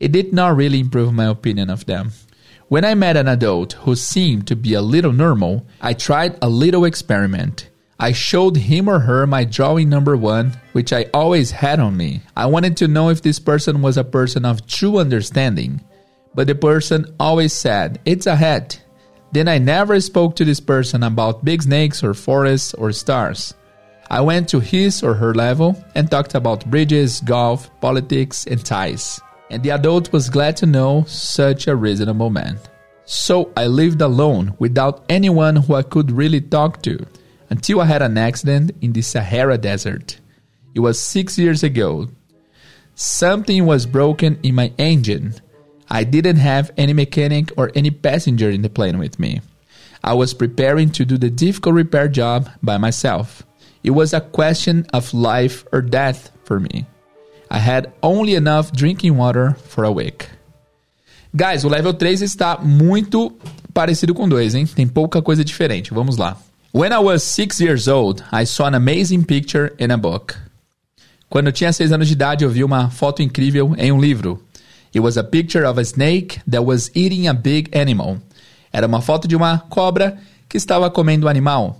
It 0.00 0.12
did 0.12 0.32
not 0.32 0.56
really 0.56 0.80
improve 0.80 1.12
my 1.12 1.26
opinion 1.26 1.70
of 1.70 1.86
them. 1.86 2.12
When 2.72 2.86
I 2.86 2.94
met 2.94 3.18
an 3.18 3.28
adult 3.28 3.74
who 3.84 3.94
seemed 3.94 4.46
to 4.46 4.56
be 4.56 4.72
a 4.72 4.80
little 4.80 5.12
normal, 5.12 5.66
I 5.82 5.92
tried 5.92 6.38
a 6.40 6.48
little 6.48 6.86
experiment. 6.86 7.68
I 8.00 8.12
showed 8.12 8.56
him 8.56 8.88
or 8.88 8.98
her 8.98 9.26
my 9.26 9.44
drawing 9.44 9.90
number 9.90 10.16
one, 10.16 10.56
which 10.72 10.90
I 10.90 11.04
always 11.12 11.50
had 11.50 11.80
on 11.80 11.98
me. 11.98 12.22
I 12.34 12.46
wanted 12.46 12.78
to 12.78 12.88
know 12.88 13.10
if 13.10 13.20
this 13.20 13.38
person 13.38 13.82
was 13.82 13.98
a 13.98 14.04
person 14.04 14.46
of 14.46 14.66
true 14.66 14.96
understanding. 14.96 15.82
But 16.34 16.46
the 16.46 16.54
person 16.54 17.14
always 17.20 17.52
said, 17.52 18.00
It's 18.06 18.26
a 18.26 18.36
hat. 18.36 18.80
Then 19.32 19.48
I 19.48 19.58
never 19.58 20.00
spoke 20.00 20.34
to 20.36 20.44
this 20.46 20.60
person 20.60 21.02
about 21.02 21.44
big 21.44 21.64
snakes 21.64 22.02
or 22.02 22.14
forests 22.14 22.72
or 22.72 22.90
stars. 22.92 23.52
I 24.08 24.22
went 24.22 24.48
to 24.48 24.60
his 24.60 25.02
or 25.02 25.12
her 25.12 25.34
level 25.34 25.76
and 25.94 26.10
talked 26.10 26.34
about 26.34 26.70
bridges, 26.70 27.20
golf, 27.20 27.68
politics, 27.82 28.46
and 28.46 28.64
ties 28.64 29.20
and 29.50 29.62
the 29.62 29.70
adult 29.70 30.12
was 30.12 30.30
glad 30.30 30.56
to 30.58 30.66
know 30.66 31.04
such 31.06 31.66
a 31.66 31.76
reasonable 31.76 32.30
man. 32.30 32.58
So 33.04 33.52
I 33.56 33.66
lived 33.66 34.00
alone 34.00 34.54
without 34.58 35.04
anyone 35.08 35.56
who 35.56 35.74
I 35.74 35.82
could 35.82 36.10
really 36.10 36.40
talk 36.40 36.82
to 36.82 37.04
until 37.50 37.80
I 37.80 37.86
had 37.86 38.02
an 38.02 38.16
accident 38.16 38.72
in 38.80 38.92
the 38.92 39.02
Sahara 39.02 39.58
Desert. 39.58 40.18
It 40.74 40.80
was 40.80 40.98
six 40.98 41.38
years 41.38 41.62
ago. 41.62 42.08
Something 42.94 43.66
was 43.66 43.84
broken 43.84 44.38
in 44.42 44.54
my 44.54 44.72
engine. 44.78 45.34
I 45.90 46.04
didn't 46.04 46.36
have 46.36 46.70
any 46.78 46.94
mechanic 46.94 47.52
or 47.58 47.70
any 47.74 47.90
passenger 47.90 48.48
in 48.48 48.62
the 48.62 48.70
plane 48.70 48.98
with 48.98 49.18
me. 49.18 49.42
I 50.02 50.14
was 50.14 50.34
preparing 50.34 50.90
to 50.92 51.04
do 51.04 51.18
the 51.18 51.30
difficult 51.30 51.74
repair 51.74 52.08
job 52.08 52.48
by 52.62 52.78
myself. 52.78 53.42
It 53.84 53.90
was 53.90 54.14
a 54.14 54.20
question 54.20 54.86
of 54.92 55.12
life 55.12 55.66
or 55.72 55.82
death 55.82 56.30
for 56.44 56.58
me. 56.58 56.86
I 57.52 57.58
had 57.58 57.92
only 58.02 58.34
enough 58.34 58.72
drinking 58.72 59.18
water 59.18 59.54
for 59.68 59.84
a 59.84 59.90
week. 59.90 60.26
Guys, 61.36 61.64
o 61.64 61.68
level 61.68 61.92
3 61.92 62.22
está 62.22 62.56
muito 62.56 63.30
parecido 63.74 64.14
com 64.14 64.26
2, 64.26 64.54
hein? 64.54 64.66
Tem 64.66 64.88
pouca 64.88 65.20
coisa 65.20 65.44
diferente. 65.44 65.92
Vamos 65.92 66.16
lá. 66.16 66.38
When 66.72 66.92
I 66.92 66.98
was 66.98 67.22
6 67.22 67.60
years 67.60 67.88
old, 67.88 68.24
I 68.32 68.46
saw 68.46 68.64
an 68.68 68.74
amazing 68.74 69.24
picture 69.24 69.74
in 69.78 69.92
a 69.92 69.98
book. 69.98 70.34
Quando 71.28 71.48
eu 71.48 71.52
tinha 71.52 71.70
6 71.70 71.92
anos 71.92 72.08
de 72.08 72.14
idade, 72.14 72.42
eu 72.42 72.50
vi 72.50 72.64
uma 72.64 72.88
foto 72.88 73.20
incrível 73.20 73.74
em 73.76 73.92
um 73.92 74.00
livro. 74.00 74.42
It 74.94 75.00
was 75.00 75.18
a 75.18 75.24
picture 75.24 75.66
of 75.66 75.78
a 75.78 75.84
snake 75.84 76.40
that 76.50 76.64
was 76.64 76.90
eating 76.94 77.28
a 77.28 77.34
big 77.34 77.68
animal. 77.78 78.16
Era 78.72 78.86
uma 78.86 79.02
foto 79.02 79.28
de 79.28 79.36
uma 79.36 79.58
cobra 79.68 80.16
que 80.48 80.56
estava 80.56 80.90
comendo 80.90 81.26
um 81.26 81.28
animal. 81.28 81.78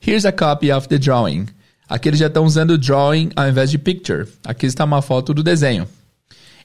Here's 0.00 0.24
a 0.24 0.32
copy 0.32 0.72
of 0.72 0.88
the 0.88 0.98
drawing. 0.98 1.48
Aqui 1.90 2.08
eles 2.08 2.20
já 2.20 2.28
estão 2.28 2.44
usando 2.44 2.78
drawing 2.78 3.30
ao 3.34 3.48
invés 3.48 3.68
de 3.68 3.76
picture. 3.76 4.28
Aqui 4.44 4.64
está 4.64 4.84
uma 4.84 5.02
foto 5.02 5.34
do 5.34 5.42
desenho. 5.42 5.88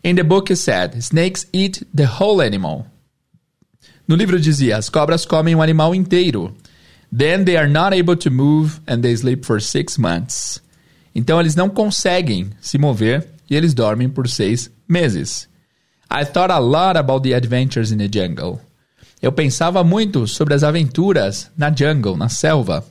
In 0.04 0.14
the 0.14 0.22
book 0.22 0.52
it 0.52 0.62
said, 0.62 0.96
snakes 1.00 1.48
eat 1.52 1.84
the 1.96 2.06
whole 2.06 2.46
animal. 2.46 2.86
No 4.08 4.16
livro 4.16 4.40
dizia, 4.40 4.78
as 4.78 4.88
cobras 4.88 5.26
comem 5.26 5.56
o 5.56 5.64
animal 5.64 5.96
inteiro. 5.96 6.56
Then 7.12 7.44
they 7.44 7.58
are 7.58 7.68
not 7.68 8.00
able 8.00 8.16
to 8.18 8.30
move 8.30 8.80
and 8.88 9.02
they 9.02 9.14
sleep 9.14 9.44
for 9.44 9.60
six 9.60 9.98
months. 9.98 10.62
Então 11.16 11.40
eles 11.40 11.56
não 11.56 11.70
conseguem 11.70 12.52
se 12.62 12.78
mover 12.78 13.28
e 13.50 13.56
eles 13.56 13.74
dormem 13.74 14.08
por 14.08 14.30
seis 14.30 14.70
meses. 14.88 15.50
I 16.12 16.24
thought 16.24 16.52
a 16.52 16.60
lot 16.60 17.00
about 17.00 17.28
the 17.28 17.34
adventures 17.34 17.92
in 17.92 17.98
the 17.98 18.08
jungle. 18.08 18.62
Eu 19.20 19.32
pensava 19.32 19.84
muito 19.84 20.28
sobre 20.28 20.54
as 20.54 20.64
aventuras 20.64 21.50
na 21.58 21.74
jungle, 21.76 22.16
na 22.16 22.30
selva. 22.30 22.86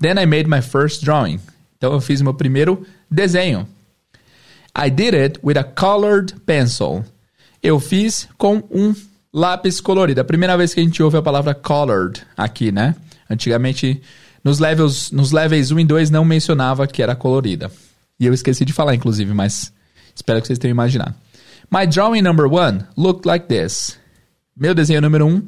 Then 0.00 0.18
I 0.18 0.24
made 0.24 0.48
my 0.48 0.62
first 0.62 1.04
drawing. 1.04 1.40
Então 1.78 1.92
eu 1.92 2.00
fiz 2.00 2.20
meu 2.20 2.34
primeiro 2.34 2.84
desenho. 3.10 3.66
I 4.76 4.90
did 4.90 5.14
it 5.14 5.40
with 5.42 5.56
a 5.56 5.64
colored 5.64 6.34
pencil. 6.44 7.04
Eu 7.62 7.80
fiz 7.80 8.28
com 8.36 8.62
um 8.70 8.94
lápis 9.32 9.80
colorido. 9.80 10.20
A 10.20 10.24
primeira 10.24 10.56
vez 10.56 10.74
que 10.74 10.80
a 10.80 10.82
gente 10.82 11.02
ouve 11.02 11.16
a 11.16 11.22
palavra 11.22 11.54
colored 11.54 12.22
aqui, 12.36 12.70
né? 12.70 12.94
Antigamente, 13.30 14.02
nos 14.42 14.58
levels, 14.58 15.10
nos 15.10 15.32
levels 15.32 15.70
1 15.70 15.80
e 15.80 15.84
2 15.84 16.10
não 16.10 16.24
mencionava 16.24 16.86
que 16.86 17.02
era 17.02 17.14
colorida. 17.14 17.70
E 18.18 18.26
eu 18.26 18.34
esqueci 18.34 18.64
de 18.64 18.72
falar, 18.72 18.94
inclusive, 18.94 19.32
mas 19.32 19.72
espero 20.14 20.40
que 20.40 20.48
vocês 20.48 20.58
tenham 20.58 20.72
imaginado. 20.72 21.14
My 21.70 21.86
drawing 21.86 22.22
number 22.22 22.46
one 22.46 22.84
looked 22.96 23.26
like 23.26 23.46
this. 23.46 23.98
Meu 24.56 24.74
desenho 24.74 25.00
número 25.00 25.26
1 25.26 25.28
um 25.28 25.42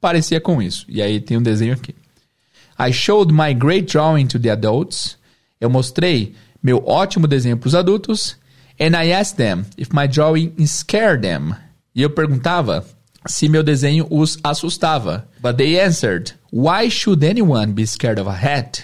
parecia 0.00 0.40
com 0.40 0.60
isso. 0.60 0.84
E 0.88 1.00
aí 1.00 1.20
tem 1.20 1.36
um 1.36 1.42
desenho 1.42 1.74
aqui. 1.74 1.94
I 2.78 2.92
showed 2.92 3.32
my 3.32 3.54
great 3.54 3.86
drawing 3.92 4.26
to 4.26 4.38
the 4.38 4.50
adults. 4.50 5.16
Eu 5.62 5.70
mostrei 5.70 6.34
meu 6.60 6.82
ótimo 6.84 7.28
desenho 7.28 7.56
para 7.56 7.68
os 7.68 7.74
adultos. 7.76 8.36
And 8.80 9.00
I 9.00 9.12
asked 9.12 9.36
them 9.36 9.64
if 9.78 9.90
my 9.92 10.08
drawing 10.08 10.52
scared 10.66 11.22
them. 11.22 11.54
E 11.94 12.02
eu 12.02 12.10
perguntava 12.10 12.84
se 13.28 13.48
meu 13.48 13.62
desenho 13.62 14.08
os 14.10 14.36
assustava. 14.42 15.28
But 15.40 15.58
they 15.58 15.80
answered, 15.80 16.34
Why 16.50 16.90
should 16.90 17.24
anyone 17.24 17.74
be 17.74 17.86
scared 17.86 18.20
of 18.20 18.28
a 18.28 18.34
hat? 18.34 18.82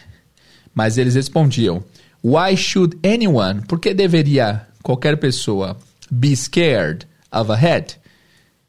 Mas 0.73 0.97
eles 0.97 1.17
respondiam, 1.17 1.83
Why 2.23 2.55
should 2.55 2.97
anyone? 3.05 3.63
Por 3.67 3.81
que 3.81 3.93
deveria 3.93 4.65
qualquer 4.81 5.17
pessoa 5.17 5.77
be 6.13 6.37
scared 6.37 7.09
of 7.33 7.51
a 7.51 7.57
hat? 7.57 7.97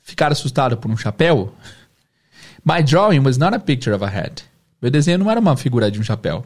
Ficar 0.01 0.31
assustado 0.31 0.77
por 0.77 0.89
um 0.89 0.97
chapéu? 0.97 1.53
My 2.65 2.81
drawing 2.81 3.19
was 3.19 3.37
not 3.37 3.55
a 3.55 3.59
picture 3.59 3.95
of 3.95 4.03
a 4.03 4.07
hat. 4.07 4.43
Meu 4.81 4.89
desenho 4.89 5.19
não 5.19 5.29
era 5.29 5.39
uma 5.39 5.55
figura 5.55 5.91
de 5.91 5.99
um 5.99 6.03
chapéu. 6.03 6.43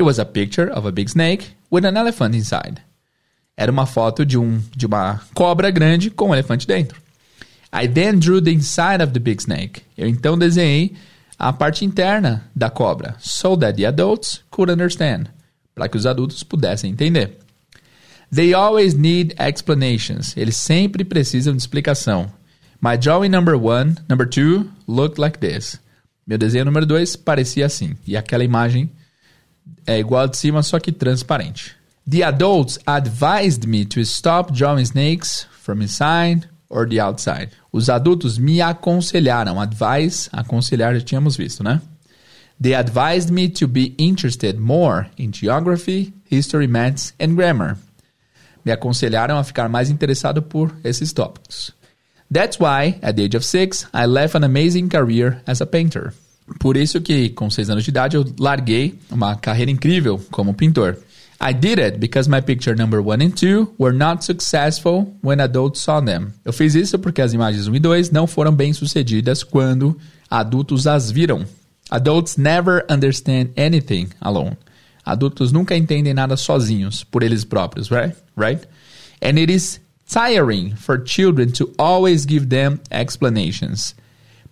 It 0.00 0.02
was 0.02 0.18
a 0.18 0.24
picture 0.24 0.66
of 0.66 0.86
a 0.86 0.92
big 0.92 1.10
snake 1.10 1.50
with 1.70 1.84
an 1.84 1.94
elephant 1.94 2.34
inside. 2.34 2.80
Era 3.54 3.70
uma 3.70 3.84
foto 3.84 4.24
de, 4.24 4.38
um, 4.38 4.58
de 4.74 4.86
uma 4.86 5.20
cobra 5.34 5.70
grande 5.70 6.08
com 6.08 6.30
um 6.30 6.32
elefante 6.32 6.66
dentro. 6.66 6.98
I 7.70 7.86
then 7.86 8.18
drew 8.18 8.40
the 8.40 8.50
inside 8.50 9.02
of 9.02 9.12
the 9.12 9.20
big 9.20 9.42
snake. 9.42 9.82
Eu 9.98 10.08
então 10.08 10.38
desenhei 10.38 10.94
a 11.38 11.52
parte 11.52 11.84
interna 11.84 12.48
da 12.56 12.70
cobra, 12.70 13.14
so 13.18 13.54
that 13.58 13.76
the 13.76 13.84
adults 13.84 14.42
could 14.50 14.72
understand, 14.72 15.26
para 15.74 15.86
que 15.86 15.98
os 15.98 16.06
adultos 16.06 16.42
pudessem 16.42 16.92
entender. 16.92 17.36
They 18.32 18.54
always 18.54 18.94
need 18.94 19.34
explanations. 19.38 20.34
Eles 20.34 20.56
sempre 20.56 21.04
precisam 21.04 21.54
de 21.54 21.60
explicação. 21.60 22.32
My 22.80 22.96
drawing 22.96 23.28
number 23.28 23.54
one, 23.54 23.96
number 24.08 24.26
two, 24.26 24.66
looked 24.88 25.20
like 25.20 25.40
this. 25.40 25.78
Meu 26.26 26.38
desenho 26.38 26.64
número 26.64 26.86
dois 26.86 27.16
parecia 27.16 27.66
assim. 27.66 27.94
E 28.06 28.16
aquela 28.16 28.42
imagem 28.42 28.90
é 29.86 29.98
igual 29.98 30.28
de 30.28 30.36
cima, 30.36 30.62
só 30.62 30.78
que 30.78 30.92
transparente. 30.92 31.74
The 32.08 32.22
adults 32.24 32.78
advised 32.86 33.66
me 33.66 33.84
to 33.86 34.00
stop 34.00 34.52
drawing 34.52 34.84
snakes 34.84 35.46
from 35.62 35.80
inside 35.82 36.48
or 36.68 36.86
the 36.88 37.00
outside. 37.00 37.50
Os 37.72 37.88
adultos 37.88 38.38
me 38.38 38.60
aconselharam. 38.60 39.60
Advise, 39.60 40.28
aconselhar 40.32 40.94
já 40.94 41.00
tínhamos 41.00 41.36
visto, 41.36 41.62
né? 41.62 41.80
They 42.60 42.74
advised 42.74 43.30
me 43.30 43.48
to 43.48 43.66
be 43.66 43.94
interested 43.96 44.58
more 44.58 45.08
in 45.16 45.32
geography, 45.32 46.12
history, 46.30 46.66
maths 46.66 47.14
and 47.18 47.34
grammar. 47.34 47.78
Me 48.64 48.72
aconselharam 48.72 49.38
a 49.38 49.44
ficar 49.44 49.68
mais 49.68 49.88
interessado 49.88 50.42
por 50.42 50.74
esses 50.84 51.12
tópicos. 51.12 51.72
That's 52.30 52.58
why, 52.60 52.98
at 53.02 53.16
the 53.16 53.24
age 53.24 53.36
of 53.36 53.44
six, 53.44 53.86
I 53.92 54.06
left 54.06 54.34
an 54.36 54.44
amazing 54.44 54.88
career 54.88 55.42
as 55.46 55.60
a 55.60 55.66
painter. 55.66 56.12
Por 56.58 56.76
isso 56.76 57.00
que, 57.00 57.30
com 57.30 57.48
seis 57.48 57.70
anos 57.70 57.84
de 57.84 57.90
idade, 57.90 58.16
eu 58.16 58.24
larguei 58.38 58.98
uma 59.10 59.36
carreira 59.36 59.70
incrível 59.70 60.20
como 60.30 60.54
pintor. 60.54 60.96
I 61.42 61.54
did 61.54 61.78
it 61.78 61.98
because 61.98 62.28
my 62.28 62.42
picture 62.42 62.76
number 62.76 63.00
one 63.00 63.24
and 63.24 63.30
two 63.30 63.72
were 63.78 63.96
not 63.96 64.22
successful 64.24 65.14
when 65.22 65.40
adults 65.40 65.80
saw 65.80 66.00
them. 66.00 66.28
Eu 66.44 66.52
fiz 66.52 66.74
isso 66.74 66.98
porque 66.98 67.22
as 67.22 67.32
imagens 67.32 67.66
1 67.66 67.76
e 67.76 67.78
2 67.78 68.10
não 68.10 68.26
foram 68.26 68.52
bem 68.52 68.74
sucedidas 68.74 69.42
quando 69.42 69.96
Adultos 70.30 70.86
as 70.86 71.10
viram. 71.10 71.44
Adults 71.90 72.36
never 72.36 72.86
understand 72.88 73.50
anything 73.56 74.08
alone. 74.20 74.56
Adultos 75.04 75.50
nunca 75.50 75.76
entendem 75.76 76.14
nada 76.14 76.36
sozinhos, 76.36 77.02
por 77.02 77.24
eles 77.24 77.44
próprios, 77.44 77.90
right? 77.90 78.14
Right? 78.36 78.64
And 79.20 79.40
it 79.40 79.50
is 79.50 79.80
tiring 80.06 80.76
for 80.76 81.02
children 81.04 81.50
to 81.52 81.72
always 81.78 82.24
give 82.24 82.46
them 82.46 82.78
explanations. 82.92 83.96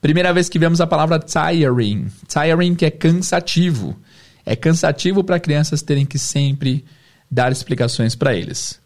Primeira 0.00 0.32
vez 0.32 0.48
que 0.48 0.58
vemos 0.58 0.80
a 0.80 0.86
palavra 0.86 1.18
tiring. 1.18 2.06
Tiring 2.28 2.74
que 2.74 2.86
é 2.86 2.90
cansativo. 2.90 3.98
É 4.46 4.54
cansativo 4.54 5.24
para 5.24 5.40
crianças 5.40 5.82
terem 5.82 6.06
que 6.06 6.18
sempre 6.18 6.84
dar 7.30 7.50
explicações 7.52 8.14
para 8.14 8.34
eles. 8.34 8.80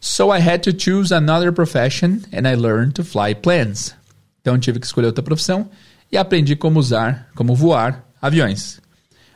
So 0.00 0.34
I 0.34 0.40
had 0.40 0.62
to 0.62 0.72
choose 0.72 1.12
another 1.12 1.52
profession 1.52 2.20
and 2.32 2.48
I 2.48 2.56
learned 2.56 2.94
to 2.94 3.04
fly 3.04 3.34
planes. 3.34 3.94
Então 4.40 4.58
tive 4.58 4.80
que 4.80 4.86
escolher 4.86 5.08
outra 5.08 5.22
profissão 5.22 5.68
e 6.10 6.16
aprendi 6.16 6.56
como 6.56 6.80
usar, 6.80 7.28
como 7.34 7.54
voar 7.54 8.04
aviões. 8.20 8.80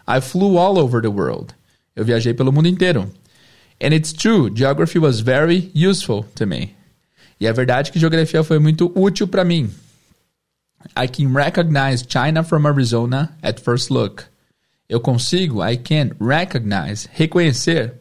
I 0.08 0.20
flew 0.20 0.58
all 0.58 0.78
over 0.78 1.02
the 1.02 1.08
world. 1.08 1.54
Eu 1.94 2.04
viajei 2.04 2.32
pelo 2.32 2.50
mundo 2.50 2.66
inteiro. 2.66 3.12
And 3.82 3.88
it's 3.94 4.12
true, 4.12 4.50
geography 4.54 4.98
was 4.98 5.20
very 5.20 5.70
useful 5.74 6.24
to 6.34 6.46
me. 6.46 6.74
E 7.38 7.46
é 7.46 7.52
verdade 7.52 7.92
que 7.92 7.98
geografia 7.98 8.42
foi 8.42 8.58
muito 8.58 8.90
útil 8.94 9.28
para 9.28 9.44
mim. 9.44 9.70
I 10.96 11.06
can 11.06 11.32
recognize 11.32 12.02
China 12.06 12.42
from 12.42 12.66
Arizona 12.66 13.36
at 13.42 13.60
first 13.60 13.90
look. 13.90 14.26
Eu 14.88 15.00
consigo, 15.00 15.62
I 15.62 15.76
can 15.76 16.12
recognize, 16.20 17.08
reconhecer 17.12 17.94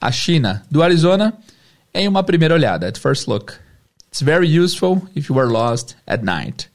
a 0.00 0.10
China 0.10 0.62
do 0.70 0.82
Arizona 0.82 1.32
em 1.94 2.08
uma 2.08 2.22
primeira 2.22 2.54
olhada, 2.54 2.86
at 2.86 2.98
first 2.98 3.28
look. 3.28 3.54
It's 4.08 4.20
very 4.20 4.48
useful 4.48 5.08
if 5.14 5.28
you 5.28 5.38
are 5.38 5.48
lost 5.48 5.96
at 6.06 6.22
night. 6.22 6.68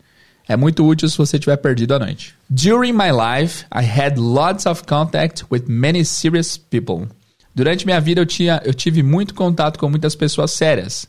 É 0.47 0.55
muito 0.57 0.85
útil 0.85 1.09
se 1.09 1.17
você 1.17 1.37
estiver 1.37 1.57
perdido 1.57 1.93
à 1.93 1.99
noite. 1.99 2.35
During 2.49 2.93
my 2.93 3.11
life, 3.11 3.65
I 3.71 3.83
had 3.83 4.17
lots 4.17 4.65
of 4.65 4.83
contact 4.85 5.45
with 5.49 5.63
many 5.67 6.03
serious 6.03 6.57
people. 6.57 7.07
Durante 7.55 7.85
minha 7.85 8.01
vida 8.01 8.21
eu, 8.21 8.25
tinha, 8.25 8.61
eu 8.65 8.73
tive 8.73 9.03
muito 9.03 9.33
contato 9.33 9.79
com 9.79 9.89
muitas 9.89 10.15
pessoas 10.15 10.51
sérias. 10.51 11.07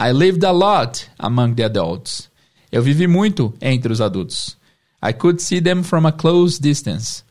I 0.00 0.12
lived 0.12 0.44
a 0.44 0.52
lot 0.52 1.06
among 1.18 1.54
the 1.54 1.64
adults. 1.64 2.28
Eu 2.70 2.82
vivi 2.82 3.06
muito 3.06 3.54
entre 3.60 3.92
os 3.92 4.00
adultos. 4.00 4.56
I 5.02 5.12
could 5.12 5.40
see 5.40 5.60
them 5.60 5.82
from 5.82 6.06
a 6.06 6.12
close 6.12 6.60
distance. 6.60 7.22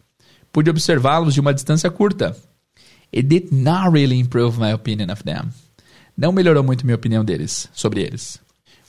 Pude 0.52 0.70
observá-los 0.70 1.34
de 1.34 1.40
uma 1.40 1.54
distância 1.54 1.92
curta. 1.92 2.36
It 3.14 3.28
did 3.28 3.52
not 3.52 3.92
really 3.92 4.20
improve 4.20 4.60
my 4.60 4.74
opinion 4.74 5.12
of 5.12 5.24
them. 5.24 5.52
Não 6.18 6.32
melhorou 6.32 6.64
muito 6.64 6.86
minha 6.86 6.96
opinião 6.96 7.24
deles, 7.24 7.70
sobre 7.74 8.02
eles. 8.02 8.40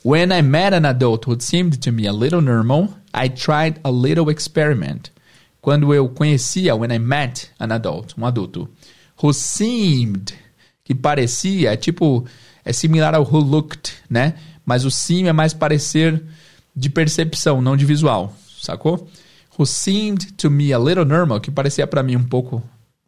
When 0.03 0.31
I 0.31 0.41
met 0.41 0.73
an 0.73 0.85
adult 0.85 1.27
who 1.27 1.39
seemed 1.39 1.79
to 1.81 1.91
me 1.91 2.07
a 2.07 2.13
little 2.13 2.41
normal, 2.41 2.89
I 3.13 3.29
tried 3.29 3.79
a 3.83 3.91
little 3.91 4.31
experiment. 4.31 5.11
Quando 5.61 5.93
eu 5.93 6.07
conhecia, 6.09 6.75
when 6.75 6.91
I 6.91 6.99
met 6.99 7.51
an 7.59 7.71
adult, 7.71 8.15
um 8.17 8.25
adulto, 8.25 8.69
who 9.21 9.33
seemed, 9.33 10.33
que 10.85 10.95
parecia, 10.95 11.75
tipo, 11.75 12.25
é 12.69 12.73
similar 12.73 13.15
ao 13.15 13.23
who 13.23 13.39
looked, 13.39 13.93
né? 14.07 14.35
Mas 14.63 14.85
o 14.85 14.91
seem 14.91 15.27
é 15.27 15.33
mais 15.33 15.55
parecer 15.55 16.21
de 16.75 16.87
percepção, 16.87 17.59
não 17.59 17.75
de 17.75 17.83
visual, 17.83 18.31
sacou? 18.61 19.09
Who 19.57 19.65
seemed 19.65 20.33
to 20.33 20.51
me 20.51 20.71
a 20.71 20.77
little 20.77 21.03
normal, 21.03 21.41
que 21.41 21.49
parecia 21.49 21.87
para 21.87 22.03
mim 22.03 22.15
um 22.15 22.23
pouco 22.23 22.61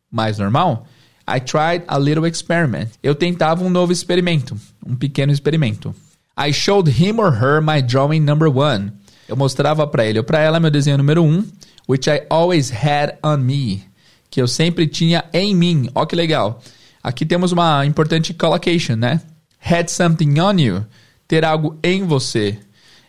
mais 0.10 0.40
normal. 0.40 0.88
I 1.28 1.40
tried 1.40 1.84
a 1.88 2.00
little 2.00 2.26
experiment. 2.26 2.88
Eu 3.04 3.14
tentava 3.14 3.64
um 3.64 3.70
novo 3.70 3.92
experimento, 3.92 4.60
um 4.84 4.96
pequeno 4.96 5.32
experimento. 5.32 5.94
I 6.36 6.52
showed 6.52 6.90
him 6.90 7.20
or 7.20 7.32
her 7.32 7.62
my 7.62 7.84
drawing 7.84 8.22
number 8.22 8.50
one. 8.50 8.92
Eu 9.28 9.38
mostrava 9.38 9.86
para 9.86 10.08
ele 10.08 10.18
ou 10.18 10.26
para 10.26 10.40
ela 10.40 10.60
meu 10.60 10.72
desenho 10.72 10.98
número 10.98 11.24
um, 11.24 11.46
which 11.88 12.10
I 12.10 12.26
always 12.32 12.72
had 12.72 13.14
on 13.24 13.38
me, 13.38 13.84
que 14.32 14.42
eu 14.42 14.48
sempre 14.48 14.88
tinha 14.88 15.24
em 15.32 15.56
mim. 15.56 15.88
Ó 15.94 16.04
que 16.08 16.16
legal. 16.16 16.60
Aqui 17.04 17.28
temos 17.28 17.52
uma 17.52 17.86
importante 17.86 18.34
collocation, 18.34 18.96
né? 18.96 19.22
Had 19.64 19.90
something 19.90 20.40
on 20.40 20.60
you, 20.60 20.86
ter 21.28 21.46
algo 21.46 21.78
em 21.84 22.04
você. 22.04 22.58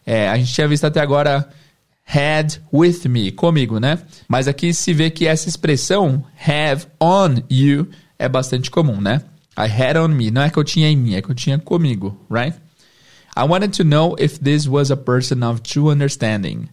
É, 0.04 0.28
a 0.28 0.36
gente 0.36 0.52
tinha 0.52 0.68
visto 0.68 0.84
até 0.84 1.00
agora 1.00 1.48
had 2.06 2.58
with 2.72 3.08
me, 3.08 3.32
comigo, 3.32 3.78
né? 3.78 3.98
Mas 4.28 4.48
aqui 4.48 4.74
se 4.74 4.92
vê 4.92 5.10
que 5.10 5.26
essa 5.26 5.48
expressão 5.48 6.24
have 6.46 6.86
on 7.00 7.42
you 7.50 7.88
é 8.18 8.28
bastante 8.28 8.70
comum, 8.70 9.00
né? 9.00 9.22
I 9.56 9.66
had 9.66 9.96
on 9.96 10.08
me, 10.08 10.30
não 10.30 10.42
é 10.42 10.50
que 10.50 10.58
eu 10.58 10.64
tinha 10.64 10.88
em 10.88 10.96
mim, 10.96 11.14
é 11.14 11.22
que 11.22 11.30
eu 11.30 11.34
tinha 11.34 11.58
comigo, 11.58 12.18
right? 12.30 12.56
I 13.36 13.42
wanted 13.44 13.76
to 13.76 13.84
know 13.84 14.16
if 14.18 14.38
this 14.38 14.66
was 14.66 14.90
a 14.90 14.96
person 14.96 15.42
of 15.48 15.60
true 15.62 15.90
understanding. 15.90 16.68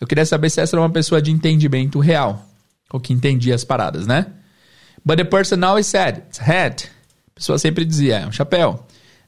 Eu 0.00 0.06
queria 0.06 0.26
saber 0.26 0.50
se 0.50 0.60
essa 0.60 0.76
era 0.76 0.82
uma 0.82 0.90
pessoa 0.90 1.20
de 1.22 1.30
entendimento 1.30 1.98
real, 1.98 2.46
ou 2.90 3.00
que 3.00 3.12
entendia 3.12 3.54
as 3.54 3.64
paradas, 3.64 4.06
né? 4.06 4.26
But 5.04 5.18
the 5.18 5.24
person 5.24 5.62
always 5.64 5.86
said, 5.86 6.18
it's 6.18 6.40
hat. 6.40 6.88
A 7.30 7.34
pessoa 7.36 7.58
sempre 7.58 7.84
dizia, 7.84 8.18
é 8.18 8.26
um 8.26 8.32
chapéu. 8.32 8.86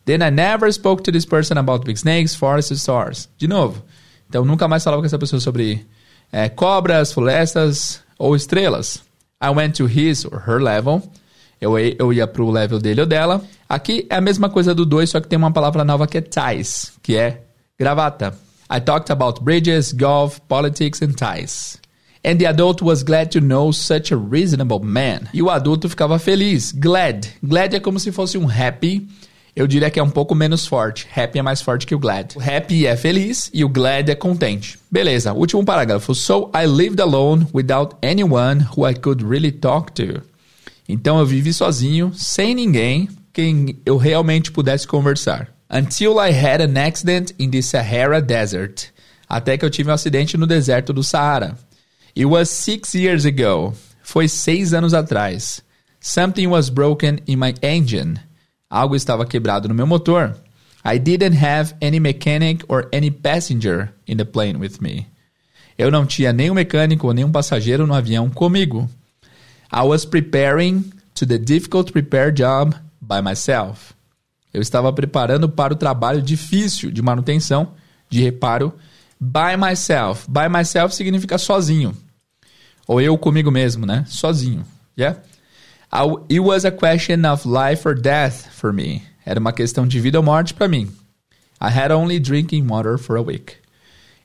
Then 0.09 0.23
I 0.23 0.31
never 0.31 0.73
spoke 0.73 1.03
to 1.03 1.13
this 1.13 1.27
person 1.27 1.59
about 1.59 1.85
big 1.85 1.99
snakes, 1.99 2.35
forests, 2.35 2.81
stars. 2.81 3.29
De 3.37 3.47
novo. 3.47 3.83
Então 4.27 4.43
nunca 4.43 4.67
mais 4.67 4.83
falava 4.83 5.03
com 5.03 5.07
essa 5.07 5.19
pessoa 5.19 5.39
sobre 5.39 5.87
é, 6.33 6.49
cobras, 6.49 7.13
florestas 7.13 8.01
ou 8.19 8.35
estrelas. 8.35 9.03
I 9.39 9.51
went 9.51 9.77
to 9.77 9.85
his 9.85 10.25
or 10.25 10.43
her 10.49 10.63
level. 10.63 11.03
Eu, 11.61 11.79
eu 11.79 12.11
ia 12.11 12.27
pro 12.27 12.51
level 12.51 12.79
dele 12.79 13.03
ou 13.03 13.07
dela. 13.07 13.43
Aqui 13.69 14.07
é 14.09 14.17
a 14.17 14.21
mesma 14.23 14.49
coisa 14.49 14.75
do 14.75 14.87
2, 14.87 15.11
só 15.11 15.21
que 15.21 15.29
tem 15.29 15.37
uma 15.37 15.53
palavra 15.53 15.85
nova 15.85 16.07
que 16.07 16.17
é 16.17 16.23
ties, 16.23 16.93
que 17.03 17.15
é 17.15 17.43
gravata. 17.79 18.33
I 18.71 18.81
talked 18.81 19.13
about 19.13 19.45
bridges, 19.45 19.93
golf, 19.93 20.41
politics 20.49 21.03
and 21.03 21.13
ties. 21.13 21.79
And 22.25 22.39
the 22.39 22.47
adult 22.47 22.83
was 22.83 23.03
glad 23.03 23.31
to 23.33 23.43
know 23.43 23.75
such 23.75 24.11
a 24.15 24.17
reasonable 24.17 24.81
man. 24.81 25.29
E 25.35 25.43
o 25.43 25.51
adulto 25.51 25.87
ficava 25.87 26.19
feliz. 26.19 26.73
Glad. 26.73 27.27
Glad 27.43 27.75
é 27.75 27.81
como 27.81 28.01
se 28.01 28.11
fosse 28.11 28.39
um 28.39 28.49
happy 28.49 29.07
eu 29.59 29.67
diria 29.67 29.91
que 29.91 29.99
é 29.99 30.03
um 30.03 30.09
pouco 30.09 30.37
menos 30.37 30.67
forte. 30.69 31.09
Happy 31.15 31.41
é 31.41 31.43
mais 31.43 31.61
forte 31.61 31.85
que 31.85 31.95
o 31.95 31.99
glad. 31.99 32.37
O 32.37 32.41
happy 32.41 32.87
é 32.87 32.97
feliz 32.97 33.51
e 33.53 33.65
o 33.65 33.69
glad 33.69 34.09
é 34.09 34.15
contente. 34.15 34.79
Beleza, 34.89 35.33
último 35.33 35.65
parágrafo. 35.65 36.15
So 36.15 36.49
I 36.55 36.65
lived 36.65 37.01
alone 37.01 37.49
without 37.53 37.97
anyone 38.01 38.65
who 38.77 38.89
I 38.89 38.95
could 38.95 39.25
really 39.25 39.51
talk 39.51 39.91
to. 39.95 40.23
Então 40.89 41.19
eu 41.19 41.27
vivi 41.27 41.53
sozinho, 41.53 42.13
sem 42.15 42.55
ninguém 42.55 43.09
quem 43.33 43.81
eu 43.85 43.97
realmente 43.97 44.53
pudesse 44.53 44.87
conversar. 44.87 45.49
Until 45.69 46.21
I 46.21 46.31
had 46.31 46.63
an 46.63 46.79
accident 46.81 47.33
in 47.37 47.51
the 47.51 47.61
Sahara 47.61 48.23
Desert. 48.23 48.93
Até 49.29 49.59
que 49.59 49.65
eu 49.65 49.71
tive 49.71 49.91
um 49.91 49.95
acidente 49.95 50.37
no 50.37 50.47
deserto 50.47 50.93
do 50.93 51.03
Saara. 51.03 51.59
It 52.17 52.27
was 52.27 52.49
six 52.49 52.95
years 52.95 53.27
ago. 53.27 53.75
Foi 54.05 54.29
seis 54.29 54.73
anos 54.73 54.95
atrás. 54.95 55.61
Something 56.01 56.47
was 56.47 56.71
broken 56.71 57.19
in 57.27 57.37
my 57.37 57.55
engine. 57.61 58.21
Algo 58.71 58.95
estava 58.95 59.25
quebrado 59.25 59.69
no 59.69 59.75
meu 59.75 59.87
motor. 59.87 60.37
I 60.85 60.99
didn't 60.99 61.37
have 61.37 61.75
any 61.81 61.99
mechanic 61.99 62.65
or 62.69 62.89
any 62.93 63.11
passenger 63.11 63.93
in 64.07 64.17
the 64.17 64.25
plane 64.25 64.59
with 64.59 64.81
me. 64.81 65.07
Eu 65.77 65.91
não 65.91 66.05
tinha 66.05 66.33
nenhum 66.33 66.55
mecânico 66.55 67.07
ou 67.07 67.15
nenhum 67.15 67.31
passageiro 67.31 67.87
no 67.87 67.95
avião 67.95 68.29
comigo. 68.29 68.89
I 69.73 69.83
was 69.83 70.05
preparing 70.05 70.93
to 71.15 71.27
the 71.27 71.39
difficult 71.39 71.93
repair 71.95 72.33
job 72.33 72.75
by 73.01 73.23
myself. 73.23 73.95
Eu 74.53 74.61
estava 74.61 74.93
preparando 74.93 75.49
para 75.49 75.73
o 75.73 75.77
trabalho 75.77 76.23
difícil 76.23 76.91
de 76.91 77.03
manutenção, 77.03 77.75
de 78.09 78.23
reparo, 78.23 78.73
by 79.21 79.57
myself. 79.59 80.29
By 80.29 80.49
myself 80.49 80.95
significa 80.95 81.39
sozinho. 81.39 81.95
Ou 82.87 83.01
eu 83.01 83.17
comigo 83.19 83.51
mesmo, 83.51 83.85
né? 83.85 84.05
Sozinho. 84.09 84.65
Yeah? 84.99 85.21
It 85.91 86.41
was 86.41 86.65
a 86.65 86.71
question 86.71 87.25
of 87.25 87.47
life 87.47 87.87
or 87.87 87.95
death 87.95 88.49
for 88.53 88.73
me. 88.73 89.03
Era 89.25 89.41
uma 89.41 89.53
questão 89.53 89.87
de 89.87 89.99
vida 90.01 90.19
ou 90.19 90.25
morte 90.25 90.53
para 90.55 90.69
mim. 90.69 90.91
I 91.61 91.71
had 91.71 91.91
only 91.91 92.21
drinking 92.21 92.67
water 92.67 92.99
for 92.99 93.17
a 93.17 93.23
week. 93.23 93.57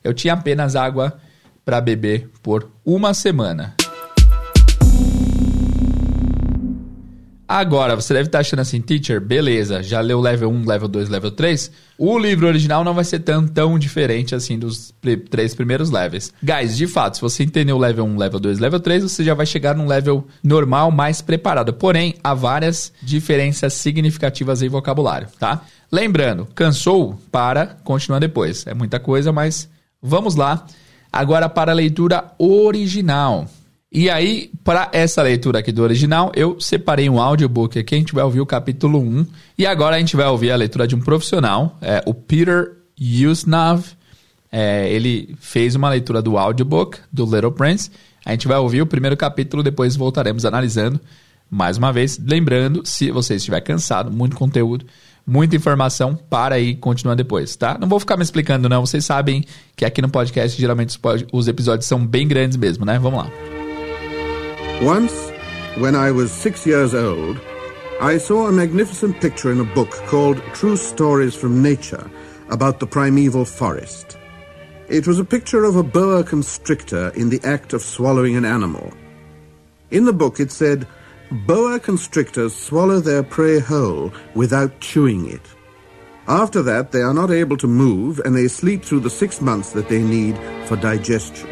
Eu 0.02 0.12
tinha 0.12 0.34
apenas 0.34 0.76
água 0.76 1.18
para 1.64 1.80
beber 1.80 2.28
por 2.42 2.70
uma 2.84 3.14
semana. 3.14 3.74
Agora, 7.54 7.94
você 7.94 8.12
deve 8.12 8.26
estar 8.26 8.40
achando 8.40 8.58
assim, 8.58 8.80
teacher, 8.80 9.20
beleza, 9.20 9.80
já 9.80 10.00
leu 10.00 10.20
level 10.20 10.50
1, 10.50 10.66
level 10.66 10.88
2, 10.88 11.08
level 11.08 11.30
3. 11.30 11.70
O 11.96 12.18
livro 12.18 12.48
original 12.48 12.82
não 12.82 12.92
vai 12.92 13.04
ser 13.04 13.20
tão, 13.20 13.46
tão 13.46 13.78
diferente 13.78 14.34
assim 14.34 14.58
dos 14.58 14.92
três 15.30 15.54
primeiros 15.54 15.88
levels. 15.88 16.32
Guys, 16.42 16.76
de 16.76 16.88
fato, 16.88 17.14
se 17.14 17.20
você 17.20 17.44
entendeu 17.44 17.76
o 17.76 17.78
level 17.78 18.06
1, 18.06 18.16
level 18.16 18.40
2, 18.40 18.58
level 18.58 18.80
3, 18.80 19.04
você 19.04 19.22
já 19.22 19.34
vai 19.34 19.46
chegar 19.46 19.76
num 19.76 19.86
level 19.86 20.26
normal 20.42 20.90
mais 20.90 21.22
preparado. 21.22 21.72
Porém, 21.72 22.16
há 22.24 22.34
várias 22.34 22.92
diferenças 23.00 23.72
significativas 23.74 24.60
em 24.60 24.68
vocabulário, 24.68 25.28
tá? 25.38 25.62
Lembrando, 25.92 26.48
cansou? 26.56 27.16
Para, 27.30 27.66
continua 27.84 28.18
depois. 28.18 28.66
É 28.66 28.74
muita 28.74 28.98
coisa, 28.98 29.30
mas 29.30 29.68
vamos 30.02 30.34
lá. 30.34 30.66
Agora 31.12 31.48
para 31.48 31.70
a 31.70 31.74
leitura 31.76 32.32
original. 32.36 33.46
E 33.94 34.10
aí, 34.10 34.50
para 34.64 34.90
essa 34.92 35.22
leitura 35.22 35.60
aqui 35.60 35.70
do 35.70 35.80
original, 35.80 36.32
eu 36.34 36.58
separei 36.58 37.08
um 37.08 37.20
audiobook 37.20 37.78
aqui, 37.78 37.94
a 37.94 37.98
gente 37.98 38.12
vai 38.12 38.24
ouvir 38.24 38.40
o 38.40 38.46
capítulo 38.46 38.98
1. 38.98 39.24
E 39.56 39.64
agora 39.64 39.94
a 39.94 39.98
gente 40.00 40.16
vai 40.16 40.26
ouvir 40.26 40.50
a 40.50 40.56
leitura 40.56 40.84
de 40.84 40.96
um 40.96 41.00
profissional, 41.00 41.78
é, 41.80 42.02
o 42.04 42.12
Peter 42.12 42.72
Usnav. 43.00 43.84
É, 44.50 44.92
ele 44.92 45.36
fez 45.38 45.76
uma 45.76 45.88
leitura 45.88 46.20
do 46.20 46.36
audiobook 46.36 46.98
do 47.12 47.24
Little 47.24 47.52
Prince. 47.52 47.88
A 48.26 48.32
gente 48.32 48.48
vai 48.48 48.58
ouvir 48.58 48.82
o 48.82 48.86
primeiro 48.86 49.16
capítulo, 49.16 49.62
depois 49.62 49.94
voltaremos 49.94 50.44
analisando. 50.44 51.00
Mais 51.48 51.76
uma 51.76 51.92
vez, 51.92 52.18
lembrando, 52.18 52.82
se 52.84 53.12
você 53.12 53.36
estiver 53.36 53.60
cansado, 53.60 54.10
muito 54.10 54.34
conteúdo, 54.34 54.86
muita 55.24 55.54
informação, 55.54 56.16
para 56.28 56.56
aí 56.56 56.70
e 56.70 56.74
continua 56.74 57.14
depois, 57.14 57.54
tá? 57.54 57.78
Não 57.78 57.86
vou 57.86 58.00
ficar 58.00 58.16
me 58.16 58.24
explicando, 58.24 58.68
não. 58.68 58.84
Vocês 58.84 59.04
sabem 59.04 59.44
que 59.76 59.84
aqui 59.84 60.02
no 60.02 60.08
podcast, 60.08 60.60
geralmente, 60.60 60.98
os 61.32 61.46
episódios 61.46 61.86
são 61.86 62.04
bem 62.04 62.26
grandes 62.26 62.56
mesmo, 62.56 62.84
né? 62.84 62.98
Vamos 62.98 63.20
lá. 63.20 63.53
Once, 64.82 65.30
when 65.78 65.94
I 65.94 66.10
was 66.10 66.32
six 66.32 66.66
years 66.66 66.94
old, 66.94 67.40
I 68.00 68.18
saw 68.18 68.48
a 68.48 68.52
magnificent 68.52 69.20
picture 69.20 69.52
in 69.52 69.60
a 69.60 69.74
book 69.74 69.90
called 70.08 70.42
True 70.52 70.76
Stories 70.76 71.34
from 71.34 71.62
Nature 71.62 72.10
about 72.50 72.80
the 72.80 72.86
primeval 72.86 73.44
forest. 73.44 74.18
It 74.88 75.06
was 75.06 75.18
a 75.18 75.24
picture 75.24 75.64
of 75.64 75.76
a 75.76 75.82
boa 75.82 76.24
constrictor 76.24 77.10
in 77.10 77.30
the 77.30 77.40
act 77.44 77.72
of 77.72 77.82
swallowing 77.82 78.36
an 78.36 78.44
animal. 78.44 78.92
In 79.90 80.04
the 80.04 80.12
book 80.12 80.40
it 80.40 80.50
said, 80.50 80.86
Boa 81.46 81.78
constrictors 81.78 82.54
swallow 82.54 83.00
their 83.00 83.22
prey 83.22 83.60
whole 83.60 84.12
without 84.34 84.80
chewing 84.80 85.30
it. 85.30 85.54
After 86.26 86.62
that, 86.62 86.90
they 86.90 87.00
are 87.00 87.14
not 87.14 87.30
able 87.30 87.56
to 87.58 87.66
move 87.66 88.18
and 88.24 88.36
they 88.36 88.48
sleep 88.48 88.84
through 88.84 89.00
the 89.00 89.10
six 89.10 89.40
months 89.40 89.72
that 89.72 89.88
they 89.88 90.02
need 90.02 90.36
for 90.66 90.76
digestion. 90.76 91.48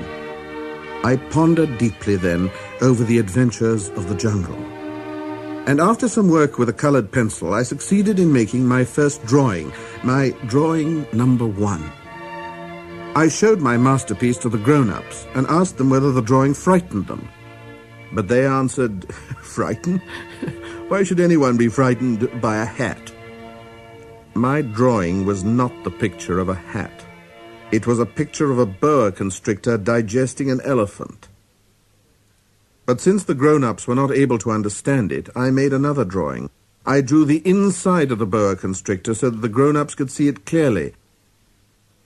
I 1.04 1.16
pondered 1.30 1.78
deeply 1.78 2.16
then 2.16 2.50
over 2.82 3.04
the 3.04 3.18
adventures 3.18 3.88
of 3.90 4.08
the 4.08 4.14
jungle. 4.14 4.58
And 5.66 5.80
after 5.80 6.08
some 6.08 6.28
work 6.28 6.58
with 6.58 6.68
a 6.68 6.72
colored 6.72 7.12
pencil, 7.12 7.54
I 7.54 7.62
succeeded 7.62 8.18
in 8.18 8.32
making 8.32 8.66
my 8.66 8.84
first 8.84 9.24
drawing, 9.24 9.72
my 10.02 10.30
drawing 10.46 11.06
number 11.12 11.46
one. 11.46 11.90
I 13.14 13.28
showed 13.28 13.60
my 13.60 13.76
masterpiece 13.76 14.38
to 14.38 14.48
the 14.48 14.58
grown-ups 14.58 15.26
and 15.34 15.46
asked 15.46 15.78
them 15.78 15.88
whether 15.88 16.10
the 16.10 16.20
drawing 16.20 16.54
frightened 16.54 17.06
them. 17.06 17.28
But 18.12 18.26
they 18.26 18.44
answered, 18.44 19.12
Frightened? 19.42 20.00
Why 20.88 21.04
should 21.04 21.20
anyone 21.20 21.56
be 21.56 21.68
frightened 21.68 22.40
by 22.40 22.56
a 22.56 22.64
hat? 22.64 23.12
My 24.34 24.62
drawing 24.62 25.24
was 25.24 25.44
not 25.44 25.72
the 25.84 25.90
picture 25.90 26.38
of 26.40 26.48
a 26.48 26.54
hat. 26.54 27.04
It 27.70 27.86
was 27.86 28.00
a 28.00 28.06
picture 28.06 28.50
of 28.50 28.58
a 28.58 28.66
boa 28.66 29.12
constrictor 29.12 29.78
digesting 29.78 30.50
an 30.50 30.60
elephant. 30.62 31.28
But 32.92 33.00
since 33.00 33.24
the 33.24 33.34
grown-ups 33.34 33.88
were 33.88 33.94
not 33.94 34.10
able 34.10 34.36
to 34.36 34.50
understand 34.50 35.12
it, 35.12 35.30
I 35.34 35.50
made 35.50 35.72
another 35.72 36.04
drawing. 36.04 36.50
I 36.84 37.00
drew 37.00 37.24
the 37.24 37.40
inside 37.42 38.12
of 38.12 38.18
the 38.18 38.26
boa 38.26 38.54
constrictor 38.54 39.14
so 39.14 39.30
that 39.30 39.40
the 39.40 39.48
grown-ups 39.48 39.94
could 39.94 40.10
see 40.10 40.28
it 40.28 40.44
clearly. 40.44 40.92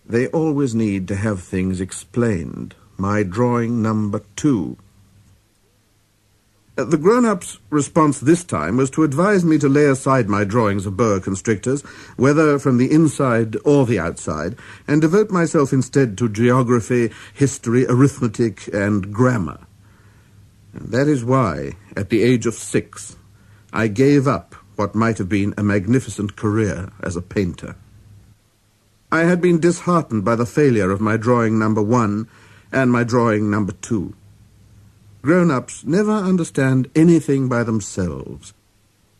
They 0.08 0.28
always 0.28 0.76
need 0.76 1.08
to 1.08 1.16
have 1.16 1.42
things 1.42 1.80
explained. 1.80 2.76
My 2.96 3.24
drawing 3.24 3.82
number 3.82 4.22
two. 4.36 4.76
Uh, 6.78 6.84
the 6.84 6.98
grown-up's 6.98 7.58
response 7.68 8.20
this 8.20 8.44
time 8.44 8.76
was 8.76 8.90
to 8.90 9.02
advise 9.02 9.44
me 9.44 9.58
to 9.58 9.68
lay 9.68 9.86
aside 9.86 10.28
my 10.28 10.44
drawings 10.44 10.86
of 10.86 10.96
boa 10.96 11.20
constrictors, 11.20 11.82
whether 12.16 12.60
from 12.60 12.78
the 12.78 12.92
inside 12.92 13.56
or 13.64 13.86
the 13.86 13.98
outside, 13.98 14.54
and 14.86 15.00
devote 15.00 15.32
myself 15.32 15.72
instead 15.72 16.16
to 16.16 16.28
geography, 16.28 17.10
history, 17.34 17.86
arithmetic, 17.88 18.72
and 18.72 19.12
grammar. 19.12 19.65
That 20.80 21.08
is 21.08 21.24
why, 21.24 21.72
at 21.96 22.10
the 22.10 22.22
age 22.22 22.46
of 22.46 22.54
six, 22.54 23.16
I 23.72 23.88
gave 23.88 24.28
up 24.28 24.54
what 24.76 24.94
might 24.94 25.18
have 25.18 25.28
been 25.28 25.54
a 25.56 25.62
magnificent 25.62 26.36
career 26.36 26.90
as 27.02 27.16
a 27.16 27.22
painter. 27.22 27.76
I 29.10 29.20
had 29.20 29.40
been 29.40 29.58
disheartened 29.58 30.24
by 30.24 30.36
the 30.36 30.46
failure 30.46 30.90
of 30.90 31.00
my 31.00 31.16
drawing 31.16 31.58
number 31.58 31.82
one 31.82 32.28
and 32.72 32.92
my 32.92 33.04
drawing 33.04 33.50
number 33.50 33.72
two. 33.72 34.14
Grown-ups 35.22 35.84
never 35.84 36.12
understand 36.12 36.90
anything 36.94 37.48
by 37.48 37.62
themselves, 37.64 38.52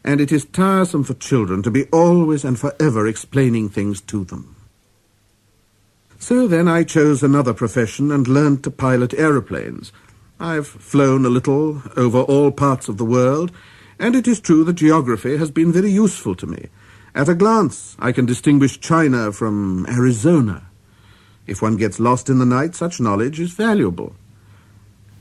and 0.04 0.20
it 0.20 0.30
is 0.30 0.44
tiresome 0.44 1.04
for 1.04 1.14
children 1.14 1.62
to 1.62 1.70
be 1.70 1.86
always 1.86 2.44
and 2.44 2.58
forever 2.58 3.06
explaining 3.06 3.68
things 3.68 4.00
to 4.02 4.24
them. 4.24 4.56
So 6.18 6.46
then 6.46 6.68
I 6.68 6.84
chose 6.84 7.22
another 7.22 7.54
profession 7.54 8.12
and 8.12 8.28
learned 8.28 8.62
to 8.64 8.70
pilot 8.70 9.14
aeroplanes. 9.14 9.92
I've 10.38 10.66
flown 10.66 11.24
a 11.24 11.30
little 11.30 11.82
over 11.96 12.20
all 12.20 12.50
parts 12.50 12.88
of 12.88 12.98
the 12.98 13.06
world, 13.06 13.52
and 13.98 14.14
it 14.14 14.28
is 14.28 14.38
true 14.38 14.64
that 14.64 14.74
geography 14.74 15.38
has 15.38 15.50
been 15.50 15.72
very 15.72 15.90
useful 15.90 16.34
to 16.34 16.46
me. 16.46 16.66
At 17.14 17.30
a 17.30 17.34
glance, 17.34 17.96
I 17.98 18.12
can 18.12 18.26
distinguish 18.26 18.78
China 18.78 19.32
from 19.32 19.86
Arizona. 19.88 20.68
If 21.46 21.62
one 21.62 21.76
gets 21.76 21.98
lost 21.98 22.28
in 22.28 22.38
the 22.38 22.44
night, 22.44 22.74
such 22.74 23.00
knowledge 23.00 23.40
is 23.40 23.52
valuable. 23.52 24.14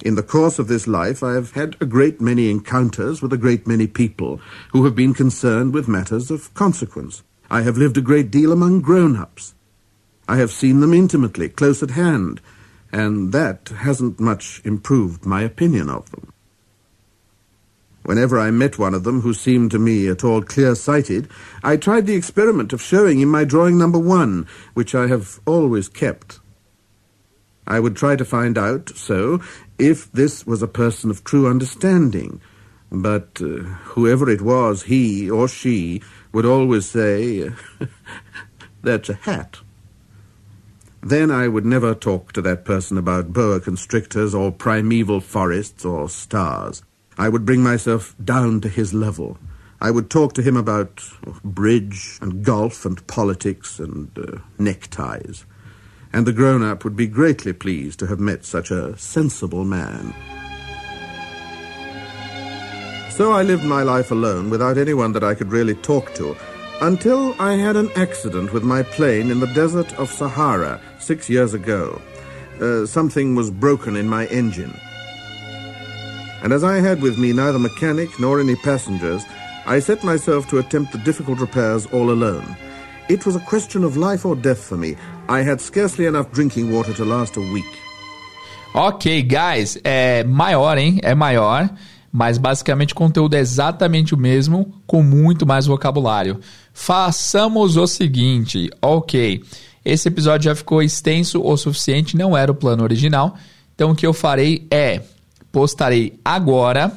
In 0.03 0.15
the 0.15 0.23
course 0.23 0.59
of 0.59 0.67
this 0.67 0.85
life, 0.85 1.23
I 1.23 1.33
have 1.33 1.51
had 1.51 1.77
a 1.79 1.85
great 1.85 2.19
many 2.19 2.49
encounters 2.49 3.21
with 3.21 3.31
a 3.31 3.37
great 3.37 3.65
many 3.65 3.87
people 3.87 4.41
who 4.73 4.83
have 4.83 4.95
been 4.95 5.13
concerned 5.13 5.73
with 5.73 5.87
matters 5.87 6.29
of 6.29 6.53
consequence. 6.53 7.23
I 7.49 7.61
have 7.61 7.77
lived 7.77 7.97
a 7.97 8.01
great 8.01 8.31
deal 8.31 8.51
among 8.51 8.81
grown-ups. 8.81 9.53
I 10.27 10.35
have 10.37 10.51
seen 10.51 10.81
them 10.81 10.93
intimately, 10.93 11.47
close 11.47 11.81
at 11.81 11.91
hand, 11.91 12.41
and 12.91 13.31
that 13.31 13.69
hasn't 13.69 14.19
much 14.19 14.61
improved 14.63 15.25
my 15.25 15.41
opinion 15.41 15.89
of 15.89 16.11
them. 16.11 16.31
Whenever 18.03 18.39
I 18.39 18.51
met 18.51 18.77
one 18.77 18.93
of 18.93 19.03
them 19.03 19.21
who 19.21 19.33
seemed 19.33 19.71
to 19.71 19.79
me 19.79 20.07
at 20.07 20.23
all 20.23 20.43
clear-sighted, 20.43 21.27
I 21.63 21.75
tried 21.75 22.05
the 22.05 22.15
experiment 22.15 22.71
of 22.71 22.81
showing 22.81 23.19
him 23.19 23.29
my 23.29 23.45
drawing 23.45 23.79
number 23.79 23.97
one, 23.97 24.47
which 24.75 24.93
I 24.93 25.07
have 25.07 25.39
always 25.47 25.89
kept. 25.89 26.39
I 27.65 27.79
would 27.79 27.95
try 27.95 28.15
to 28.15 28.23
find 28.23 28.59
out, 28.59 28.89
so, 28.89 29.41
if 29.79 30.11
this 30.11 30.45
was 30.45 30.61
a 30.61 30.67
person 30.67 31.09
of 31.09 31.23
true 31.23 31.49
understanding. 31.49 32.41
But 32.91 33.41
uh, 33.41 33.63
whoever 33.95 34.29
it 34.29 34.41
was, 34.41 34.83
he 34.83 35.29
or 35.29 35.47
she 35.47 36.03
would 36.31 36.45
always 36.45 36.85
say, 36.85 37.49
That's 38.83 39.09
a 39.09 39.15
hat. 39.15 39.61
Then 41.05 41.29
I 41.29 41.47
would 41.47 41.67
never 41.67 41.93
talk 41.93 42.33
to 42.33 42.41
that 42.41 42.65
person 42.65 42.97
about 42.97 43.31
boa 43.31 43.59
constrictors 43.59 44.33
or 44.33 44.51
primeval 44.51 45.21
forests 45.21 45.85
or 45.85 46.09
stars. 46.09 46.81
I 47.15 47.29
would 47.29 47.45
bring 47.45 47.61
myself 47.61 48.15
down 48.23 48.59
to 48.61 48.69
his 48.69 48.91
level. 48.91 49.37
I 49.79 49.91
would 49.91 50.09
talk 50.09 50.33
to 50.33 50.41
him 50.41 50.57
about 50.57 51.03
bridge 51.43 52.17
and 52.21 52.43
golf 52.43 52.85
and 52.85 53.05
politics 53.05 53.77
and 53.77 54.17
uh, 54.17 54.39
neckties. 54.57 55.45
And 56.11 56.25
the 56.25 56.33
grown-up 56.33 56.83
would 56.83 56.95
be 56.95 57.05
greatly 57.05 57.53
pleased 57.53 57.99
to 57.99 58.07
have 58.07 58.19
met 58.19 58.43
such 58.43 58.71
a 58.71 58.97
sensible 58.97 59.63
man. 59.63 60.11
So 63.11 63.31
I 63.31 63.43
lived 63.43 63.63
my 63.63 63.83
life 63.83 64.09
alone 64.09 64.49
without 64.49 64.79
anyone 64.79 65.11
that 65.11 65.23
I 65.23 65.35
could 65.35 65.51
really 65.51 65.75
talk 65.75 66.15
to 66.15 66.35
until 66.81 67.35
I 67.39 67.53
had 67.53 67.75
an 67.75 67.89
accident 67.95 68.53
with 68.53 68.63
my 68.63 68.83
plane 68.83 69.31
in 69.31 69.39
the 69.39 69.53
desert 69.53 69.93
of 69.99 70.11
Sahara 70.11 70.79
six 70.99 71.29
years 71.29 71.53
ago. 71.53 72.01
Uh, 72.61 72.85
something 72.85 73.35
was 73.35 73.51
broken 73.51 73.95
in 73.95 74.07
my 74.07 74.27
engine 74.27 74.73
and 76.45 76.53
as 76.53 76.63
I 76.63 76.79
had 76.79 77.01
with 77.01 77.17
me 77.17 77.33
neither 77.33 77.57
mechanic 77.57 78.19
nor 78.19 78.39
any 78.39 78.55
passengers, 78.55 79.25
I 79.65 79.79
set 79.79 80.03
myself 80.03 80.47
to 80.49 80.59
attempt 80.59 80.91
the 80.91 80.99
difficult 80.99 81.39
repairs 81.39 81.87
all 81.87 82.11
alone. 82.11 82.55
It 83.09 83.25
was 83.25 83.35
a 83.35 83.39
question 83.39 83.83
of 83.83 83.97
life 83.97 84.27
or 84.27 84.35
death 84.35 84.63
for 84.63 84.77
me. 84.77 84.95
I 85.27 85.41
had 85.41 85.59
scarcely 85.59 86.05
enough 86.05 86.31
drinking 86.31 86.71
water 86.71 86.93
to 86.93 87.03
last 87.03 87.35
a 87.37 87.41
week. 87.41 87.73
Ok, 88.75 89.23
guys, 89.23 89.75
é 89.83 90.23
maior, 90.23 90.77
hein? 90.77 90.99
É 91.01 91.15
maior, 91.15 91.67
mas 92.15 92.37
basicamente 92.37 92.93
o 92.93 92.95
conteúdo 92.95 93.33
é 93.33 93.39
exatamente 93.39 94.13
o 94.13 94.17
mesmo, 94.17 94.73
com 94.87 95.03
muito 95.03 95.45
mais 95.45 95.65
vocabulário. 95.65 96.39
Façamos 96.73 97.75
o 97.75 97.85
seguinte, 97.85 98.69
ok. 98.81 99.43
Esse 99.83 100.07
episódio 100.07 100.45
já 100.45 100.55
ficou 100.55 100.81
extenso 100.81 101.41
o 101.43 101.57
suficiente, 101.57 102.15
não 102.15 102.35
era 102.35 102.49
o 102.49 102.55
plano 102.55 102.83
original. 102.83 103.35
Então 103.73 103.91
o 103.91 103.95
que 103.95 104.07
eu 104.07 104.13
farei 104.13 104.65
é 104.71 105.01
postarei 105.51 106.17
agora 106.23 106.89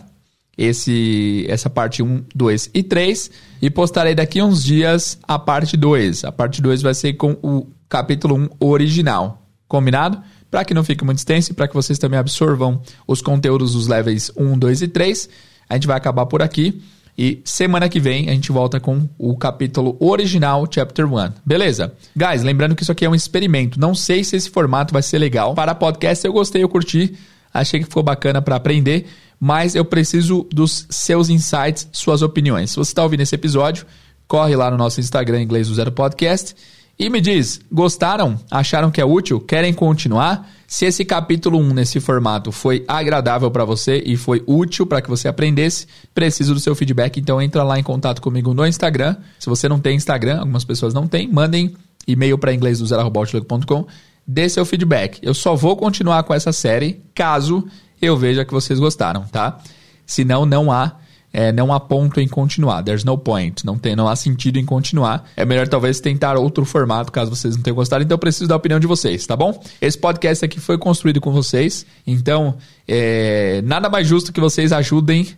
esse 0.56 1.44
essa 1.48 1.68
parte 1.68 2.00
1, 2.00 2.22
2 2.32 2.70
e 2.72 2.84
3 2.84 3.30
e 3.60 3.68
postarei 3.68 4.14
daqui 4.14 4.40
uns 4.40 4.62
dias 4.62 5.18
a 5.26 5.36
parte 5.36 5.76
2. 5.76 6.26
A 6.26 6.30
parte 6.30 6.62
2 6.62 6.80
vai 6.80 6.94
ser 6.94 7.14
com 7.14 7.32
o 7.42 7.66
capítulo 7.88 8.36
1 8.36 8.48
original. 8.60 9.42
Combinado? 9.66 10.22
Para 10.50 10.64
que 10.64 10.72
não 10.72 10.82
fique 10.84 11.04
muito 11.04 11.18
extenso 11.18 11.52
e 11.52 11.54
para 11.54 11.68
que 11.68 11.74
vocês 11.74 11.98
também 11.98 12.18
absorvam 12.18 12.80
os 13.06 13.20
conteúdos 13.20 13.72
dos 13.74 13.86
levels 13.86 14.30
1, 14.36 14.58
2 14.58 14.82
e 14.82 14.88
3, 14.88 15.28
a 15.68 15.74
gente 15.74 15.86
vai 15.86 15.96
acabar 15.96 16.26
por 16.26 16.42
aqui. 16.42 16.80
E 17.16 17.42
semana 17.44 17.88
que 17.88 17.98
vem 17.98 18.30
a 18.30 18.32
gente 18.32 18.52
volta 18.52 18.78
com 18.78 19.08
o 19.18 19.36
capítulo 19.36 19.96
original, 19.98 20.66
Chapter 20.70 21.04
1. 21.04 21.32
Beleza? 21.44 21.92
Guys, 22.16 22.42
lembrando 22.42 22.76
que 22.76 22.82
isso 22.82 22.92
aqui 22.92 23.04
é 23.04 23.10
um 23.10 23.14
experimento. 23.14 23.78
Não 23.78 23.94
sei 23.94 24.22
se 24.22 24.36
esse 24.36 24.48
formato 24.48 24.92
vai 24.92 25.02
ser 25.02 25.18
legal. 25.18 25.52
Para 25.54 25.74
podcast 25.74 26.24
eu 26.24 26.32
gostei, 26.32 26.62
eu 26.62 26.68
curti 26.68 27.16
achei 27.52 27.80
que 27.80 27.86
ficou 27.86 28.02
bacana 28.02 28.40
para 28.40 28.56
aprender, 28.56 29.06
mas 29.40 29.74
eu 29.74 29.84
preciso 29.84 30.46
dos 30.52 30.86
seus 30.90 31.28
insights, 31.28 31.88
suas 31.92 32.22
opiniões. 32.22 32.70
Se 32.70 32.76
você 32.76 32.90
está 32.90 33.02
ouvindo 33.02 33.20
esse 33.20 33.34
episódio, 33.34 33.84
corre 34.26 34.54
lá 34.54 34.70
no 34.70 34.76
nosso 34.76 35.00
Instagram 35.00 35.42
Inglês 35.42 35.68
do 35.68 35.74
Zero 35.74 35.90
Podcast 35.90 36.54
E 36.98 37.08
me 37.08 37.20
diz, 37.20 37.60
gostaram? 37.70 38.36
Acharam 38.50 38.90
que 38.90 39.00
é 39.00 39.04
útil? 39.04 39.38
Querem 39.38 39.72
continuar? 39.72 40.50
Se 40.66 40.84
esse 40.84 41.04
capítulo 41.04 41.56
1 41.60 41.72
nesse 41.72 42.00
formato 42.00 42.50
foi 42.50 42.84
agradável 42.88 43.48
para 43.52 43.64
você 43.64 44.02
e 44.04 44.16
foi 44.16 44.42
útil 44.48 44.84
para 44.84 45.00
que 45.00 45.08
você 45.08 45.28
aprendesse, 45.28 45.86
preciso 46.12 46.54
do 46.54 46.58
seu 46.58 46.74
feedback, 46.74 47.20
então 47.20 47.40
entra 47.40 47.62
lá 47.62 47.78
em 47.78 47.84
contato 47.84 48.20
comigo 48.20 48.52
no 48.52 48.66
Instagram. 48.66 49.14
Se 49.38 49.48
você 49.48 49.68
não 49.68 49.78
tem 49.78 49.96
Instagram, 49.96 50.40
algumas 50.40 50.64
pessoas 50.64 50.92
não 50.92 51.06
têm, 51.06 51.28
mandem 51.28 51.72
e-mail 52.04 52.36
para 52.36 52.52
inglês 52.52 52.80
do 52.80 52.86
zero.com, 52.86 53.86
dê 54.26 54.48
seu 54.48 54.66
feedback. 54.66 55.20
Eu 55.22 55.34
só 55.34 55.54
vou 55.54 55.76
continuar 55.76 56.24
com 56.24 56.34
essa 56.34 56.52
série 56.52 57.00
caso 57.14 57.64
eu 58.02 58.16
veja 58.16 58.44
que 58.44 58.52
vocês 58.52 58.80
gostaram, 58.80 59.22
tá? 59.22 59.60
Senão 60.04 60.44
não 60.44 60.72
há 60.72 60.96
é, 61.32 61.52
não 61.52 61.72
há 61.72 61.78
ponto 61.78 62.20
em 62.20 62.26
continuar. 62.26 62.82
There's 62.82 63.04
no 63.04 63.18
point. 63.18 63.64
Não, 63.64 63.78
tem, 63.78 63.94
não 63.94 64.08
há 64.08 64.16
sentido 64.16 64.58
em 64.58 64.64
continuar. 64.64 65.28
É 65.36 65.44
melhor 65.44 65.68
talvez 65.68 66.00
tentar 66.00 66.36
outro 66.36 66.64
formato, 66.64 67.12
caso 67.12 67.34
vocês 67.34 67.56
não 67.56 67.62
tenham 67.62 67.74
gostado. 67.74 68.02
Então 68.02 68.14
eu 68.14 68.18
preciso 68.18 68.48
da 68.48 68.56
opinião 68.56 68.80
de 68.80 68.86
vocês, 68.86 69.26
tá 69.26 69.36
bom? 69.36 69.62
Esse 69.80 69.98
podcast 69.98 70.44
aqui 70.44 70.58
foi 70.60 70.78
construído 70.78 71.20
com 71.20 71.30
vocês. 71.32 71.84
Então, 72.06 72.56
é, 72.86 73.60
nada 73.64 73.88
mais 73.88 74.06
justo 74.06 74.32
que 74.32 74.40
vocês 74.40 74.72
ajudem 74.72 75.28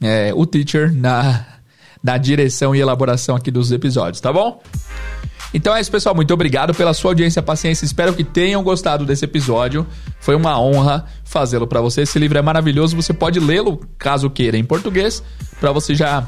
é, 0.00 0.32
o 0.34 0.46
teacher 0.46 0.94
na, 0.94 1.44
na 2.02 2.16
direção 2.16 2.74
e 2.74 2.80
elaboração 2.80 3.34
aqui 3.34 3.50
dos 3.50 3.72
episódios, 3.72 4.20
tá 4.20 4.32
bom? 4.32 4.62
Então 5.52 5.74
é 5.74 5.80
isso, 5.80 5.90
pessoal. 5.90 6.14
Muito 6.14 6.32
obrigado 6.32 6.74
pela 6.74 6.94
sua 6.94 7.10
audiência 7.10 7.40
e 7.40 7.42
paciência. 7.42 7.84
Espero 7.84 8.14
que 8.14 8.22
tenham 8.24 8.62
gostado 8.62 9.04
desse 9.04 9.24
episódio. 9.24 9.86
Foi 10.20 10.34
uma 10.34 10.60
honra 10.60 11.04
fazê-lo 11.24 11.66
para 11.66 11.80
você. 11.80 12.02
Esse 12.02 12.18
livro 12.18 12.38
é 12.38 12.42
maravilhoso. 12.42 12.96
Você 12.96 13.12
pode 13.12 13.40
lê-lo, 13.40 13.80
caso 13.98 14.30
queira, 14.30 14.56
em 14.56 14.64
português, 14.64 15.22
para 15.60 15.72
você 15.72 15.94
já 15.94 16.26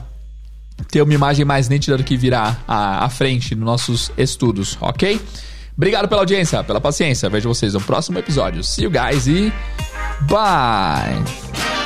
ter 0.89 1.03
uma 1.03 1.15
imagem 1.15 1.45
mais 1.45 1.69
nítida 1.69 1.97
do 1.97 2.05
que 2.05 2.17
virá 2.17 2.57
à, 2.67 3.05
à 3.05 3.09
frente 3.09 3.55
nos 3.55 3.65
nossos 3.65 4.13
estudos, 4.17 4.77
ok? 4.81 5.21
Obrigado 5.77 6.09
pela 6.09 6.23
audiência, 6.23 6.63
pela 6.65 6.81
paciência. 6.81 7.29
Vejo 7.31 7.49
vocês 7.49 7.75
no 7.75 7.81
próximo 7.81 8.19
episódio. 8.19 8.63
See 8.63 8.85
you 8.85 8.91
guys 8.91 9.27
e 9.27 9.53
bye! 10.29 11.82